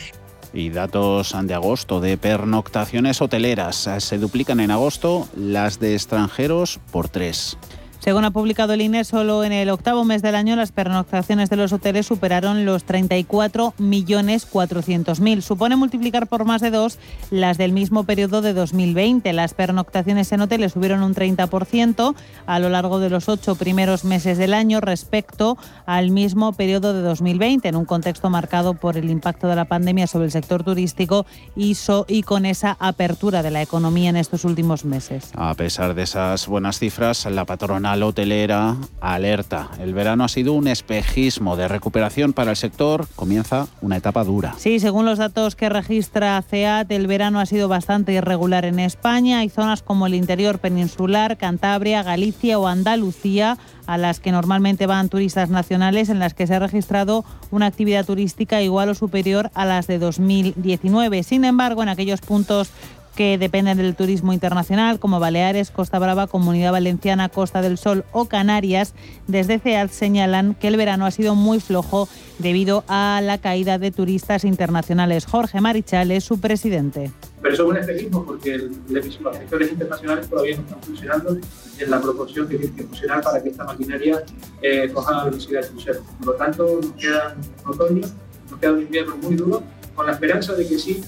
y 0.54 0.70
datos 0.70 1.36
de 1.44 1.54
agosto 1.54 2.02
de 2.02 2.18
pernoctaciones 2.18 3.22
hoteleras. 3.22 3.90
Se 4.00 4.18
duplican 4.18 4.60
en 4.60 4.72
agosto 4.72 5.28
las 5.36 5.80
de 5.80 5.94
extranjeros 5.94 6.80
por 6.92 7.10
tres. 7.10 7.58
Según 8.02 8.26
ha 8.26 8.32
publicado 8.32 8.74
el 8.74 8.82
INE, 8.82 9.04
solo 9.04 9.44
en 9.44 9.52
el 9.52 9.70
octavo 9.70 10.04
mes 10.04 10.24
del 10.24 10.34
año 10.34 10.56
las 10.56 10.72
pernoctaciones 10.72 11.52
de 11.52 11.56
los 11.56 11.72
hoteles 11.72 12.08
superaron 12.08 12.66
los 12.66 12.84
34.400.000. 12.88 15.42
Supone 15.42 15.76
multiplicar 15.76 16.26
por 16.26 16.44
más 16.44 16.62
de 16.62 16.72
dos 16.72 16.98
las 17.30 17.60
del 17.60 17.74
mismo 17.74 18.04
periodo 18.04 18.42
de 18.42 18.54
2020. 18.54 19.32
Las 19.34 19.54
pernoctaciones 19.54 20.32
en 20.32 20.42
hoteles 20.42 20.72
subieron 20.72 21.04
un 21.04 21.14
30% 21.14 22.16
a 22.48 22.58
lo 22.58 22.70
largo 22.70 23.00
de 23.00 23.12
los 23.12 23.30
ocho 23.30 23.54
primeros 23.54 24.04
meses 24.04 24.40
del 24.40 24.56
año 24.56 24.82
respecto 24.82 25.60
al 25.86 26.10
mismo 26.10 26.54
periodo 26.54 26.94
de 26.94 27.02
2020, 27.02 27.68
en 27.68 27.76
un 27.76 27.86
contexto 27.86 28.32
marcado 28.32 28.74
por 28.74 28.98
el 28.98 29.12
impacto 29.12 29.46
de 29.46 29.56
la 29.56 29.66
pandemia 29.66 30.08
sobre 30.08 30.26
el 30.26 30.32
sector 30.32 30.64
turístico 30.64 31.28
y, 31.56 31.78
y 32.08 32.24
con 32.24 32.48
esa 32.48 32.78
apertura 32.80 33.44
de 33.44 33.52
la 33.52 33.62
economía 33.62 34.10
en 34.10 34.18
estos 34.18 34.44
últimos 34.44 34.86
meses. 34.86 35.30
A 35.36 35.54
pesar 35.54 35.94
de 35.94 36.02
esas 36.02 36.48
buenas 36.48 36.80
cifras, 36.80 37.28
la 37.28 37.46
patrona 37.46 37.91
la 37.96 38.06
hotelera 38.06 38.76
alerta. 39.00 39.70
El 39.80 39.94
verano 39.94 40.24
ha 40.24 40.28
sido 40.28 40.54
un 40.54 40.68
espejismo 40.68 41.56
de 41.56 41.68
recuperación 41.68 42.34
para 42.34 42.52
el 42.52 42.58
sector. 42.58 43.08
Comienza 43.16 43.68
una 43.82 43.98
etapa 43.98 44.24
dura. 44.24 44.54
Sí, 44.58 44.80
según 44.80 45.06
los 45.06 45.18
datos 45.18 45.56
que 45.56 45.70
registra 45.70 46.42
CEAT, 46.42 46.92
el 46.92 47.08
verano 47.08 47.40
ha 47.40 47.46
sido 47.46 47.68
bastante 47.68 48.14
irregular 48.14 48.66
en 48.66 48.80
España. 48.80 49.40
Hay 49.40 49.50
zonas 49.50 49.82
como 49.82 50.08
el 50.08 50.14
interior 50.14 50.60
peninsular, 50.60 51.38
Cantabria, 51.38 52.04
Galicia 52.04 52.60
o 52.60 52.68
Andalucía 52.68 53.58
a 53.88 53.98
las 53.98 54.20
que 54.20 54.32
normalmente 54.32 54.88
van 54.88 55.10
turistas 55.10 55.50
nacionales, 55.50 56.10
en 56.10 56.20
las 56.20 56.34
que 56.34 56.48
se 56.48 56.56
ha 56.56 56.60
registrado 56.60 57.26
una 57.50 57.66
actividad 57.66 58.06
turística 58.06 58.62
igual 58.62 58.90
o 58.90 58.96
superior 58.96 59.52
a 59.54 59.66
las 59.66 59.88
de 59.88 60.00
2019. 60.00 61.24
Sin 61.24 61.44
embargo, 61.44 61.84
en 61.84 61.90
aquellos 61.90 62.22
puntos 62.22 62.72
que 63.16 63.38
dependen 63.38 63.78
del 63.78 63.96
turismo 63.96 64.34
internacional, 64.34 65.00
como 65.00 65.20
Baleares, 65.20 65.72
Costa 65.72 66.00
Brava, 66.00 66.28
Comunidad 66.28 66.72
Valenciana, 66.72 67.30
Costa 67.30 67.62
del 67.62 67.78
Sol 67.78 68.06
o 68.12 68.26
Canarias, 68.26 68.94
desde 69.28 69.60
CEAD 69.60 69.90
señalan 69.90 70.56
que 70.56 70.68
el 70.68 70.78
verano 70.78 71.06
ha 71.06 71.12
sido 71.12 71.36
muy 71.36 71.60
flojo 71.60 72.08
debido 72.40 72.84
a 72.88 73.22
la 73.24 73.38
caída 73.40 73.78
de 73.78 73.92
turistas 73.92 74.44
internacionales. 74.46 75.26
Jorge 75.26 75.62
Marichal 75.62 76.12
es 76.12 76.24
su 76.24 76.40
presidente. 76.40 77.12
Pero 77.42 77.54
eso 77.54 77.64
es 77.64 77.70
un 77.70 77.78
espejismo 77.78 78.26
porque 78.26 78.70
los 78.90 79.06
sectores 79.06 79.72
internacionales 79.72 80.30
todavía 80.30 80.58
no 80.58 80.64
están 80.64 80.82
funcionando 80.82 81.38
en 81.80 81.92
la 81.92 82.02
proporción 82.02 82.48
que 82.48 82.58
tienen 82.58 82.76
que 82.76 82.84
funcionar 82.84 83.22
para 83.22 83.42
que 83.42 83.50
esta 83.50 83.64
maquinaria 83.64 84.24
eh, 84.62 84.90
coja 84.94 85.12
la 85.12 85.24
velocidad 85.26 85.62
de 85.62 85.68
crucero. 85.70 86.02
Por 86.20 86.28
lo 86.28 86.34
tanto, 86.34 86.80
nos 86.82 86.92
queda 86.94 87.36
un 87.66 87.72
otoño, 87.72 88.02
nos 88.50 88.60
queda 88.60 88.72
un 88.74 88.82
invierno 88.82 89.18
muy 89.18 89.36
duro 89.36 89.64
con 89.96 90.06
la 90.06 90.14
esperanza 90.14 90.54
de 90.54 90.68
que 90.68 90.78
sí, 90.78 91.04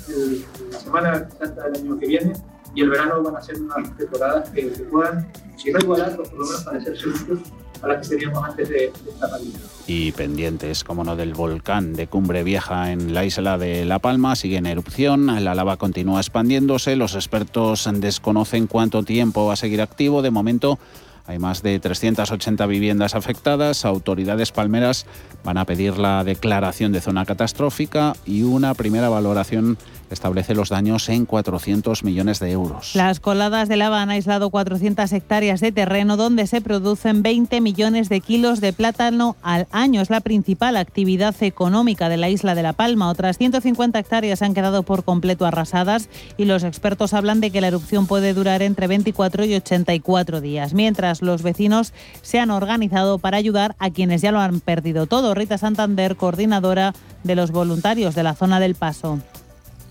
la 0.72 0.80
Semana 0.80 1.30
Santa 1.40 1.70
del 1.70 1.82
año 1.82 2.00
que 2.00 2.08
viene 2.08 2.34
y 2.76 2.82
el 2.82 2.90
verano 2.90 3.22
van 3.22 3.36
a 3.36 3.42
ser 3.42 3.62
unas 3.62 3.96
temporadas 3.98 4.50
que, 4.50 4.64
puedan, 4.92 5.32
si 5.58 5.72
no 5.72 5.80
igualar, 5.80 6.16
por 6.16 6.32
lo 6.34 6.46
menos 6.46 6.64
parecerse 6.64 7.08
mucho 7.08 7.44
a 7.82 7.88
las 7.88 8.08
que 8.08 8.16
teníamos 8.16 8.44
antes 8.44 8.70
de, 8.70 8.86
esta 8.86 9.30
pandemia. 9.30 9.60
Y 9.86 10.12
pendientes, 10.14 10.84
como 10.84 11.04
no, 11.04 11.16
del 11.16 11.34
volcán 11.34 11.94
de 11.94 12.08
Cumbre 12.08 12.44
Vieja 12.44 12.92
en 12.92 13.14
la 13.14 13.26
isla 13.26 13.58
de 13.58 13.86
La 13.86 14.00
Palma, 14.00 14.36
sigue 14.36 14.58
en 14.58 14.66
erupción, 14.66 15.44
la 15.44 15.54
lava 15.54 15.78
continúa 15.78 16.22
expandiéndose, 16.22 16.96
los 16.96 17.16
expertos 17.16 17.90
desconocen 17.96 18.68
cuánto 18.68 19.04
tiempo 19.04 19.46
va 19.46 19.54
a 19.54 19.58
seguir 19.58 19.82
activo, 19.82 20.22
de 20.22 20.32
momento 20.32 20.80
hay 21.26 21.40
más 21.40 21.64
de 21.64 21.80
380 21.80 22.66
viviendas 22.66 23.16
afectadas. 23.16 23.86
Autoridades 23.86 24.52
palmeras 24.52 25.06
van 25.44 25.58
a 25.58 25.66
pedir 25.66 25.98
la 25.98 26.24
declaración 26.24 26.92
de 26.92 27.02
zona 27.02 27.26
catastrófica 27.26 28.14
y 28.26 28.44
una 28.44 28.74
primera 28.74 29.10
valoración 29.10 29.78
establece 30.14 30.56
los 30.56 30.70
daños 30.70 31.10
en 31.10 31.26
400 31.26 32.04
millones 32.04 32.40
de 32.40 32.52
euros. 32.52 32.96
Las 32.96 33.20
coladas 33.20 33.68
de 33.68 33.78
lava 33.78 34.02
han 34.02 34.10
aislado 34.10 34.50
400 34.50 35.12
hectáreas 35.12 35.60
de 35.60 35.72
terreno 35.72 36.18
donde 36.18 36.48
se 36.48 36.62
producen 36.62 37.24
20 37.24 37.60
millones 37.62 38.10
de 38.10 38.22
kilos 38.22 38.62
de 38.62 38.74
plátano 38.74 39.36
al 39.42 39.68
año. 39.72 40.02
Es 40.02 40.10
la 40.10 40.22
principal 40.22 40.78
actividad 40.78 41.36
económica 41.42 42.10
de 42.10 42.18
la 42.18 42.30
isla 42.30 42.56
de 42.56 42.64
La 42.64 42.74
Palma. 42.74 43.10
Otras 43.10 43.38
150 43.38 44.00
hectáreas 44.00 44.42
han 44.42 44.54
quedado 44.54 44.84
por 44.84 45.04
completo 45.04 45.46
arrasadas 45.46 46.10
y 46.38 46.46
los 46.46 46.64
expertos 46.64 47.14
hablan 47.14 47.42
de 47.42 47.52
que 47.52 47.62
la 47.62 47.68
erupción 47.68 48.08
puede 48.08 48.34
durar 48.34 48.62
entre 48.62 48.88
24 48.88 49.46
y 49.46 49.56
84 49.56 50.42
días, 50.42 50.74
mientras 50.74 51.22
los 51.22 51.44
vecinos 51.44 51.94
se 52.22 52.40
han 52.40 52.52
organizado 52.52 53.18
para 53.18 53.38
ayudar 53.38 53.76
a 53.80 53.90
quienes 53.90 54.22
ya 54.22 54.32
lo 54.32 54.40
han 54.40 54.60
perdido 54.60 55.08
todo. 55.08 55.34
Rita 55.34 55.58
Santander, 55.58 56.16
coordinadora 56.16 56.94
de 57.24 57.36
los 57.36 57.52
voluntarios 57.52 58.16
de 58.16 58.24
la 58.24 58.36
zona 58.36 58.60
del 58.60 58.76
Paso. 58.76 59.20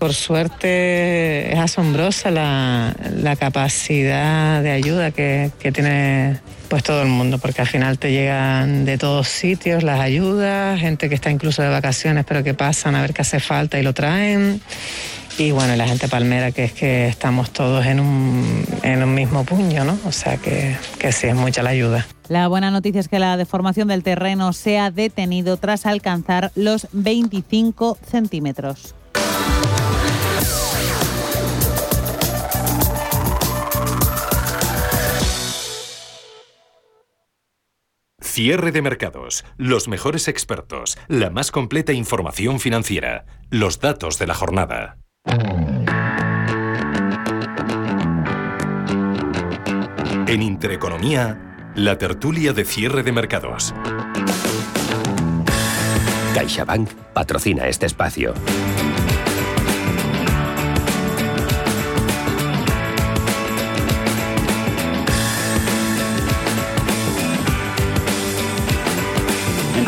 Por 0.03 0.13
suerte 0.13 1.53
es 1.53 1.57
asombrosa 1.57 2.29
la, 2.29 3.35
capacidad 3.39 4.61
de 4.61 4.71
ayuda 4.71 5.11
que, 5.11 5.49
tiene 5.73 6.41
pues 6.67 6.83
todo 6.83 7.03
el 7.03 7.07
mundo, 7.07 7.37
porque 7.37 7.61
al 7.61 7.69
final 7.69 7.97
te 7.97 8.11
llegan 8.11 8.83
de 8.83 8.97
todos 8.97 9.29
sitios 9.29 9.81
las 9.81 10.01
ayudas, 10.01 10.77
gente 10.77 11.07
que 11.07 11.15
está 11.15 11.31
incluso 11.31 11.61
de 11.61 11.69
vacaciones 11.69 12.25
pero 12.27 12.43
que 12.43 12.53
pasan 12.53 12.95
a 12.95 13.01
ver 13.01 13.13
qué 13.13 13.21
hace 13.21 13.39
falta 13.39 13.79
y 13.79 13.83
lo 13.83 13.93
traen. 13.93 14.59
Y 15.37 15.51
bueno, 15.51 15.73
la 15.77 15.87
gente 15.87 16.09
palmera, 16.09 16.51
que 16.51 16.65
es 16.65 16.73
que 16.73 17.07
estamos 17.07 17.51
todos 17.51 17.85
en 17.85 18.01
un, 18.01 19.15
mismo 19.15 19.45
puño, 19.45 19.85
¿no? 19.85 19.97
O 20.05 20.11
sea 20.11 20.35
que 20.35 20.75
sí, 21.13 21.27
es 21.27 21.35
mucha 21.35 21.63
la 21.63 21.69
ayuda. 21.69 22.05
La 22.27 22.49
buena 22.49 22.71
noticia 22.71 22.99
es 22.99 23.07
que 23.07 23.19
la 23.19 23.37
deformación 23.37 23.87
del 23.87 24.03
terreno 24.03 24.51
se 24.51 24.79
ha 24.79 24.91
detenido 24.91 25.55
tras 25.55 25.85
alcanzar 25.85 26.51
los 26.55 26.89
25 26.91 27.97
centímetros. 28.05 28.95
Cierre 38.33 38.71
de 38.71 38.81
mercados, 38.81 39.45
los 39.57 39.87
mejores 39.87 40.27
expertos, 40.27 40.97
la 41.07 41.29
más 41.29 41.51
completa 41.51 41.93
información 41.93 42.59
financiera, 42.59 43.25
los 43.51 43.79
datos 43.79 44.17
de 44.17 44.25
la 44.25 44.33
jornada. 44.33 44.97
En 50.25 50.41
Intereconomía, 50.41 51.71
la 51.75 51.99
tertulia 51.99 52.53
de 52.53 52.65
cierre 52.65 53.03
de 53.03 53.11
mercados. 53.11 53.75
CaixaBank 56.33 56.89
patrocina 57.13 57.67
este 57.67 57.85
espacio. 57.85 58.33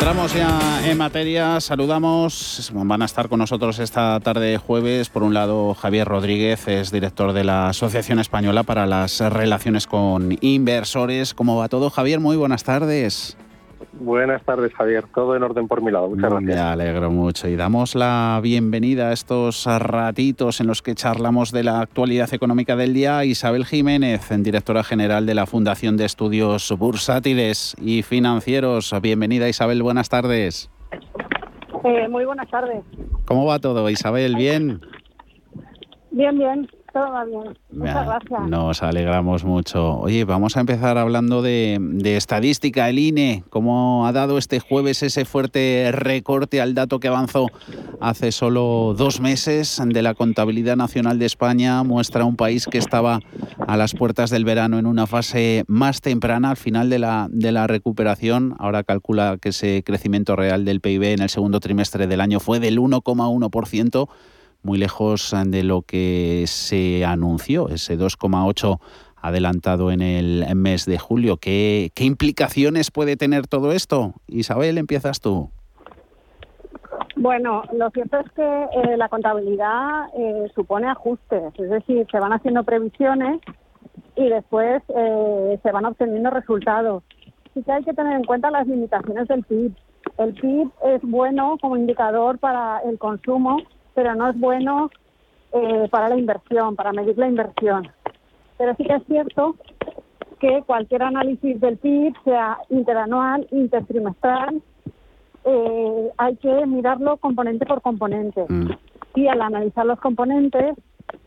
Entramos 0.06 0.34
ya 0.34 0.88
en 0.88 0.98
materia, 0.98 1.60
saludamos, 1.60 2.70
van 2.72 3.02
a 3.02 3.06
estar 3.06 3.28
con 3.28 3.40
nosotros 3.40 3.80
esta 3.80 4.20
tarde 4.20 4.56
jueves, 4.56 5.08
por 5.08 5.24
un 5.24 5.34
lado 5.34 5.74
Javier 5.74 6.06
Rodríguez, 6.06 6.68
es 6.68 6.92
director 6.92 7.32
de 7.32 7.42
la 7.42 7.70
Asociación 7.70 8.20
Española 8.20 8.62
para 8.62 8.86
las 8.86 9.18
Relaciones 9.18 9.88
con 9.88 10.38
Inversores. 10.42 11.34
¿Cómo 11.34 11.56
va 11.56 11.68
todo? 11.68 11.90
Javier, 11.90 12.20
muy 12.20 12.36
buenas 12.36 12.62
tardes. 12.62 13.36
Buenas 13.98 14.42
tardes, 14.42 14.72
Javier. 14.74 15.04
Todo 15.14 15.36
en 15.36 15.42
orden 15.42 15.68
por 15.68 15.82
mi 15.82 15.90
lado. 15.90 16.08
Muchas 16.08 16.30
gracias. 16.30 16.54
Me 16.54 16.60
alegro 16.60 17.10
mucho. 17.10 17.48
Y 17.48 17.56
damos 17.56 17.94
la 17.94 18.38
bienvenida 18.42 19.08
a 19.08 19.12
estos 19.12 19.66
ratitos 19.66 20.60
en 20.60 20.66
los 20.66 20.82
que 20.82 20.94
charlamos 20.94 21.50
de 21.52 21.64
la 21.64 21.80
actualidad 21.80 22.32
económica 22.34 22.76
del 22.76 22.94
día 22.94 23.18
a 23.18 23.24
Isabel 23.24 23.64
Jiménez, 23.64 24.28
directora 24.38 24.84
general 24.84 25.26
de 25.26 25.34
la 25.34 25.46
Fundación 25.46 25.96
de 25.96 26.04
Estudios 26.04 26.72
Bursátiles 26.78 27.74
y 27.80 28.02
Financieros. 28.02 28.94
Bienvenida, 29.00 29.48
Isabel. 29.48 29.82
Buenas 29.82 30.08
tardes. 30.08 30.70
Eh, 31.84 32.08
muy 32.08 32.24
buenas 32.24 32.48
tardes. 32.50 32.82
¿Cómo 33.24 33.46
va 33.46 33.58
todo, 33.58 33.88
Isabel? 33.88 34.36
¿Bien? 34.36 34.80
Bien, 36.10 36.38
bien 36.38 36.68
todo 36.96 37.12
va 37.12 37.24
bien. 37.26 37.58
Muchas 37.72 38.06
gracias. 38.06 38.48
Nos 38.48 38.82
alegramos 38.82 39.44
mucho. 39.44 39.98
Oye, 39.98 40.24
vamos 40.24 40.56
a 40.56 40.60
empezar 40.60 40.96
hablando 40.96 41.42
de, 41.42 41.78
estadística. 42.16 42.88
El 42.88 42.98
INE, 42.98 43.44
¿cómo 43.50 44.06
ha 44.06 44.12
dado 44.12 44.38
este 44.38 44.60
jueves 44.60 45.02
ese 45.02 45.26
fuerte 45.26 45.90
recorte 45.92 46.62
al 46.62 46.74
dato 46.74 46.98
que 46.98 47.08
avanzó 47.08 47.48
hace 48.00 48.32
solo 48.32 48.94
dos 48.96 49.20
meses 49.20 49.82
de 49.84 50.00
la 50.00 50.14
contabilidad 50.14 50.76
nacional 50.76 51.18
de 51.18 51.26
España? 51.26 51.82
Muestra 51.82 52.24
un 52.24 52.36
país 52.36 52.66
que 52.66 52.78
estaba 52.78 53.20
a 53.66 53.76
las 53.76 53.92
puertas 53.92 54.30
del 54.30 54.46
verano 54.46 54.78
en 54.78 54.86
una 54.86 55.06
fase 55.06 55.64
más 55.66 56.00
temprana, 56.00 56.48
al 56.48 56.56
final 56.56 56.88
de 56.88 56.98
la, 56.98 57.28
de 57.30 57.52
la 57.52 57.66
recuperación. 57.66 58.54
Ahora 58.58 58.84
calcula 58.84 59.36
que 59.38 59.50
ese 59.50 59.82
crecimiento 59.84 60.34
real 60.34 60.64
del 60.64 60.80
PIB 60.80 61.02
en 61.02 61.20
el 61.20 61.28
segundo 61.28 61.60
trimestre 61.60 62.06
del 62.06 62.22
año 62.22 62.40
fue 62.40 62.58
del 62.58 62.78
1,1% 62.78 64.08
muy 64.66 64.78
lejos 64.78 65.34
de 65.46 65.62
lo 65.62 65.82
que 65.82 66.44
se 66.46 67.04
anunció, 67.04 67.68
ese 67.68 67.96
2,8 67.96 68.78
adelantado 69.22 69.90
en 69.90 70.02
el 70.02 70.44
mes 70.54 70.84
de 70.84 70.98
julio. 70.98 71.38
¿Qué, 71.38 71.90
¿Qué, 71.94 72.04
implicaciones 72.04 72.90
puede 72.90 73.16
tener 73.16 73.46
todo 73.46 73.72
esto? 73.72 74.12
Isabel, 74.26 74.76
empiezas 74.76 75.20
tú. 75.20 75.50
Bueno, 77.16 77.62
lo 77.72 77.90
cierto 77.90 78.18
es 78.18 78.30
que 78.32 78.42
eh, 78.42 78.96
la 78.98 79.08
contabilidad 79.08 80.08
eh, 80.18 80.50
supone 80.54 80.88
ajustes, 80.88 81.44
es 81.58 81.70
decir, 81.70 82.06
se 82.10 82.20
van 82.20 82.32
haciendo 82.32 82.62
previsiones 82.62 83.40
y 84.16 84.28
después 84.28 84.82
eh, 84.88 85.58
se 85.62 85.72
van 85.72 85.86
obteniendo 85.86 86.28
resultados. 86.30 87.02
Sí 87.54 87.62
que 87.62 87.72
hay 87.72 87.84
que 87.84 87.94
tener 87.94 88.16
en 88.16 88.24
cuenta 88.24 88.50
las 88.50 88.66
limitaciones 88.66 89.28
del 89.28 89.44
PIB. 89.44 89.72
El 90.18 90.34
PIB 90.34 90.70
es 90.84 91.02
bueno 91.02 91.56
como 91.60 91.76
indicador 91.76 92.38
para 92.38 92.80
el 92.80 92.98
consumo, 92.98 93.56
pero 93.96 94.14
no 94.14 94.28
es 94.28 94.38
bueno 94.38 94.90
eh, 95.52 95.88
para 95.90 96.10
la 96.10 96.16
inversión, 96.16 96.76
para 96.76 96.92
medir 96.92 97.18
la 97.18 97.26
inversión. 97.26 97.88
Pero 98.58 98.74
sí 98.76 98.84
que 98.84 98.94
es 98.94 99.06
cierto 99.06 99.56
que 100.38 100.62
cualquier 100.66 101.02
análisis 101.02 101.58
del 101.60 101.78
PIB, 101.78 102.14
sea 102.22 102.58
interanual, 102.68 103.48
intertrimestral, 103.50 104.62
eh, 105.44 106.10
hay 106.18 106.36
que 106.36 106.66
mirarlo 106.66 107.16
componente 107.16 107.64
por 107.64 107.80
componente. 107.80 108.44
Mm. 108.46 108.70
Y 109.14 109.28
al 109.28 109.40
analizar 109.40 109.86
los 109.86 109.98
componentes, 109.98 110.76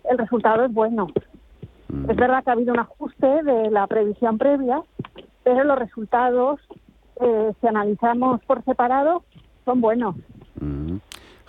el 0.03 0.17
resultado 0.20 0.65
es 0.65 0.72
bueno. 0.72 1.07
Mm. 1.88 2.11
Es 2.11 2.15
verdad 2.17 2.43
que 2.43 2.51
ha 2.51 2.53
habido 2.53 2.74
un 2.74 2.80
ajuste 2.80 3.43
de 3.43 3.72
la 3.72 3.88
previsión 3.88 4.38
previa, 4.38 4.84
pero 5.43 5.63
los 5.63 5.80
resultados, 5.80 6.59
eh, 7.20 7.51
si 7.59 7.67
analizamos 7.67 8.43
por 8.45 8.63
separado, 8.63 9.24
son 9.65 9.82
buenos. 9.82 10.15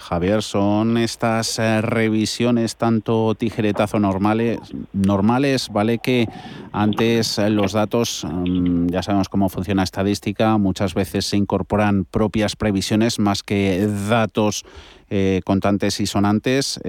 Javier, 0.01 0.43
¿son 0.43 0.97
estas 0.97 1.59
eh, 1.59 1.83
revisiones 1.83 2.77
tanto 2.77 3.35
tijeretazo 3.35 4.01
normales, 4.01 4.59
normales? 4.93 5.69
Vale 5.71 5.99
que 5.99 6.27
antes 6.73 7.39
eh, 7.39 7.51
los 7.51 7.75
datos, 7.75 8.25
mm, 8.25 8.89
ya 8.89 9.03
sabemos 9.03 9.29
cómo 9.29 9.51
funciona 9.51 9.83
estadística, 9.83 10.57
muchas 10.57 10.95
veces 10.95 11.27
se 11.27 11.37
incorporan 11.37 12.07
propias 12.07 12.57
previsiones 12.57 13.19
más 13.19 13.43
que 13.43 13.87
datos 14.09 14.65
eh, 15.11 15.43
contantes 15.45 16.01
y 16.01 16.07
sonantes. 16.07 16.81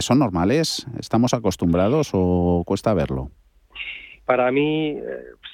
¿Son 0.00 0.18
normales? 0.18 0.86
¿Estamos 0.98 1.34
acostumbrados 1.34 2.10
o 2.12 2.64
cuesta 2.66 2.92
verlo? 2.94 3.30
Para 4.24 4.50
mí, 4.50 4.96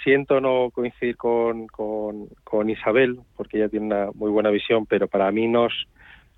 siento 0.03 0.41
no 0.41 0.71
coincidir 0.73 1.17
con, 1.17 1.67
con, 1.67 2.29
con 2.45 2.71
Isabel, 2.71 3.21
porque 3.37 3.59
ella 3.59 3.69
tiene 3.69 3.87
una 3.87 4.11
muy 4.15 4.31
buena 4.31 4.51
visión, 4.51 4.87
pero 4.87 5.09
para 5.09 5.31
mí 5.31 5.49
nos 5.49 5.73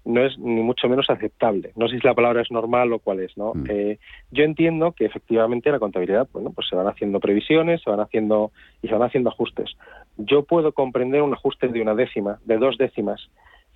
no 0.08 0.24
es 0.24 0.38
ni 0.38 0.62
mucho 0.62 0.88
menos 0.88 1.10
aceptable. 1.10 1.72
No 1.76 1.86
sé 1.86 1.98
si 1.98 2.06
la 2.06 2.14
palabra 2.14 2.40
es 2.40 2.50
normal 2.50 2.90
o 2.94 2.98
cuál 2.98 3.20
es, 3.20 3.36
¿no? 3.36 3.52
Mm. 3.54 3.64
Eh, 3.68 3.98
yo 4.30 4.42
entiendo 4.44 4.92
que 4.92 5.04
efectivamente 5.04 5.70
la 5.70 5.78
contabilidad, 5.78 6.26
bueno, 6.32 6.50
pues 6.50 6.66
se 6.66 6.74
van 6.74 6.88
haciendo 6.88 7.20
previsiones, 7.20 7.82
se 7.82 7.90
van 7.90 8.00
haciendo 8.00 8.50
y 8.80 8.88
se 8.88 8.94
van 8.94 9.02
haciendo 9.02 9.28
ajustes. 9.28 9.76
Yo 10.16 10.44
puedo 10.44 10.72
comprender 10.72 11.20
un 11.20 11.34
ajuste 11.34 11.68
de 11.68 11.82
una 11.82 11.94
décima, 11.94 12.38
de 12.46 12.56
dos 12.56 12.78
décimas, 12.78 13.28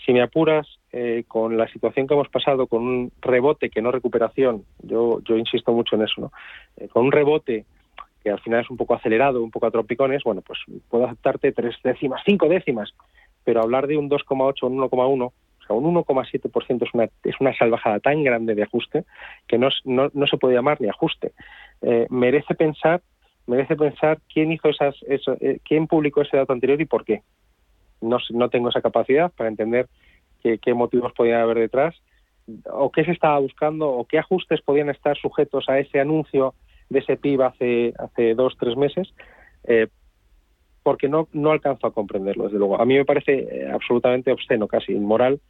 Si 0.05 0.13
me 0.13 0.23
apuras, 0.23 0.67
eh, 0.91 1.23
con 1.29 1.57
la 1.57 1.69
situación 1.69 2.09
que 2.09 2.15
hemos 2.15 2.29
pasado, 2.29 2.67
con 2.67 2.83
un 2.83 3.13
rebote 3.21 3.71
que 3.71 3.83
no 3.83 3.93
recuperación, 3.93 4.65
yo, 4.83 5.21
yo 5.23 5.37
insisto 5.37 5.73
mucho 5.73 5.95
en 5.95 6.03
eso, 6.03 6.23
¿no? 6.23 6.33
Eh, 6.77 6.89
con 6.89 7.05
un 7.05 7.13
rebote 7.13 7.67
que 8.23 8.31
al 8.31 8.41
final 8.41 8.63
es 8.63 8.71
un 8.71 8.77
poco 8.77 8.95
acelerado, 8.95 9.43
un 9.43 9.51
poco 9.51 9.67
a 9.67 9.71
tropicones, 9.71 10.25
bueno, 10.25 10.41
pues 10.41 10.59
puedo 10.89 11.05
aceptarte 11.05 11.53
tres 11.53 11.77
décimas, 11.85 12.23
cinco 12.25 12.49
décimas, 12.49 12.95
pero 13.45 13.61
hablar 13.61 13.87
de 13.87 13.97
un 13.97 14.09
2,8 14.09 14.63
o 14.63 14.67
un 14.67 14.79
1,1, 14.79 15.33
o 15.63 15.67
sea, 15.67 15.77
un 15.77 15.95
1,7% 15.95 16.83
es 16.87 16.95
una, 16.95 17.05
es 17.25 17.41
una 17.41 17.57
salvajada 17.57 18.01
tan 18.01 18.25
grande 18.25 18.55
de 18.55 18.65
ajuste 18.65 19.05
que 19.47 19.59
no, 19.59 19.69
no, 19.85 20.11
no 20.13 20.27
se 20.27 20.37
puede 20.37 20.55
llamar 20.55 20.81
ni 20.81 20.89
ajuste. 20.89 21.33
Eh, 21.83 22.07
merece 22.11 22.55
pensar 22.55 23.03
merece 23.47 23.77
pensar 23.77 24.19
quién 24.33 24.53
hizo 24.53 24.69
esas, 24.69 24.95
eso, 25.09 25.37
eh, 25.41 25.59
quién 25.65 25.87
publicó 25.87 26.23
ese 26.23 26.37
dato 26.37 26.53
anterior 26.53 26.81
y 26.81 26.87
por 26.87 27.05
qué. 27.05 27.23
No, 28.01 28.19
no 28.31 28.49
tengo 28.51 28.69
esa 28.69 28.81
capacidad 28.81 29.33
para 29.33 29.49
entender 29.49 29.89
qué, 30.43 30.75
motivos 30.75 31.13
podían 31.13 31.41
haber 31.41 31.59
detrás 31.59 31.95
o 32.71 32.91
qué 32.91 33.05
se 33.05 33.13
estaba 33.13 33.39
buscando 33.39 33.89
o 33.89 34.05
qué 34.05 34.19
ajustes 34.19 34.61
podían 34.63 34.91
estar 34.91 35.17
sujetos 35.17 35.69
a 35.69 35.79
ese 35.79 36.01
anuncio 36.01 36.55
de 36.89 36.99
ese 36.99 37.17
PIB 37.17 37.43
hace, 37.43 37.95
hace 37.99 38.35
dos, 38.35 38.57
tres 38.59 38.77
meses, 38.77 39.15
eh, 39.65 39.87
porque 40.83 41.09
no, 41.09 41.29
no 41.33 41.53
alcanzo 41.53 41.87
a 41.87 41.93
comprenderlo, 41.93 42.45
desde 42.45 42.59
luego. 42.59 42.81
A 42.81 42.85
mí 42.85 42.97
me 42.97 43.05
parece 43.05 43.69
absolutamente 43.73 44.33
obsceno, 44.33 44.67
casi 44.67 44.93
inmoral, 44.93 45.41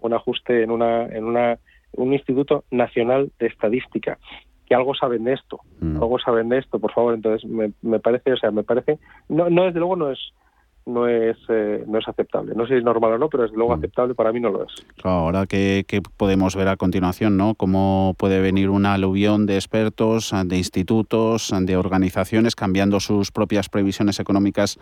un 0.00 0.14
ajuste 0.14 0.62
en, 0.62 0.70
una, 0.70 1.06
en 1.06 1.24
una, 1.24 1.58
un 1.92 2.12
Instituto 2.12 2.64
Nacional 2.70 3.30
de 3.38 3.46
Estadística, 3.46 4.18
que 4.66 4.74
algo 4.74 4.94
saben 4.94 5.24
de 5.24 5.32
esto, 5.34 5.60
Mm. 5.80 5.96
algo 5.96 6.18
saben 6.18 6.48
de 6.48 6.58
esto, 6.58 6.78
por 6.78 6.92
favor. 6.92 7.14
Entonces, 7.14 7.48
me, 7.48 7.72
me 7.82 7.98
parece, 7.98 8.32
o 8.32 8.36
sea, 8.36 8.50
me 8.50 8.62
parece, 8.62 8.98
no, 9.28 9.48
no 9.50 9.64
desde 9.64 9.78
luego 9.78 9.96
no 9.96 10.10
es 10.10 10.18
no 10.86 11.06
es 11.08 11.36
eh, 11.48 11.84
no 11.86 11.98
es 11.98 12.08
aceptable. 12.08 12.54
No 12.54 12.64
sé 12.66 12.74
si 12.74 12.78
es 12.78 12.84
normal 12.84 13.12
o 13.12 13.18
no, 13.18 13.28
pero 13.28 13.44
desde 13.44 13.56
luego 13.56 13.74
aceptable 13.74 14.14
para 14.14 14.32
mí 14.32 14.40
no 14.40 14.50
lo 14.50 14.64
es. 14.64 14.72
Claro, 14.96 15.18
ahora 15.18 15.46
que, 15.46 15.84
que 15.86 16.00
podemos 16.02 16.56
ver 16.56 16.68
a 16.68 16.76
continuación, 16.76 17.36
¿no? 17.36 17.54
Cómo 17.54 18.14
puede 18.18 18.40
venir 18.40 18.70
una 18.70 18.94
aluvión 18.94 19.46
de 19.46 19.56
expertos, 19.56 20.32
de 20.44 20.56
institutos, 20.56 21.52
de 21.60 21.76
organizaciones 21.76 22.56
cambiando 22.56 23.00
sus 23.00 23.30
propias 23.30 23.68
previsiones 23.68 24.20
económicas 24.20 24.78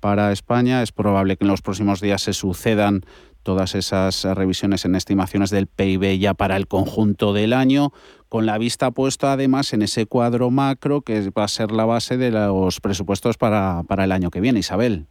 para 0.00 0.32
España. 0.32 0.82
Es 0.82 0.92
probable 0.92 1.36
que 1.36 1.44
en 1.44 1.50
los 1.50 1.62
próximos 1.62 2.00
días 2.00 2.22
se 2.22 2.32
sucedan 2.32 3.02
todas 3.42 3.74
esas 3.74 4.24
revisiones 4.24 4.84
en 4.84 4.94
estimaciones 4.94 5.50
del 5.50 5.66
PIB 5.66 6.18
ya 6.18 6.34
para 6.34 6.56
el 6.56 6.66
conjunto 6.66 7.32
del 7.32 7.52
año, 7.52 7.92
con 8.28 8.46
la 8.46 8.58
vista 8.58 8.90
puesta 8.90 9.32
además 9.32 9.72
en 9.72 9.82
ese 9.82 10.06
cuadro 10.06 10.50
macro 10.50 11.00
que 11.02 11.30
va 11.30 11.44
a 11.44 11.48
ser 11.48 11.72
la 11.72 11.84
base 11.84 12.16
de 12.16 12.30
los 12.30 12.80
presupuestos 12.80 13.38
para, 13.38 13.82
para 13.88 14.04
el 14.04 14.12
año 14.12 14.30
que 14.30 14.40
viene. 14.40 14.60
Isabel. 14.60 15.06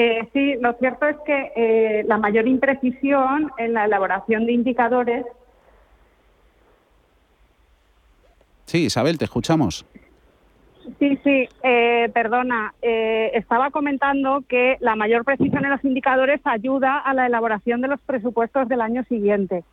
Eh, 0.00 0.28
sí, 0.32 0.54
lo 0.60 0.74
cierto 0.74 1.08
es 1.08 1.16
que 1.26 1.52
eh, 1.56 2.04
la 2.06 2.18
mayor 2.18 2.46
imprecisión 2.46 3.50
en 3.58 3.72
la 3.72 3.84
elaboración 3.84 4.46
de 4.46 4.52
indicadores. 4.52 5.26
Sí, 8.66 8.84
Isabel, 8.84 9.18
te 9.18 9.24
escuchamos. 9.24 9.84
Sí, 11.00 11.18
sí, 11.24 11.48
eh, 11.64 12.08
perdona. 12.14 12.74
eh, 12.80 13.32
estaba 13.34 13.70
comentando 13.72 14.44
que 14.48 14.76
la 14.78 14.94
mayor 14.94 15.24
precisión 15.24 15.64
en 15.64 15.72
los 15.72 15.84
indicadores 15.84 16.40
ayuda 16.44 16.98
a 16.98 17.12
la 17.12 17.26
elaboración 17.26 17.80
de 17.80 17.88
los 17.88 18.00
presupuestos 18.02 18.68
del 18.68 18.82
año 18.82 19.02
siguiente. 19.08 19.64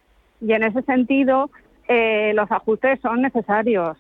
Y 0.42 0.54
en 0.54 0.64
ese 0.64 0.82
sentido, 0.82 1.52
eh, 1.88 2.32
los 2.34 2.52
ajustes 2.52 3.00
son 3.00 3.22
necesarios. 3.22 3.96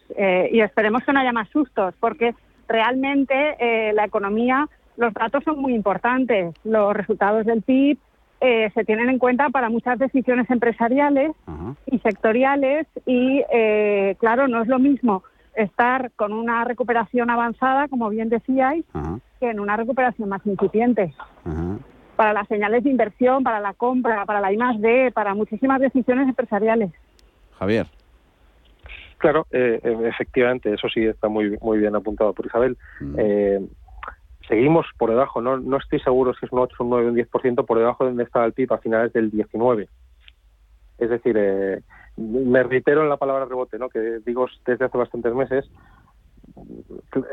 y 0.51 0.59
esperemos 0.59 1.03
que 1.03 1.13
no 1.13 1.19
haya 1.19 1.31
más 1.31 1.49
sustos, 1.49 1.93
porque 1.99 2.33
realmente 2.67 3.55
eh, 3.59 3.93
la 3.93 4.05
economía 4.05 4.67
los 4.97 5.13
datos 5.13 5.43
son 5.43 5.59
muy 5.59 5.73
importantes. 5.73 6.55
Los 6.63 6.93
resultados 6.93 7.45
del 7.45 7.61
PIB 7.61 7.97
eh, 8.41 8.69
se 8.73 8.83
tienen 8.85 9.09
en 9.09 9.19
cuenta 9.19 9.49
para 9.49 9.69
muchas 9.69 9.97
decisiones 9.97 10.49
empresariales 10.49 11.31
y 11.87 11.99
sectoriales 11.99 12.87
y, 13.05 13.43
eh, 13.51 14.15
claro, 14.19 14.47
no 14.47 14.61
es 14.61 14.67
lo 14.67 14.79
mismo 14.79 15.23
estar 15.55 16.11
con 16.15 16.33
una 16.33 16.63
recuperación 16.65 17.29
avanzada, 17.29 17.87
como 17.87 18.09
bien 18.09 18.29
decíais, 18.29 18.85
que 19.39 19.49
en 19.49 19.59
una 19.59 19.77
recuperación 19.77 20.29
más 20.29 20.45
incipiente. 20.45 21.13
Para 22.15 22.33
las 22.33 22.47
señales 22.47 22.83
de 22.83 22.89
inversión, 22.89 23.43
para 23.43 23.59
la 23.59 23.73
compra, 23.73 24.25
para 24.25 24.41
la 24.41 24.51
I+D, 24.51 25.11
para 25.13 25.33
muchísimas 25.33 25.79
decisiones 25.79 26.27
empresariales. 26.27 26.91
Javier. 27.57 27.87
Claro, 29.17 29.47
eh, 29.51 29.79
eh, 29.81 29.97
efectivamente, 30.03 30.73
eso 30.73 30.87
sí 30.89 31.05
está 31.05 31.29
muy 31.29 31.57
muy 31.61 31.79
bien 31.79 31.95
apuntado 31.95 32.33
por 32.33 32.45
Isabel. 32.45 32.77
Eh, 33.17 33.59
seguimos 34.47 34.85
por 34.97 35.09
debajo, 35.09 35.41
no, 35.41 35.57
no 35.57 35.77
estoy 35.77 35.99
seguro 35.99 36.33
si 36.33 36.45
es 36.45 36.51
un 36.51 36.59
8, 36.59 36.75
un 36.79 36.89
9, 36.89 37.09
un 37.09 37.15
10% 37.15 37.65
por 37.65 37.77
debajo 37.77 38.03
de 38.03 38.11
donde 38.11 38.23
estaba 38.23 38.45
el 38.45 38.53
PIB 38.53 38.73
a 38.73 38.77
finales 38.77 39.13
del 39.13 39.31
19. 39.31 39.87
Es 40.97 41.09
decir, 41.09 41.35
eh, 41.37 41.81
me 42.17 42.63
reitero 42.63 43.03
en 43.03 43.09
la 43.09 43.17
palabra 43.17 43.45
rebote, 43.45 43.77
¿no? 43.77 43.89
que 43.89 44.19
digo 44.25 44.47
desde 44.65 44.85
hace 44.85 44.97
bastantes 44.97 45.33
meses, 45.33 45.69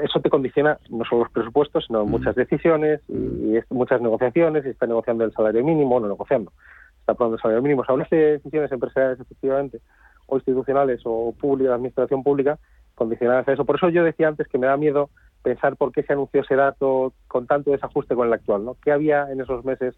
eso 0.02 0.20
te 0.20 0.30
condiciona 0.30 0.78
no 0.90 1.04
solo 1.04 1.24
los 1.24 1.32
presupuestos, 1.32 1.84
sino 1.86 2.04
muchas 2.04 2.34
decisiones 2.34 3.00
y, 3.08 3.58
muchas 3.70 4.00
negociaciones, 4.00 4.64
y 4.64 4.70
está 4.70 4.86
negociando 4.86 5.24
el 5.24 5.32
salario 5.32 5.64
mínimo, 5.64 6.00
no 6.00 6.08
negociando, 6.08 6.52
está 7.00 7.12
aprobando 7.12 7.36
el 7.36 7.42
salario 7.42 7.62
mínimo. 7.62 7.84
Se 7.84 7.92
habla 7.92 8.06
de 8.10 8.32
decisiones 8.32 8.72
empresariales, 8.72 9.20
efectivamente, 9.20 9.80
o 10.26 10.36
institucionales 10.36 11.00
o 11.04 11.32
públicas, 11.38 11.74
administración 11.74 12.22
pública, 12.22 12.58
condicionadas 12.94 13.46
a 13.48 13.52
eso. 13.52 13.64
Por 13.64 13.76
eso 13.76 13.88
yo 13.90 14.02
decía 14.02 14.28
antes 14.28 14.48
que 14.48 14.58
me 14.58 14.66
da 14.66 14.76
miedo 14.76 15.10
pensar 15.42 15.76
por 15.76 15.92
qué 15.92 16.02
se 16.02 16.12
anunció 16.12 16.42
ese 16.42 16.56
dato 16.56 17.12
con 17.28 17.46
tanto 17.46 17.70
desajuste 17.70 18.14
con 18.14 18.26
el 18.26 18.32
actual, 18.32 18.64
¿no? 18.64 18.76
¿Qué 18.82 18.92
había 18.92 19.30
en 19.30 19.40
esos 19.40 19.64
meses 19.64 19.94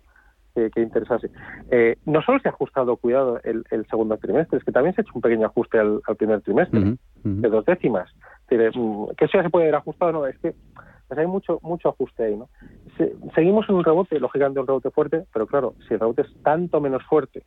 que, 0.55 0.71
que 0.71 0.81
interesase? 0.81 1.31
Eh, 1.71 1.97
no 2.07 2.23
solo 2.23 2.39
se 2.41 2.49
ha 2.49 2.53
ajustado, 2.53 2.97
cuidado, 2.97 3.41
el, 3.45 3.65
el, 3.71 3.87
segundo 3.87 4.17
trimestre, 4.17 4.59
es 4.59 4.65
que 4.65 4.73
también 4.73 4.95
se 4.95 5.01
ha 5.01 5.03
hecho 5.03 5.13
un 5.15 5.21
pequeño 5.21 5.47
ajuste 5.47 5.79
al, 5.79 6.01
al 6.07 6.17
primer 6.17 6.41
trimestre, 6.41 6.81
uh 6.81 6.83
-huh, 6.83 6.93
uh 6.93 7.29
-huh. 7.29 7.41
de 7.41 7.49
dos 7.49 7.65
décimas. 7.65 8.11
Es 8.49 8.59
decir, 8.59 8.81
que 9.17 9.25
eso 9.25 9.39
ya 9.39 9.43
se 9.43 9.51
puede 9.51 9.67
ver 9.67 9.75
ajustado, 9.75 10.13
no, 10.13 10.27
es 10.27 10.39
que 10.39 10.55
pues 11.09 11.19
hay 11.19 11.27
mucho 11.27 11.59
mucho 11.63 11.89
ajuste 11.91 12.25
ahí, 12.25 12.37
¿no? 12.37 12.49
Se, 12.97 13.15
seguimos 13.35 13.69
en 13.69 13.75
un 13.75 13.85
rebote, 13.85 14.19
lógicamente 14.19 14.61
un 14.61 14.67
rebote 14.67 14.91
fuerte, 14.91 15.25
pero 15.33 15.47
claro, 15.47 15.75
si 15.87 15.95
el 15.95 16.01
rebote 16.01 16.23
es 16.23 16.43
tanto 16.43 16.81
menos 16.81 17.03
fuerte, 17.05 17.45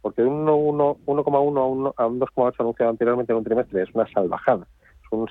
porque 0.00 0.22
de 0.22 0.28
un 0.28 0.46
1,1 0.46 1.94
a 1.96 2.06
un 2.06 2.20
2,8 2.20 2.54
anunciado 2.58 2.90
anteriormente 2.90 3.32
en 3.32 3.38
un 3.38 3.44
trimestre 3.44 3.82
es 3.82 3.94
una 3.94 4.06
salvajada, 4.08 4.66
es 5.02 5.12
un 5.12 5.26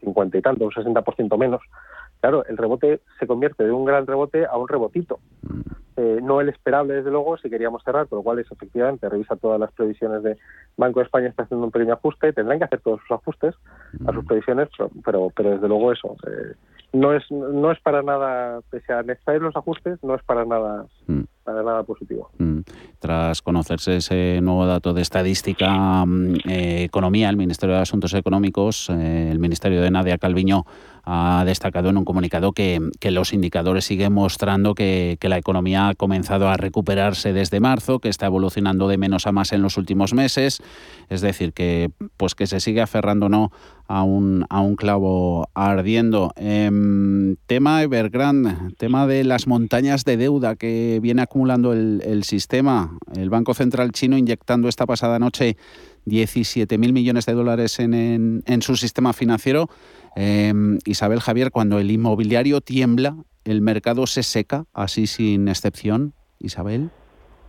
50 0.00 0.38
y 0.38 0.42
tanto, 0.42 0.64
un 0.64 0.70
60% 0.70 1.38
menos. 1.38 1.62
Claro, 2.20 2.44
el 2.46 2.56
rebote 2.56 3.00
se 3.18 3.26
convierte 3.26 3.64
de 3.64 3.72
un 3.72 3.84
gran 3.84 4.06
rebote 4.06 4.46
a 4.46 4.56
un 4.56 4.68
rebotito. 4.68 5.18
Eh, 5.96 6.20
no 6.22 6.40
el 6.40 6.50
esperable, 6.50 6.94
desde 6.94 7.10
luego, 7.10 7.38
si 7.38 7.48
queríamos 7.48 7.82
cerrar, 7.82 8.06
por 8.06 8.18
lo 8.18 8.22
cual 8.22 8.38
es 8.38 8.50
efectivamente, 8.50 9.08
revisa 9.08 9.36
todas 9.36 9.58
las 9.58 9.72
previsiones 9.72 10.22
de 10.22 10.36
Banco 10.76 11.00
de 11.00 11.06
España, 11.06 11.28
está 11.28 11.44
haciendo 11.44 11.64
un 11.64 11.72
pequeño 11.72 11.94
ajuste, 11.94 12.34
tendrán 12.34 12.58
que 12.58 12.64
hacer 12.64 12.80
todos 12.80 13.00
sus 13.00 13.12
ajustes 13.12 13.54
a 14.06 14.12
sus 14.12 14.24
previsiones, 14.26 14.68
pero, 14.76 14.90
pero, 15.04 15.32
pero 15.34 15.50
desde 15.52 15.68
luego 15.68 15.92
eso. 15.92 16.16
Eh, 16.26 16.54
no 16.92 17.12
es 17.14 17.30
no 17.30 17.70
es 17.70 17.80
para 17.80 18.02
nada, 18.02 18.60
pese 18.70 18.92
a 18.92 19.02
necesitar 19.02 19.40
los 19.40 19.56
ajustes, 19.56 20.02
no 20.02 20.14
es 20.14 20.22
para 20.22 20.44
nada 20.44 20.86
mm. 21.06 21.22
Mm. 22.38 22.60
Tras 22.98 23.42
conocerse 23.42 23.96
ese 23.96 24.40
nuevo 24.42 24.66
dato 24.66 24.92
de 24.92 25.02
estadística, 25.02 26.04
eh, 26.48 26.84
economía, 26.84 27.28
el 27.28 27.36
Ministerio 27.36 27.76
de 27.76 27.82
Asuntos 27.82 28.14
Económicos, 28.14 28.90
eh, 28.90 29.28
el 29.30 29.38
Ministerio 29.38 29.80
de 29.80 29.90
Nadia 29.90 30.18
Calviño 30.18 30.64
ha 31.06 31.44
destacado 31.46 31.88
en 31.88 31.96
un 31.96 32.04
comunicado 32.04 32.50
que, 32.50 32.80
que 32.98 33.12
los 33.12 33.32
indicadores 33.32 33.84
siguen 33.84 34.12
mostrando 34.12 34.74
que, 34.74 35.16
que, 35.20 35.28
la 35.28 35.38
economía 35.38 35.88
ha 35.88 35.94
comenzado 35.94 36.48
a 36.48 36.56
recuperarse 36.56 37.32
desde 37.32 37.60
marzo, 37.60 38.00
que 38.00 38.08
está 38.08 38.26
evolucionando 38.26 38.88
de 38.88 38.98
menos 38.98 39.28
a 39.28 39.32
más 39.32 39.52
en 39.52 39.62
los 39.62 39.76
últimos 39.76 40.14
meses, 40.14 40.60
es 41.08 41.20
decir, 41.20 41.52
que 41.52 41.90
pues 42.16 42.34
que 42.34 42.48
se 42.48 42.58
sigue 42.58 42.80
aferrando 42.80 43.28
no 43.28 43.52
a 43.86 44.02
un, 44.02 44.46
a 44.50 44.60
un 44.60 44.74
clavo 44.74 45.48
ardiendo. 45.54 46.32
Eh, 46.34 46.70
tema 47.46 47.82
Evergrande, 47.84 48.54
tema 48.76 49.06
de 49.06 49.22
las 49.22 49.46
montañas 49.46 50.04
de 50.04 50.16
deuda 50.16 50.56
que 50.56 50.98
viene 51.00 51.22
acumulando 51.22 51.72
el, 51.72 52.02
el 52.04 52.24
sistema, 52.24 52.98
el 53.14 53.30
Banco 53.30 53.54
Central 53.54 53.92
chino 53.92 54.18
inyectando 54.18 54.68
esta 54.68 54.86
pasada 54.86 55.20
noche 55.20 55.56
17.000 56.06 56.92
millones 56.92 57.26
de 57.26 57.32
dólares 57.34 57.78
en, 57.78 58.42
en, 58.46 58.62
su 58.62 58.76
sistema 58.76 59.12
financiero. 59.12 59.68
Eh, 60.16 60.52
Isabel 60.84 61.20
Javier, 61.20 61.50
cuando 61.50 61.78
el 61.78 61.90
inmobiliario 61.90 62.60
tiembla, 62.60 63.16
el 63.44 63.60
mercado 63.60 64.06
se 64.06 64.22
seca, 64.22 64.64
así 64.72 65.06
sin 65.06 65.48
excepción. 65.48 66.14
Isabel. 66.38 66.90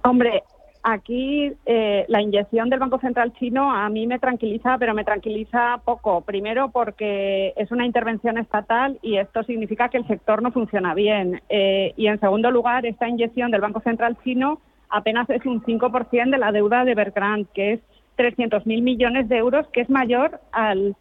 Hombre, 0.03 0.43
aquí 0.84 1.51
eh, 1.66 2.05
la 2.08 2.22
inyección 2.22 2.70
del 2.70 2.80
Banco 2.80 2.99
Central 2.99 3.34
chino 3.34 3.72
a 3.72 3.89
mí 3.89 4.08
me 4.08 4.20
tranquiliza, 4.20 4.78
pero 4.78 4.93
me 4.93 5.03
tranquiliza 5.03 5.82
poco. 5.84 6.22
Primero 6.22 6.72
porque 6.72 7.53
es 7.58 7.72
una 7.72 7.86
intervención 7.86 8.38
estatal 8.38 8.99
y 9.01 9.18
esto 9.18 9.43
significa 9.43 9.89
que 9.89 9.97
el 9.97 10.08
sector 10.08 10.41
no 10.41 10.51
funciona 10.51 10.93
bien. 10.93 11.41
Eh, 11.49 11.93
y 11.97 12.08
en 12.08 12.20
segundo 12.20 12.51
lugar, 12.51 12.86
esta 12.86 13.08
inyección 13.08 13.51
del 13.51 13.62
Banco 13.62 13.82
Central 13.82 14.18
chino 14.24 14.62
apenas 14.89 15.30
es 15.30 15.45
un 15.45 15.62
5% 15.62 16.32
de 16.32 16.38
la 16.38 16.51
deuda 16.51 16.86
de 16.86 16.91
Evergrande, 16.91 17.49
que 17.53 17.74
es 17.74 17.82
300.000 18.18 18.82
millones 18.82 19.30
de 19.30 19.38
euros, 19.38 19.68
que 19.68 19.82
es 19.82 19.89
mayor 19.89 20.39
al 20.51 20.95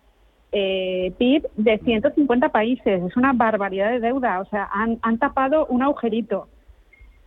eh, 0.52 1.12
PIB 1.18 1.48
de 1.56 1.78
150 1.78 2.50
países. 2.50 3.02
Es 3.02 3.16
una 3.16 3.32
barbaridad 3.32 3.90
de 3.90 4.00
deuda. 4.00 4.40
O 4.40 4.44
sea, 4.46 4.68
han, 4.72 4.98
han 5.02 5.18
tapado 5.18 5.66
un 5.66 5.82
agujerito. 5.82 6.48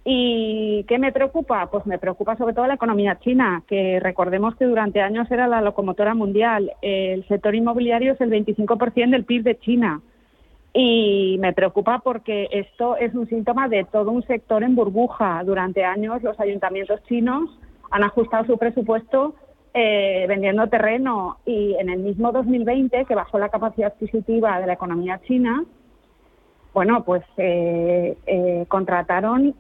¿Y 0.06 0.86
qué 0.88 0.98
me 0.98 1.12
preocupa? 1.12 1.70
Pues 1.70 1.86
me 1.86 2.00
preocupa 2.00 2.36
sobre 2.38 2.54
todo 2.54 2.66
la 2.66 2.76
economía 2.76 3.20
china, 3.20 3.64
que 3.68 4.00
recordemos 4.00 4.56
que 4.56 4.66
durante 4.66 5.02
años 5.02 5.30
era 5.30 5.48
la 5.48 5.62
locomotora 5.62 6.16
mundial. 6.16 6.72
El 6.82 7.28
sector 7.28 7.54
inmobiliario 7.54 8.14
es 8.14 8.22
el 8.22 8.32
25% 8.32 9.12
del 9.12 9.26
PIB 9.26 9.44
de 9.44 9.60
China. 9.60 10.02
Y 10.74 11.38
me 11.40 11.54
preocupa 11.54 12.00
porque 12.00 12.48
esto 12.52 12.96
es 12.96 13.14
un 13.14 13.28
síntoma 13.28 13.68
de 13.68 13.84
todo 13.86 14.12
un 14.12 14.24
sector 14.24 14.64
en 14.64 14.76
burbuja. 14.76 15.44
Durante 15.44 15.84
años 15.84 16.24
los 16.24 16.40
ayuntamientos 16.40 17.04
chinos 17.04 17.50
han 17.92 18.04
ajustado 18.04 18.46
su 18.46 18.58
presupuesto 18.58 19.36
eh, 19.82 20.26
vendiendo 20.28 20.68
terreno 20.68 21.38
y 21.46 21.74
en 21.80 21.88
el 21.88 22.00
mismo 22.00 22.34
2020, 22.34 23.06
que 23.06 23.16
bajó 23.16 23.40
la 23.40 23.48
capacidad 23.48 23.94
adquisitiva 23.94 24.60
de 24.60 24.68
la 24.68 24.74
economía 24.74 25.22
china, 25.26 25.64
bueno, 26.74 27.06
pues 27.06 27.24
eh, 27.38 28.18
eh, 28.28 28.66
contrataron 28.68 29.56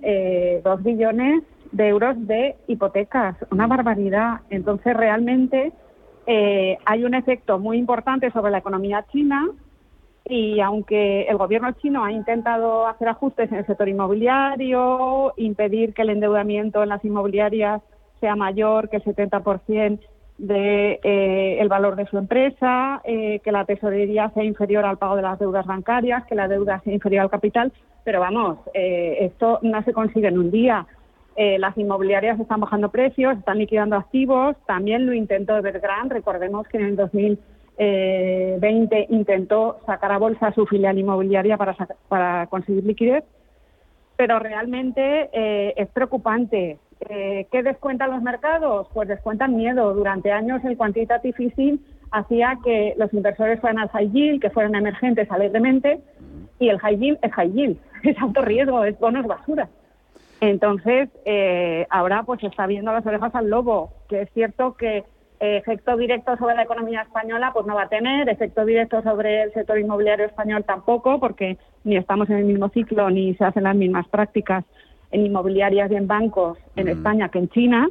dos 0.61 0.84
billones 0.84 1.43
de 1.72 1.88
euros 1.88 2.17
de 2.28 2.57
hipotecas, 2.67 3.38
una 3.49 3.65
barbaridad. 3.67 4.41
Entonces, 4.49 4.93
realmente 4.93 5.72
hay 6.28 7.05
un 7.05 7.13
efecto 7.13 7.57
muy 7.57 7.78
importante 7.78 8.30
sobre 8.32 8.51
la 8.51 8.57
economía 8.57 9.05
china 9.13 9.47
y 10.26 10.59
aunque 10.59 11.22
el 11.30 11.38
gobierno 11.38 11.72
chino 11.82 12.03
ha 12.03 12.11
intentado 12.11 12.88
hacer 12.88 13.07
ajustes 13.07 13.49
en 13.53 13.59
el 13.59 13.65
sector 13.65 13.88
inmobiliario, 13.88 15.34
impedir 15.38 15.93
que 15.93 16.01
el 16.01 16.09
endeudamiento 16.09 16.84
en 16.84 16.89
las 16.89 17.05
inmobiliarias 17.05 17.82
sea 18.20 18.36
mayor 18.36 18.89
que 18.89 18.97
el 18.97 19.03
70% 19.03 19.99
de 20.39 20.99
eh, 21.03 21.57
el 21.59 21.67
valor 21.67 21.95
de 21.97 22.07
su 22.07 22.17
empresa, 22.17 23.01
eh, 23.03 23.41
que 23.43 23.51
la 23.51 23.65
tesorería 23.65 24.32
sea 24.34 24.43
inferior 24.43 24.86
al 24.86 24.97
pago 24.97 25.17
de 25.17 25.22
las 25.22 25.38
deudas 25.38 25.65
bancarias, 25.65 26.26
que 26.26 26.36
la 26.36 26.47
deuda 26.47 26.82
sea 26.84 26.93
inferior 26.93 27.24
al 27.24 27.30
capital, 27.30 27.74
pero 28.05 28.22
vamos, 28.22 28.57
eh, 28.74 29.17
esto 29.20 29.59
no 29.61 29.84
se 29.84 29.93
consigue 29.93 30.30
en 30.30 30.39
un 30.39 30.49
día. 30.49 30.88
las 31.38 31.78
inmobiliarias 31.78 32.38
están 32.38 32.59
bajando 32.59 32.89
precios, 32.89 33.38
están 33.38 33.59
liquidando 33.59 33.95
activos, 33.95 34.57
también 34.65 35.05
lo 35.05 35.13
intentó 35.13 35.55
Evergrande, 35.55 36.15
recordemos 36.15 36.67
que 36.67 36.78
en 36.78 36.84
el 36.84 36.97
2020 36.97 39.07
intentó 39.09 39.80
sacar 39.86 40.11
a 40.11 40.17
bolsa 40.17 40.51
su 40.51 40.65
filial 40.65 40.97
inmobiliaria 40.97 41.55
para, 41.55 41.78
para 42.09 42.47
conseguir 42.47 42.84
liquidez, 42.84 43.24
pero 44.17 44.38
realmente 44.39 45.30
es 45.82 45.88
preocupante 45.91 46.78
eh, 47.08 47.47
¿Qué 47.52 47.64
descuentan 47.64 48.12
los 48.12 48.22
mercados? 48.22 48.88
Pues 48.93 49.08
descuentan 49.08 49.56
miedo. 49.56 49.93
Durante 49.93 50.32
años 50.32 50.64
el 50.66 50.78
quantitative 50.78 51.36
easing 51.39 51.80
hacía 52.12 52.58
que 52.64 52.93
los 52.97 53.14
inversores 53.14 53.60
fueran 53.62 53.80
al 53.80 53.89
high 53.89 54.12
yield, 54.12 54.41
que 54.41 54.50
fueran 54.50 54.76
emergentes 54.76 55.32
alegremente, 55.32 56.02
y 56.60 56.70
el 56.70 56.80
high 56.80 56.97
yield 56.97 57.20
es 57.22 57.32
high 57.32 57.52
yield, 57.52 57.78
es 58.04 58.18
alto 58.22 58.41
riesgo, 58.41 58.84
es 58.84 59.00
bonos 59.00 59.26
basura. 59.26 59.70
Entonces, 60.41 61.10
eh, 61.26 61.86
ahora 61.89 62.24
pues 62.24 62.43
está 62.43 62.66
viendo 62.66 62.91
las 62.91 63.06
orejas 63.06 63.34
al 63.36 63.50
lobo, 63.50 63.91
que 64.08 64.22
es 64.22 64.30
cierto 64.34 64.76
que 64.76 65.04
eh, 65.41 65.58
efecto 65.58 65.95
directo 65.95 66.36
sobre 66.38 66.56
la 66.56 66.64
economía 66.64 67.02
española 67.02 67.52
pues 67.54 67.66
no 67.66 67.76
va 67.76 67.84
a 67.84 67.89
tener, 67.89 68.28
efecto 68.28 68.66
directo 68.66 69.02
sobre 69.04 69.43
el 69.43 69.54
sector 69.54 69.80
inmobiliario 69.80 70.26
español 70.26 70.66
tampoco, 70.66 71.20
porque 71.20 71.58
ni 71.84 71.95
estamos 71.95 72.30
en 72.30 72.38
el 72.38 72.45
mismo 72.45 72.70
ciclo 72.70 73.10
ni 73.10 73.36
se 73.36 73.45
hacen 73.45 73.64
las 73.64 73.76
mismas 73.76 74.08
prácticas 74.08 74.66
en 75.12 75.26
inmobiliarias 75.26 75.91
y 75.91 75.95
en 75.95 76.07
bancos 76.07 76.57
en 76.76 76.88
España 76.88 77.30
que 77.30 77.39
en 77.39 77.49
China, 77.49 77.89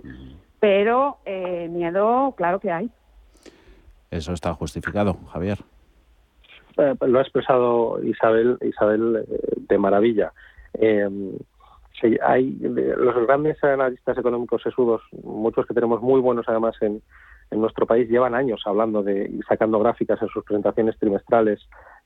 pero 0.60 1.18
eh, 1.24 1.68
miedo, 1.70 2.34
claro 2.36 2.60
que 2.60 2.70
hay. 2.70 2.90
Eso 4.10 4.32
está 4.32 4.54
justificado, 4.54 5.14
Javier. 5.32 5.58
Eh, 6.76 6.94
lo 7.06 7.18
ha 7.18 7.22
expresado 7.22 8.02
Isabel, 8.02 8.56
Isabel 8.62 9.26
eh, 9.28 9.54
de 9.56 9.78
maravilla. 9.78 10.32
hay 12.22 12.56
los 12.60 13.26
grandes 13.26 13.62
analistas 13.64 14.16
económicos 14.16 14.62
sesudos, 14.62 15.02
muchos 15.22 15.66
que 15.66 15.74
tenemos 15.74 16.00
muy 16.00 16.20
buenos 16.20 16.46
además 16.48 16.76
en, 16.80 17.02
en 17.50 17.60
nuestro 17.60 17.86
país, 17.86 18.08
llevan 18.08 18.34
años 18.34 18.62
hablando 18.64 19.02
de 19.02 19.24
y 19.24 19.42
sacando 19.42 19.78
gráficas 19.80 20.22
en 20.22 20.28
sus 20.28 20.44
presentaciones 20.44 20.96
trimestrales 20.98 21.60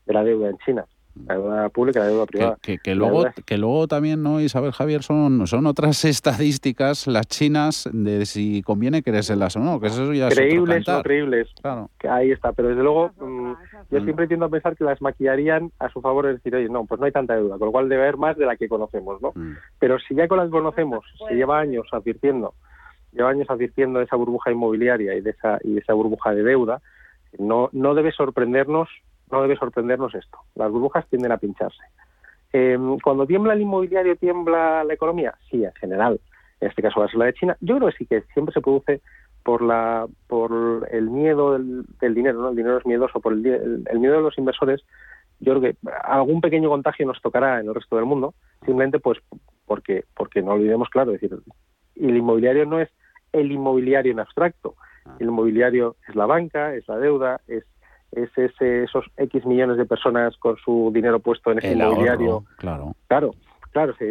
de 0.07 0.15
la 0.15 0.25
deuda 0.25 0.49
en 0.49 0.59
China 0.59 0.87
la 1.15 1.35
deuda 1.35 1.69
pública 1.69 2.01
y 2.01 2.03
la 2.03 2.09
deuda 2.09 2.27
privada. 2.27 2.59
Que, 2.61 2.95
luego, 2.95 3.25
que 3.45 3.59
luego 3.59 3.87
también, 3.87 4.23
¿no, 4.23 4.41
Isabel 4.41 4.73
Javier? 4.73 5.03
Son, 5.03 5.47
son 5.47 5.67
otras 5.67 6.05
estadísticas, 6.05 7.07
las 7.07 7.27
chinas, 7.27 7.89
de 7.93 8.27
si 8.27 8.63
conviene 8.63 9.03
creérselas 9.03 9.57
o 9.57 9.61
no, 9.61 9.81
que 9.81 9.89
eso 9.89 10.13
ya 10.13 10.29
Creíbles 10.29 10.89
o 10.89 11.03
creíbles, 11.03 11.49
claro. 11.61 11.91
que 11.99 12.09
ahí 12.09 12.31
está, 12.31 12.53
pero 12.53 12.69
desde 12.69 12.83
luego 12.83 13.11
mm, 13.21 13.53
yo 13.91 14.01
siempre 14.01 14.27
tiendo 14.27 14.47
a 14.47 14.49
pensar 14.49 14.77
que 14.77 14.85
las 14.85 15.01
maquillarían 15.03 15.71
a 15.79 15.89
su 15.91 16.01
favor, 16.01 16.27
es 16.27 16.37
decir, 16.37 16.55
oye, 16.55 16.69
no, 16.69 16.87
pues 16.87 16.99
no 17.01 17.07
hay 17.07 17.13
tanta 17.13 17.35
deuda, 17.35 17.59
con 17.59 17.67
lo 17.67 17.73
cual 17.73 17.89
debe 17.89 18.03
haber 18.03 18.17
más 18.17 18.37
de 18.37 18.47
la 18.47 18.57
que 18.57 18.69
conocemos, 18.69 19.21
¿no? 19.21 19.33
Mm. 19.35 19.57
Pero 19.79 19.99
si 19.99 20.15
ya 20.15 20.29
con 20.29 20.39
las 20.39 20.51
conocemos, 20.51 21.05
se 21.29 21.35
lleva 21.35 21.61
años 21.61 21.87
advirtiendo, 21.93 22.55
lleva 23.13 23.31
años 23.31 23.51
advirtiendo 23.51 23.99
de 23.99 24.07
esa 24.07 24.17
burbuja 24.17 24.51
inmobiliaria 24.51 25.15
y 25.15 25.21
de 25.21 25.31
esa, 25.31 25.59
y 25.63 25.75
de 25.75 25.81
esa 25.81 25.93
burbuja 25.93 26.35
de 26.35 26.43
deuda, 26.43 26.81
no, 27.39 27.69
no 27.73 27.95
debe 27.95 28.13
sorprendernos 28.13 28.89
no 29.33 29.43
debe 29.43 29.57
sorprendernos 29.57 30.15
esto. 30.15 30.39
Las 30.55 30.71
burbujas 30.71 31.07
tienden 31.09 31.33
a 31.33 31.39
pincharse. 31.39 31.83
Eh, 32.53 32.79
cuando 33.03 33.27
tiembla 33.27 33.55
el 33.55 33.63
inmobiliario, 33.63 34.17
tiembla 34.17 34.85
la 34.85 34.95
economía. 34.95 35.35
Sí, 35.51 35.65
en 35.65 35.73
general. 35.73 36.21
En 36.61 36.69
este 36.69 36.83
caso 36.83 37.01
va 37.01 37.07
a 37.07 37.09
ser 37.09 37.19
la 37.19 37.25
de 37.25 37.35
China. 37.35 37.57
Yo 37.61 37.77
creo 37.77 37.91
que 37.91 37.97
sí 37.97 38.07
que 38.07 38.23
siempre 38.35 38.53
se 38.53 38.61
produce 38.61 39.01
por 39.43 39.63
la 39.63 40.07
por 40.29 40.87
el 40.93 41.11
miedo 41.11 41.59
del, 41.59 42.15
dinero, 42.15 42.41
¿no? 42.41 42.51
El 42.51 42.57
dinero 42.57 42.79
es 42.79 42.87
miedoso 42.87 43.21
por 43.21 43.33
el, 43.33 43.85
el, 43.91 43.99
miedo 43.99 44.17
de 44.17 44.23
los 44.23 44.39
inversores. 44.39 44.83
Yo 45.41 45.59
creo 45.59 45.73
que 45.73 45.77
algún 46.05 46.41
pequeño 46.41 46.69
contagio 46.69 47.07
nos 47.07 47.21
tocará 47.21 47.59
en 47.59 47.67
el 47.67 47.75
resto 47.75 47.97
del 47.97 48.05
mundo, 48.05 48.35
simplemente 48.65 49.01
pues 49.01 49.19
porque 49.67 50.05
porque 50.15 50.43
no 50.43 50.53
olvidemos 50.53 50.89
claro, 50.91 51.11
decir, 51.11 51.37
el 51.97 52.17
inmobiliario 52.17 52.67
no 52.67 52.79
es 52.79 52.91
el 53.33 53.51
inmobiliario 53.51 54.13
en 54.13 54.21
abstracto. 54.21 54.77
Ah. 55.05 55.17
El 55.19 55.29
inmobiliario 55.29 55.97
es 56.09 56.15
la 56.15 56.27
banca, 56.27 56.75
es 56.75 56.87
la 56.87 56.99
deuda, 56.99 57.41
es 57.49 57.65
es 58.13 58.31
ese, 58.37 58.85
esos 58.85 59.05
X 59.17 59.45
millones 59.45 59.77
de 59.77 59.87
personas 59.87 60.37
con 60.37 60.57
su 60.59 60.91
dinero 60.95 61.21
puesto 61.21 61.51
en 61.53 61.59
ese 61.59 61.73
inmobiliario. 61.73 62.45
claro. 62.57 62.95
Claro, 63.09 63.35
claro, 63.73 63.95
sí, 63.99 64.05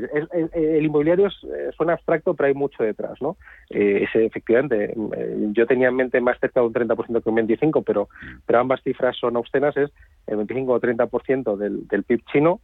el 0.53 0.85
inmobiliario 0.85 1.27
es, 1.27 1.35
suena 1.75 1.93
abstracto, 1.93 2.33
pero 2.33 2.47
hay 2.47 2.53
mucho 2.53 2.83
detrás, 2.83 3.21
¿no? 3.21 3.37
Eh, 3.69 4.07
efectivamente, 4.13 4.93
eh, 5.15 5.47
yo 5.53 5.65
tenía 5.67 5.89
en 5.89 5.95
mente 5.95 6.19
más 6.19 6.39
cerca 6.39 6.59
de 6.59 6.67
un 6.67 6.73
30% 6.73 7.23
que 7.23 7.29
un 7.29 7.37
25%, 7.37 7.83
pero, 7.85 8.09
pero 8.45 8.59
ambas 8.59 8.81
cifras 8.83 9.15
son 9.17 9.37
obscenas, 9.37 9.77
es 9.77 9.91
el 10.27 10.37
25 10.37 10.73
o 10.73 10.79
30% 10.79 11.57
del, 11.57 11.87
del 11.87 12.03
PIB 12.03 12.23
chino 12.31 12.59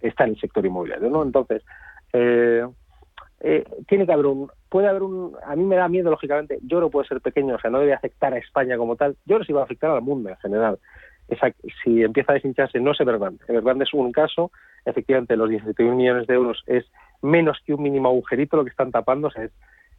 está 0.00 0.24
en 0.24 0.30
el 0.30 0.40
sector 0.40 0.64
inmobiliario, 0.64 1.10
¿no? 1.10 1.22
Entonces, 1.22 1.62
eh, 2.12 2.64
eh, 3.40 3.64
tiene 3.86 4.06
que 4.06 4.12
haber 4.12 4.26
un, 4.26 4.50
puede 4.68 4.88
haber 4.88 5.02
un, 5.02 5.36
a 5.44 5.54
mí 5.56 5.64
me 5.64 5.76
da 5.76 5.88
miedo 5.88 6.10
lógicamente, 6.10 6.58
yo 6.62 6.80
no 6.80 6.90
puede 6.90 7.08
ser 7.08 7.20
pequeño, 7.20 7.56
o 7.56 7.58
sea, 7.58 7.70
no 7.70 7.80
debe 7.80 7.92
afectar 7.92 8.32
a 8.32 8.38
España 8.38 8.76
como 8.76 8.96
tal, 8.96 9.16
yo 9.26 9.38
no 9.38 9.44
sí 9.44 9.52
va 9.52 9.60
a 9.60 9.64
afectar 9.64 9.90
al 9.90 10.02
mundo 10.02 10.30
en 10.30 10.36
general. 10.36 10.78
Si 11.82 12.02
empieza 12.02 12.32
a 12.32 12.34
deshincharse, 12.36 12.78
no 12.78 12.92
es 12.92 13.00
Evergrande. 13.00 13.42
Evergrande 13.48 13.84
es 13.84 13.92
un 13.92 14.12
caso, 14.12 14.52
efectivamente 14.84 15.36
los 15.36 15.50
17.000 15.50 15.94
millones 15.94 16.26
de 16.28 16.34
euros 16.34 16.62
es 16.66 16.86
menos 17.20 17.58
que 17.66 17.74
un 17.74 17.82
mínimo 17.82 18.08
agujerito 18.08 18.56
lo 18.56 18.64
que 18.64 18.70
están 18.70 18.92
tapando, 18.92 19.28
es, 19.34 19.50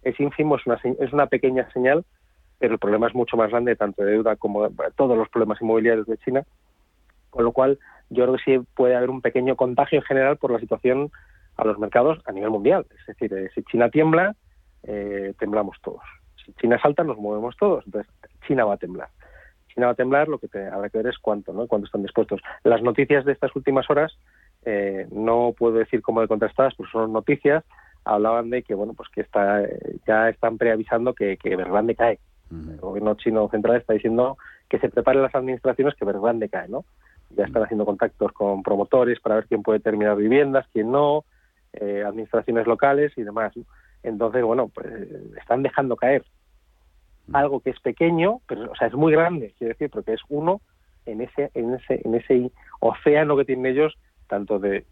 es 0.04 0.20
ínfimo, 0.20 0.56
es 0.56 0.66
una, 0.66 0.80
es 0.84 1.14
una 1.14 1.28
pequeña 1.28 1.70
señal, 1.72 2.06
pero 2.60 2.74
el 2.74 2.80
problema 2.80 3.08
es 3.08 3.14
mucho 3.14 3.38
más 3.38 3.50
grande, 3.50 3.76
tanto 3.76 4.04
de 4.04 4.12
deuda 4.12 4.36
como 4.36 4.70
todos 4.96 5.18
los 5.18 5.30
problemas 5.30 5.62
inmobiliarios 5.62 6.08
de 6.08 6.18
China, 6.18 6.44
con 7.30 7.44
lo 7.44 7.52
cual 7.52 7.78
yo 8.10 8.24
creo 8.24 8.36
que 8.38 8.44
sí 8.44 8.68
puede 8.74 8.96
haber 8.96 9.10
un 9.10 9.22
pequeño 9.22 9.56
contagio 9.56 10.00
en 10.00 10.06
general 10.06 10.38
por 10.38 10.52
la 10.52 10.60
situación 10.60 11.12
a 11.58 11.66
los 11.66 11.78
mercados 11.80 12.20
a 12.26 12.32
nivel 12.32 12.52
mundial. 12.52 12.86
Es 13.00 13.06
decir, 13.08 13.34
eh, 13.34 13.50
si 13.54 13.64
China 13.64 13.90
tiembla, 13.90 14.36
eh, 14.84 15.34
temblamos 15.40 15.78
todos. 15.82 16.04
Si 16.46 16.54
China 16.54 16.80
salta, 16.82 17.04
nos 17.04 17.18
movemos 17.18 17.56
todos. 17.58 17.86
Entonces, 17.86 18.12
China 18.48 18.66
va 18.66 18.76
a 18.76 18.78
temblar. 18.78 19.10
China 19.74 19.88
va 19.88 19.92
a 19.94 19.96
temblar, 19.96 20.28
lo 20.28 20.40
que 20.40 20.48
habrá 20.58 20.90
que 20.90 20.98
ver 21.00 21.08
es 21.08 21.18
cuánto, 21.20 21.54
¿no? 21.54 21.68
Cuánto 21.68 21.86
están 21.86 22.04
dispuestos. 22.04 22.42
Las 22.64 22.82
noticias 22.82 23.26
de 23.26 23.34
estas 23.34 23.56
últimas 23.56 23.90
horas, 23.90 24.18
eh, 24.66 25.08
no 25.12 25.54
puedo 25.58 25.78
decir 25.78 26.02
cómo 26.02 26.22
de 26.22 26.28
contrastadas, 26.28 26.74
pero 26.76 26.90
son 26.90 27.14
noticias, 27.14 27.64
hablaban 28.06 28.50
de 28.50 28.64
que, 28.64 28.74
bueno, 28.74 28.94
pues 28.94 29.10
que 29.10 29.22
está, 29.22 29.62
ya 30.08 30.30
están 30.30 30.58
preavisando 30.58 31.14
que, 31.14 31.38
que 31.38 31.54
Evergrande 31.54 31.96
cae. 31.96 32.20
El 32.50 32.78
gobierno 32.78 33.16
chino 33.16 33.50
central 33.50 33.76
está 33.76 33.94
diciendo 33.94 34.38
que 34.70 34.80
se 34.80 34.90
preparen 34.90 35.22
las 35.22 35.36
administraciones 35.36 35.96
que 35.96 36.06
Evergrande 36.06 36.48
cae, 36.48 36.70
¿no? 36.70 36.86
Ya 37.32 37.44
están 37.44 37.64
haciendo 37.64 37.86
contactos 37.86 38.32
con 38.32 38.64
promotores 38.64 39.20
para 39.20 39.36
ver 39.36 39.48
quién 39.48 39.64
puede 39.64 39.82
terminar 39.82 40.16
viviendas, 40.16 40.66
quién 40.72 40.92
no, 40.92 41.26
eh, 41.74 42.04
administraciones 42.06 42.68
locales 42.68 43.14
y 43.18 43.24
demás. 43.24 43.54
Entonces, 44.04 44.44
bueno, 44.44 44.70
pues 44.70 44.88
están 45.38 45.64
dejando 45.64 45.96
caer 45.96 46.24
algo 47.34 47.60
que 47.60 47.72
es 47.72 47.80
pequeño, 47.80 48.40
pero 48.48 48.72
o 48.72 48.76
sea, 48.76 48.88
es 48.88 48.94
muy 48.94 49.12
grande, 49.12 49.54
quiero 49.58 49.74
decir, 49.74 49.90
porque 49.90 50.14
es 50.14 50.22
uno 50.30 50.62
en 51.06 51.22
ese 51.22 51.52
en 51.54 51.74
ese 51.74 52.02
en 52.04 52.16
ese 52.16 52.52
océano 52.80 53.36
que 53.36 53.46
tienen 53.46 53.66
ellos 53.66 53.98
tanto 54.28 54.60
de, 54.60 54.86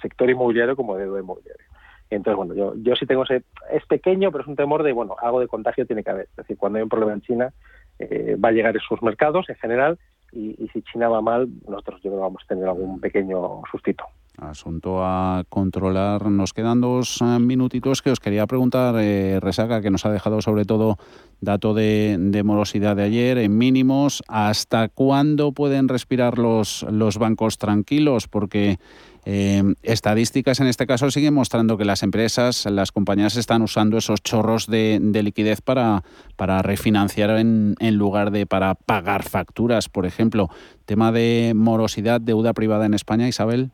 sector 0.00 0.28
inmobiliario 0.28 0.76
como 0.76 0.96
de 0.96 1.06
inmobiliario. 1.06 1.66
Entonces, 2.10 2.36
bueno, 2.36 2.54
yo, 2.54 2.74
yo 2.76 2.94
sí 2.94 3.06
tengo 3.06 3.24
ese, 3.24 3.42
es 3.70 3.86
pequeño, 3.86 4.30
pero 4.30 4.42
es 4.42 4.48
un 4.48 4.56
temor 4.56 4.82
de, 4.82 4.92
bueno, 4.92 5.16
algo 5.18 5.40
de 5.40 5.48
contagio 5.48 5.86
tiene 5.86 6.04
que 6.04 6.10
haber. 6.10 6.28
Es 6.30 6.36
decir, 6.36 6.58
cuando 6.58 6.76
hay 6.76 6.82
un 6.82 6.90
problema 6.90 7.14
en 7.14 7.22
China, 7.22 7.54
eh, 7.98 8.36
va 8.36 8.50
a 8.50 8.52
llegar 8.52 8.76
en 8.76 8.82
sus 8.82 9.02
mercados 9.02 9.48
en 9.48 9.56
general 9.56 9.98
y, 10.30 10.62
y, 10.62 10.68
si 10.68 10.82
China 10.82 11.08
va 11.08 11.22
mal, 11.22 11.48
nosotros 11.66 12.02
yo 12.02 12.10
creo 12.10 12.16
que 12.16 12.22
vamos 12.22 12.42
a 12.44 12.48
tener 12.48 12.66
algún 12.66 13.00
pequeño 13.00 13.62
sustito. 13.70 14.04
Asunto 14.38 15.04
a 15.04 15.44
controlar. 15.50 16.30
Nos 16.30 16.54
quedan 16.54 16.80
dos 16.80 17.20
eh, 17.20 17.38
minutitos 17.38 18.00
que 18.00 18.10
os 18.10 18.18
quería 18.18 18.46
preguntar, 18.46 18.94
eh, 18.98 19.38
Resaca, 19.40 19.82
que 19.82 19.90
nos 19.90 20.06
ha 20.06 20.10
dejado 20.10 20.40
sobre 20.40 20.64
todo 20.64 20.96
dato 21.42 21.74
de, 21.74 22.42
morosidad 22.42 22.96
de 22.96 23.02
ayer 23.02 23.36
en 23.36 23.58
mínimos. 23.58 24.22
¿Hasta 24.28 24.88
cuándo 24.88 25.52
pueden 25.52 25.86
respirar 25.86 26.38
los, 26.38 26.84
los 26.90 27.18
bancos 27.18 27.58
tranquilos? 27.58 28.26
Porque 28.26 28.78
eh, 29.26 29.62
estadísticas 29.82 30.60
en 30.60 30.66
este 30.66 30.86
caso 30.86 31.10
siguen 31.10 31.34
mostrando 31.34 31.76
que 31.76 31.84
las 31.84 32.02
empresas, 32.02 32.64
las 32.64 32.90
compañías 32.90 33.36
están 33.36 33.60
usando 33.60 33.98
esos 33.98 34.22
chorros 34.22 34.66
de, 34.66 34.98
liquidez 35.22 35.60
para, 35.60 36.04
para 36.36 36.62
refinanciar 36.62 37.38
en, 37.38 37.74
en, 37.80 37.96
lugar 37.96 38.30
de 38.30 38.46
para 38.46 38.74
pagar 38.76 39.24
facturas, 39.24 39.90
por 39.90 40.06
ejemplo. 40.06 40.48
Tema 40.86 41.12
de 41.12 41.52
morosidad, 41.54 42.18
deuda 42.18 42.54
privada 42.54 42.86
en 42.86 42.94
España, 42.94 43.28
Isabel. 43.28 43.72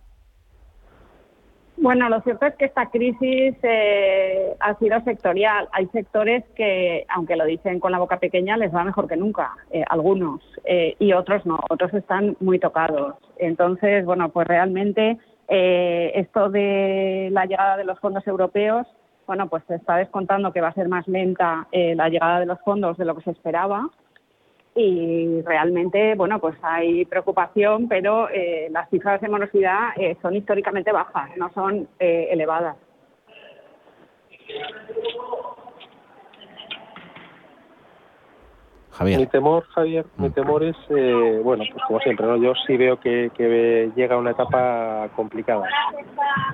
Bueno, 1.80 2.08
lo 2.08 2.20
cierto 2.22 2.44
es 2.46 2.56
que 2.56 2.64
esta 2.64 2.86
crisis 2.86 3.54
eh, 3.62 4.56
ha 4.58 4.74
sido 4.78 5.00
sectorial. 5.02 5.68
Hay 5.70 5.86
sectores 5.86 6.42
que, 6.56 7.06
aunque 7.08 7.36
lo 7.36 7.44
dicen 7.44 7.78
con 7.78 7.92
la 7.92 8.00
boca 8.00 8.18
pequeña, 8.18 8.56
les 8.56 8.74
va 8.74 8.82
mejor 8.82 9.06
que 9.06 9.16
nunca, 9.16 9.56
eh, 9.70 9.84
algunos, 9.88 10.40
eh, 10.64 10.96
y 10.98 11.12
otros 11.12 11.46
no, 11.46 11.60
otros 11.70 11.94
están 11.94 12.36
muy 12.40 12.58
tocados. 12.58 13.14
Entonces, 13.38 14.04
bueno, 14.04 14.28
pues 14.30 14.48
realmente 14.48 15.18
esto 15.50 16.50
de 16.50 17.30
la 17.32 17.46
llegada 17.46 17.78
de 17.78 17.84
los 17.84 17.98
fondos 18.00 18.26
europeos, 18.26 18.86
bueno, 19.26 19.48
pues 19.48 19.62
se 19.66 19.76
está 19.76 19.96
descontando 19.96 20.52
que 20.52 20.60
va 20.60 20.68
a 20.68 20.74
ser 20.74 20.88
más 20.88 21.08
lenta 21.08 21.66
la 21.72 22.08
llegada 22.10 22.40
de 22.40 22.44
los 22.44 22.60
fondos 22.60 22.98
de 22.98 23.06
lo 23.06 23.14
que 23.14 23.22
se 23.22 23.30
esperaba 23.30 23.88
y 24.78 25.42
realmente, 25.42 26.14
bueno, 26.14 26.38
pues 26.38 26.56
hay 26.62 27.04
preocupación, 27.04 27.88
pero 27.88 28.28
eh, 28.30 28.68
las 28.70 28.88
cifras 28.90 29.20
de 29.20 29.28
morosidad 29.28 29.88
eh, 29.96 30.16
son 30.22 30.36
históricamente 30.36 30.92
bajas, 30.92 31.30
no 31.36 31.50
son 31.52 31.88
eh, 31.98 32.28
elevadas. 32.30 32.76
Javier. 38.92 39.18
Mi 39.18 39.26
temor, 39.26 39.64
Javier, 39.74 40.06
mi 40.16 40.28
mm. 40.28 40.32
temor 40.32 40.62
es, 40.62 40.76
bueno, 41.42 41.64
pues 41.72 41.84
como 41.86 41.98
siempre, 42.00 42.26
¿no? 42.26 42.36
yo 42.36 42.52
sí 42.66 42.76
veo 42.76 43.00
que, 43.00 43.30
que 43.36 43.90
llega 43.96 44.16
una 44.16 44.30
etapa 44.30 45.08
complicada. 45.16 45.68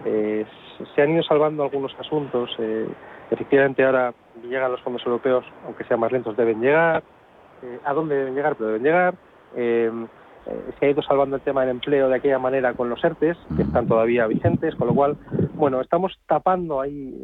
se 0.02 1.02
han 1.02 1.10
ido 1.10 1.22
salvando 1.22 1.62
algunos 1.64 1.94
asuntos. 1.98 2.50
efectivamente, 3.30 3.84
ahora 3.84 4.14
llegan 4.42 4.72
los 4.72 4.80
fondos 4.80 5.04
europeos, 5.04 5.44
aunque 5.66 5.84
sean 5.84 6.00
más 6.00 6.12
lentos, 6.12 6.36
deben 6.36 6.60
llegar 6.60 7.02
eh, 7.64 7.80
a 7.84 7.94
dónde 7.94 8.16
deben 8.16 8.34
llegar, 8.34 8.56
pero 8.56 8.68
deben 8.68 8.82
llegar. 8.82 9.14
Eh, 9.56 9.90
eh, 10.46 10.70
se 10.78 10.86
ha 10.86 10.90
ido 10.90 11.02
salvando 11.02 11.36
el 11.36 11.42
tema 11.42 11.62
del 11.62 11.70
empleo 11.70 12.08
de 12.08 12.16
aquella 12.16 12.38
manera 12.38 12.74
con 12.74 12.90
los 12.90 13.02
ERTES, 13.02 13.38
que 13.56 13.62
están 13.62 13.86
todavía 13.86 14.26
vigentes, 14.26 14.74
con 14.74 14.88
lo 14.88 14.94
cual, 14.94 15.16
bueno, 15.54 15.80
estamos 15.80 16.18
tapando 16.26 16.82
ahí, 16.82 17.16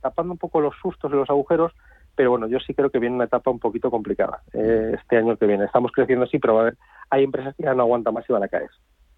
tapando 0.00 0.32
un 0.32 0.38
poco 0.38 0.60
los 0.60 0.74
sustos 0.82 1.12
y 1.12 1.14
los 1.14 1.30
agujeros, 1.30 1.72
pero 2.16 2.30
bueno, 2.30 2.48
yo 2.48 2.58
sí 2.58 2.74
creo 2.74 2.90
que 2.90 2.98
viene 2.98 3.14
una 3.14 3.26
etapa 3.26 3.52
un 3.52 3.60
poquito 3.60 3.92
complicada 3.92 4.42
este 4.52 5.18
año 5.18 5.36
que 5.36 5.46
viene. 5.46 5.66
Estamos 5.66 5.92
creciendo 5.92 6.26
sí, 6.26 6.40
pero 6.40 6.58
a 6.58 6.64
ver, 6.64 6.76
hay 7.10 7.22
empresas 7.22 7.54
que 7.54 7.62
ya 7.62 7.74
no 7.74 7.82
aguantan 7.84 8.14
más 8.14 8.28
y 8.28 8.32
van 8.32 8.42
a 8.42 8.48
caer. 8.48 8.70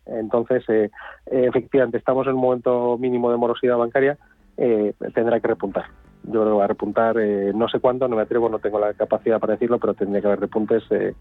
Entonces, 0.04 0.62
efectivamente, 1.24 1.96
estamos 1.96 2.26
en 2.26 2.34
un 2.34 2.40
momento 2.40 2.98
mínimo 2.98 3.30
de 3.30 3.38
morosidad 3.38 3.78
bancaria, 3.78 4.18
tendrá 5.14 5.40
que 5.40 5.48
repuntar 5.48 5.86
yo 6.24 6.42
creo 6.42 6.44
que 6.44 6.58
va 6.58 6.64
a 6.64 6.68
repuntar, 6.68 7.16
eh, 7.18 7.52
no 7.54 7.68
sé 7.68 7.80
cuándo, 7.80 8.06
no 8.08 8.16
me 8.16 8.22
atrevo, 8.22 8.48
no 8.48 8.58
tengo 8.58 8.78
la 8.78 8.92
capacidad 8.94 9.38
para 9.40 9.54
decirlo, 9.54 9.78
pero 9.78 9.94
tendría 9.94 10.20
que 10.20 10.26
haber 10.26 10.40
repuntes 10.40 10.82
eh, 10.90 11.14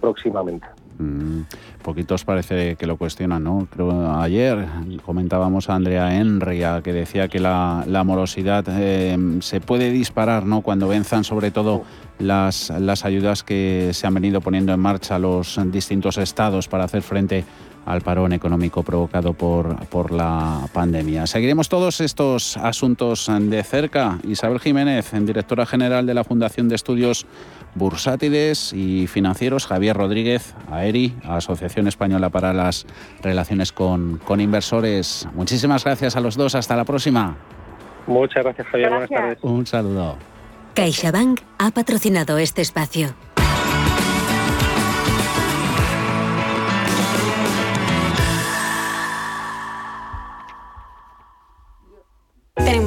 próximamente. 0.00 0.66
Mm, 0.98 1.42
poquitos 1.82 2.24
parece 2.24 2.76
que 2.76 2.86
lo 2.86 2.96
cuestionan, 2.96 3.44
¿no? 3.44 3.68
Creo 3.70 4.10
ayer 4.20 4.66
comentábamos 5.04 5.68
a 5.68 5.74
Andrea 5.74 6.18
Enria 6.18 6.80
que 6.82 6.92
decía 6.92 7.28
que 7.28 7.40
la, 7.40 7.84
morosidad 8.04 8.64
eh, 8.68 9.16
se 9.40 9.60
puede 9.60 9.90
disparar, 9.90 10.44
¿no? 10.44 10.62
Cuando 10.62 10.88
venzan 10.88 11.24
sobre 11.24 11.50
todo 11.50 11.82
las, 12.18 12.70
las 12.70 13.04
ayudas 13.04 13.42
que 13.42 13.90
se 13.92 14.06
han 14.06 14.14
venido 14.14 14.40
poniendo 14.40 14.72
en 14.72 14.80
marcha 14.80 15.18
los 15.18 15.60
distintos 15.70 16.18
estados 16.18 16.68
para 16.68 16.84
hacer 16.84 17.02
frente 17.02 17.44
al 17.88 18.02
parón 18.02 18.32
económico 18.34 18.82
provocado 18.82 19.32
por, 19.32 19.86
por 19.86 20.12
la 20.12 20.68
pandemia. 20.72 21.26
Seguiremos 21.26 21.68
todos 21.68 22.00
estos 22.00 22.56
asuntos 22.58 23.30
de 23.40 23.62
cerca. 23.62 24.18
Isabel 24.24 24.60
Jiménez, 24.60 25.10
directora 25.22 25.64
general 25.64 26.06
de 26.06 26.12
la 26.12 26.22
Fundación 26.22 26.68
de 26.68 26.74
Estudios 26.74 27.26
Bursátiles 27.74 28.72
y 28.74 29.06
Financieros, 29.06 29.66
Javier 29.66 29.96
Rodríguez, 29.96 30.54
AERI, 30.70 31.14
Asociación 31.24 31.88
Española 31.88 32.28
para 32.28 32.52
las 32.52 32.86
Relaciones 33.22 33.72
con, 33.72 34.18
con 34.18 34.40
Inversores. 34.40 35.26
Muchísimas 35.34 35.84
gracias 35.84 36.14
a 36.16 36.20
los 36.20 36.36
dos. 36.36 36.54
Hasta 36.54 36.76
la 36.76 36.84
próxima. 36.84 37.36
Muchas 38.06 38.44
gracias, 38.44 38.66
Javier. 38.68 38.90
Buenas 38.90 39.08
tardes. 39.08 39.38
Un 39.42 39.66
saludo. 39.66 40.16
CaixaBank 40.74 41.40
ha 41.58 41.70
patrocinado 41.70 42.38
este 42.38 42.62
espacio. 42.62 43.14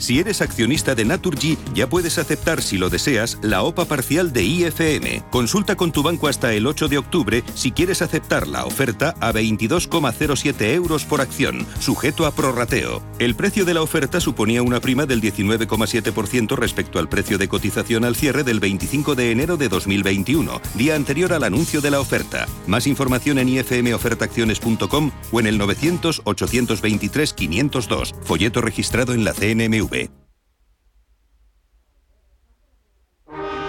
Si 0.00 0.18
eres 0.18 0.40
accionista 0.40 0.94
de 0.94 1.04
Naturgy, 1.04 1.58
ya 1.74 1.86
puedes 1.86 2.16
aceptar, 2.16 2.62
si 2.62 2.78
lo 2.78 2.88
deseas, 2.88 3.38
la 3.42 3.62
OPA 3.62 3.84
parcial 3.84 4.32
de 4.32 4.42
IFM. 4.42 5.22
Consulta 5.30 5.76
con 5.76 5.92
tu 5.92 6.02
banco 6.02 6.26
hasta 6.26 6.54
el 6.54 6.66
8 6.66 6.88
de 6.88 6.96
octubre 6.96 7.44
si 7.54 7.70
quieres 7.70 8.00
aceptar 8.00 8.48
la 8.48 8.64
oferta 8.64 9.14
a 9.20 9.30
22,07 9.30 10.72
euros 10.72 11.04
por 11.04 11.20
acción, 11.20 11.66
sujeto 11.80 12.24
a 12.24 12.30
prorrateo. 12.30 13.02
El 13.18 13.34
precio 13.34 13.66
de 13.66 13.74
la 13.74 13.82
oferta 13.82 14.20
suponía 14.20 14.62
una 14.62 14.80
prima 14.80 15.04
del 15.04 15.20
19,7% 15.20 16.56
respecto 16.56 16.98
al 16.98 17.10
precio 17.10 17.36
de 17.36 17.48
cotización 17.48 18.06
al 18.06 18.16
cierre 18.16 18.42
del 18.42 18.58
25 18.58 19.14
de 19.14 19.32
enero 19.32 19.58
de 19.58 19.68
2021, 19.68 20.62
día 20.76 20.94
anterior 20.94 21.34
al 21.34 21.44
anuncio 21.44 21.82
de 21.82 21.90
la 21.90 22.00
oferta. 22.00 22.46
Más 22.66 22.86
información 22.86 23.38
en 23.38 23.50
ifmofertaacciones.com 23.50 25.10
o 25.30 25.40
en 25.40 25.46
el 25.46 25.58
900 25.58 26.22
823 26.24 27.34
502, 27.34 28.14
folleto 28.24 28.62
registrado 28.62 29.12
en 29.12 29.24
la 29.24 29.34
CNMV 29.34 29.89
nube. 29.90 30.19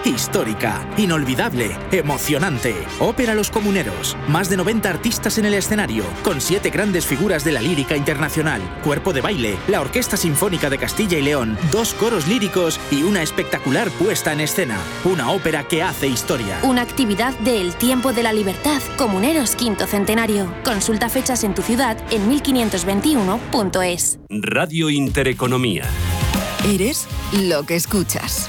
Histórica, 0.04 0.84
inolvidable, 0.96 1.76
emocionante. 1.92 2.74
Ópera 2.98 3.34
Los 3.34 3.50
Comuneros. 3.50 4.16
Más 4.26 4.50
de 4.50 4.56
90 4.56 4.90
artistas 4.90 5.38
en 5.38 5.44
el 5.44 5.54
escenario, 5.54 6.02
con 6.24 6.40
siete 6.40 6.70
grandes 6.70 7.06
figuras 7.06 7.44
de 7.44 7.52
la 7.52 7.62
lírica 7.62 7.96
internacional, 7.96 8.60
cuerpo 8.82 9.12
de 9.12 9.20
baile, 9.20 9.56
la 9.68 9.80
Orquesta 9.80 10.16
Sinfónica 10.16 10.68
de 10.70 10.78
Castilla 10.78 11.18
y 11.18 11.22
León, 11.22 11.56
dos 11.70 11.94
coros 11.94 12.26
líricos 12.26 12.80
y 12.90 13.04
una 13.04 13.22
espectacular 13.22 13.90
puesta 13.90 14.32
en 14.32 14.40
escena. 14.40 14.76
Una 15.04 15.30
ópera 15.30 15.68
que 15.68 15.84
hace 15.84 16.08
historia. 16.08 16.58
Una 16.64 16.82
actividad 16.82 17.32
del 17.38 17.72
Tiempo 17.74 18.12
de 18.12 18.24
la 18.24 18.32
Libertad, 18.32 18.82
Comuneros 18.96 19.54
Quinto 19.54 19.86
Centenario. 19.86 20.52
Consulta 20.64 21.08
fechas 21.10 21.44
en 21.44 21.54
tu 21.54 21.62
ciudad 21.62 21.96
en 22.10 22.28
1521.es. 22.28 24.18
Radio 24.30 24.90
Intereconomía. 24.90 25.84
Eres 26.64 27.06
lo 27.32 27.62
que 27.64 27.76
escuchas. 27.76 28.48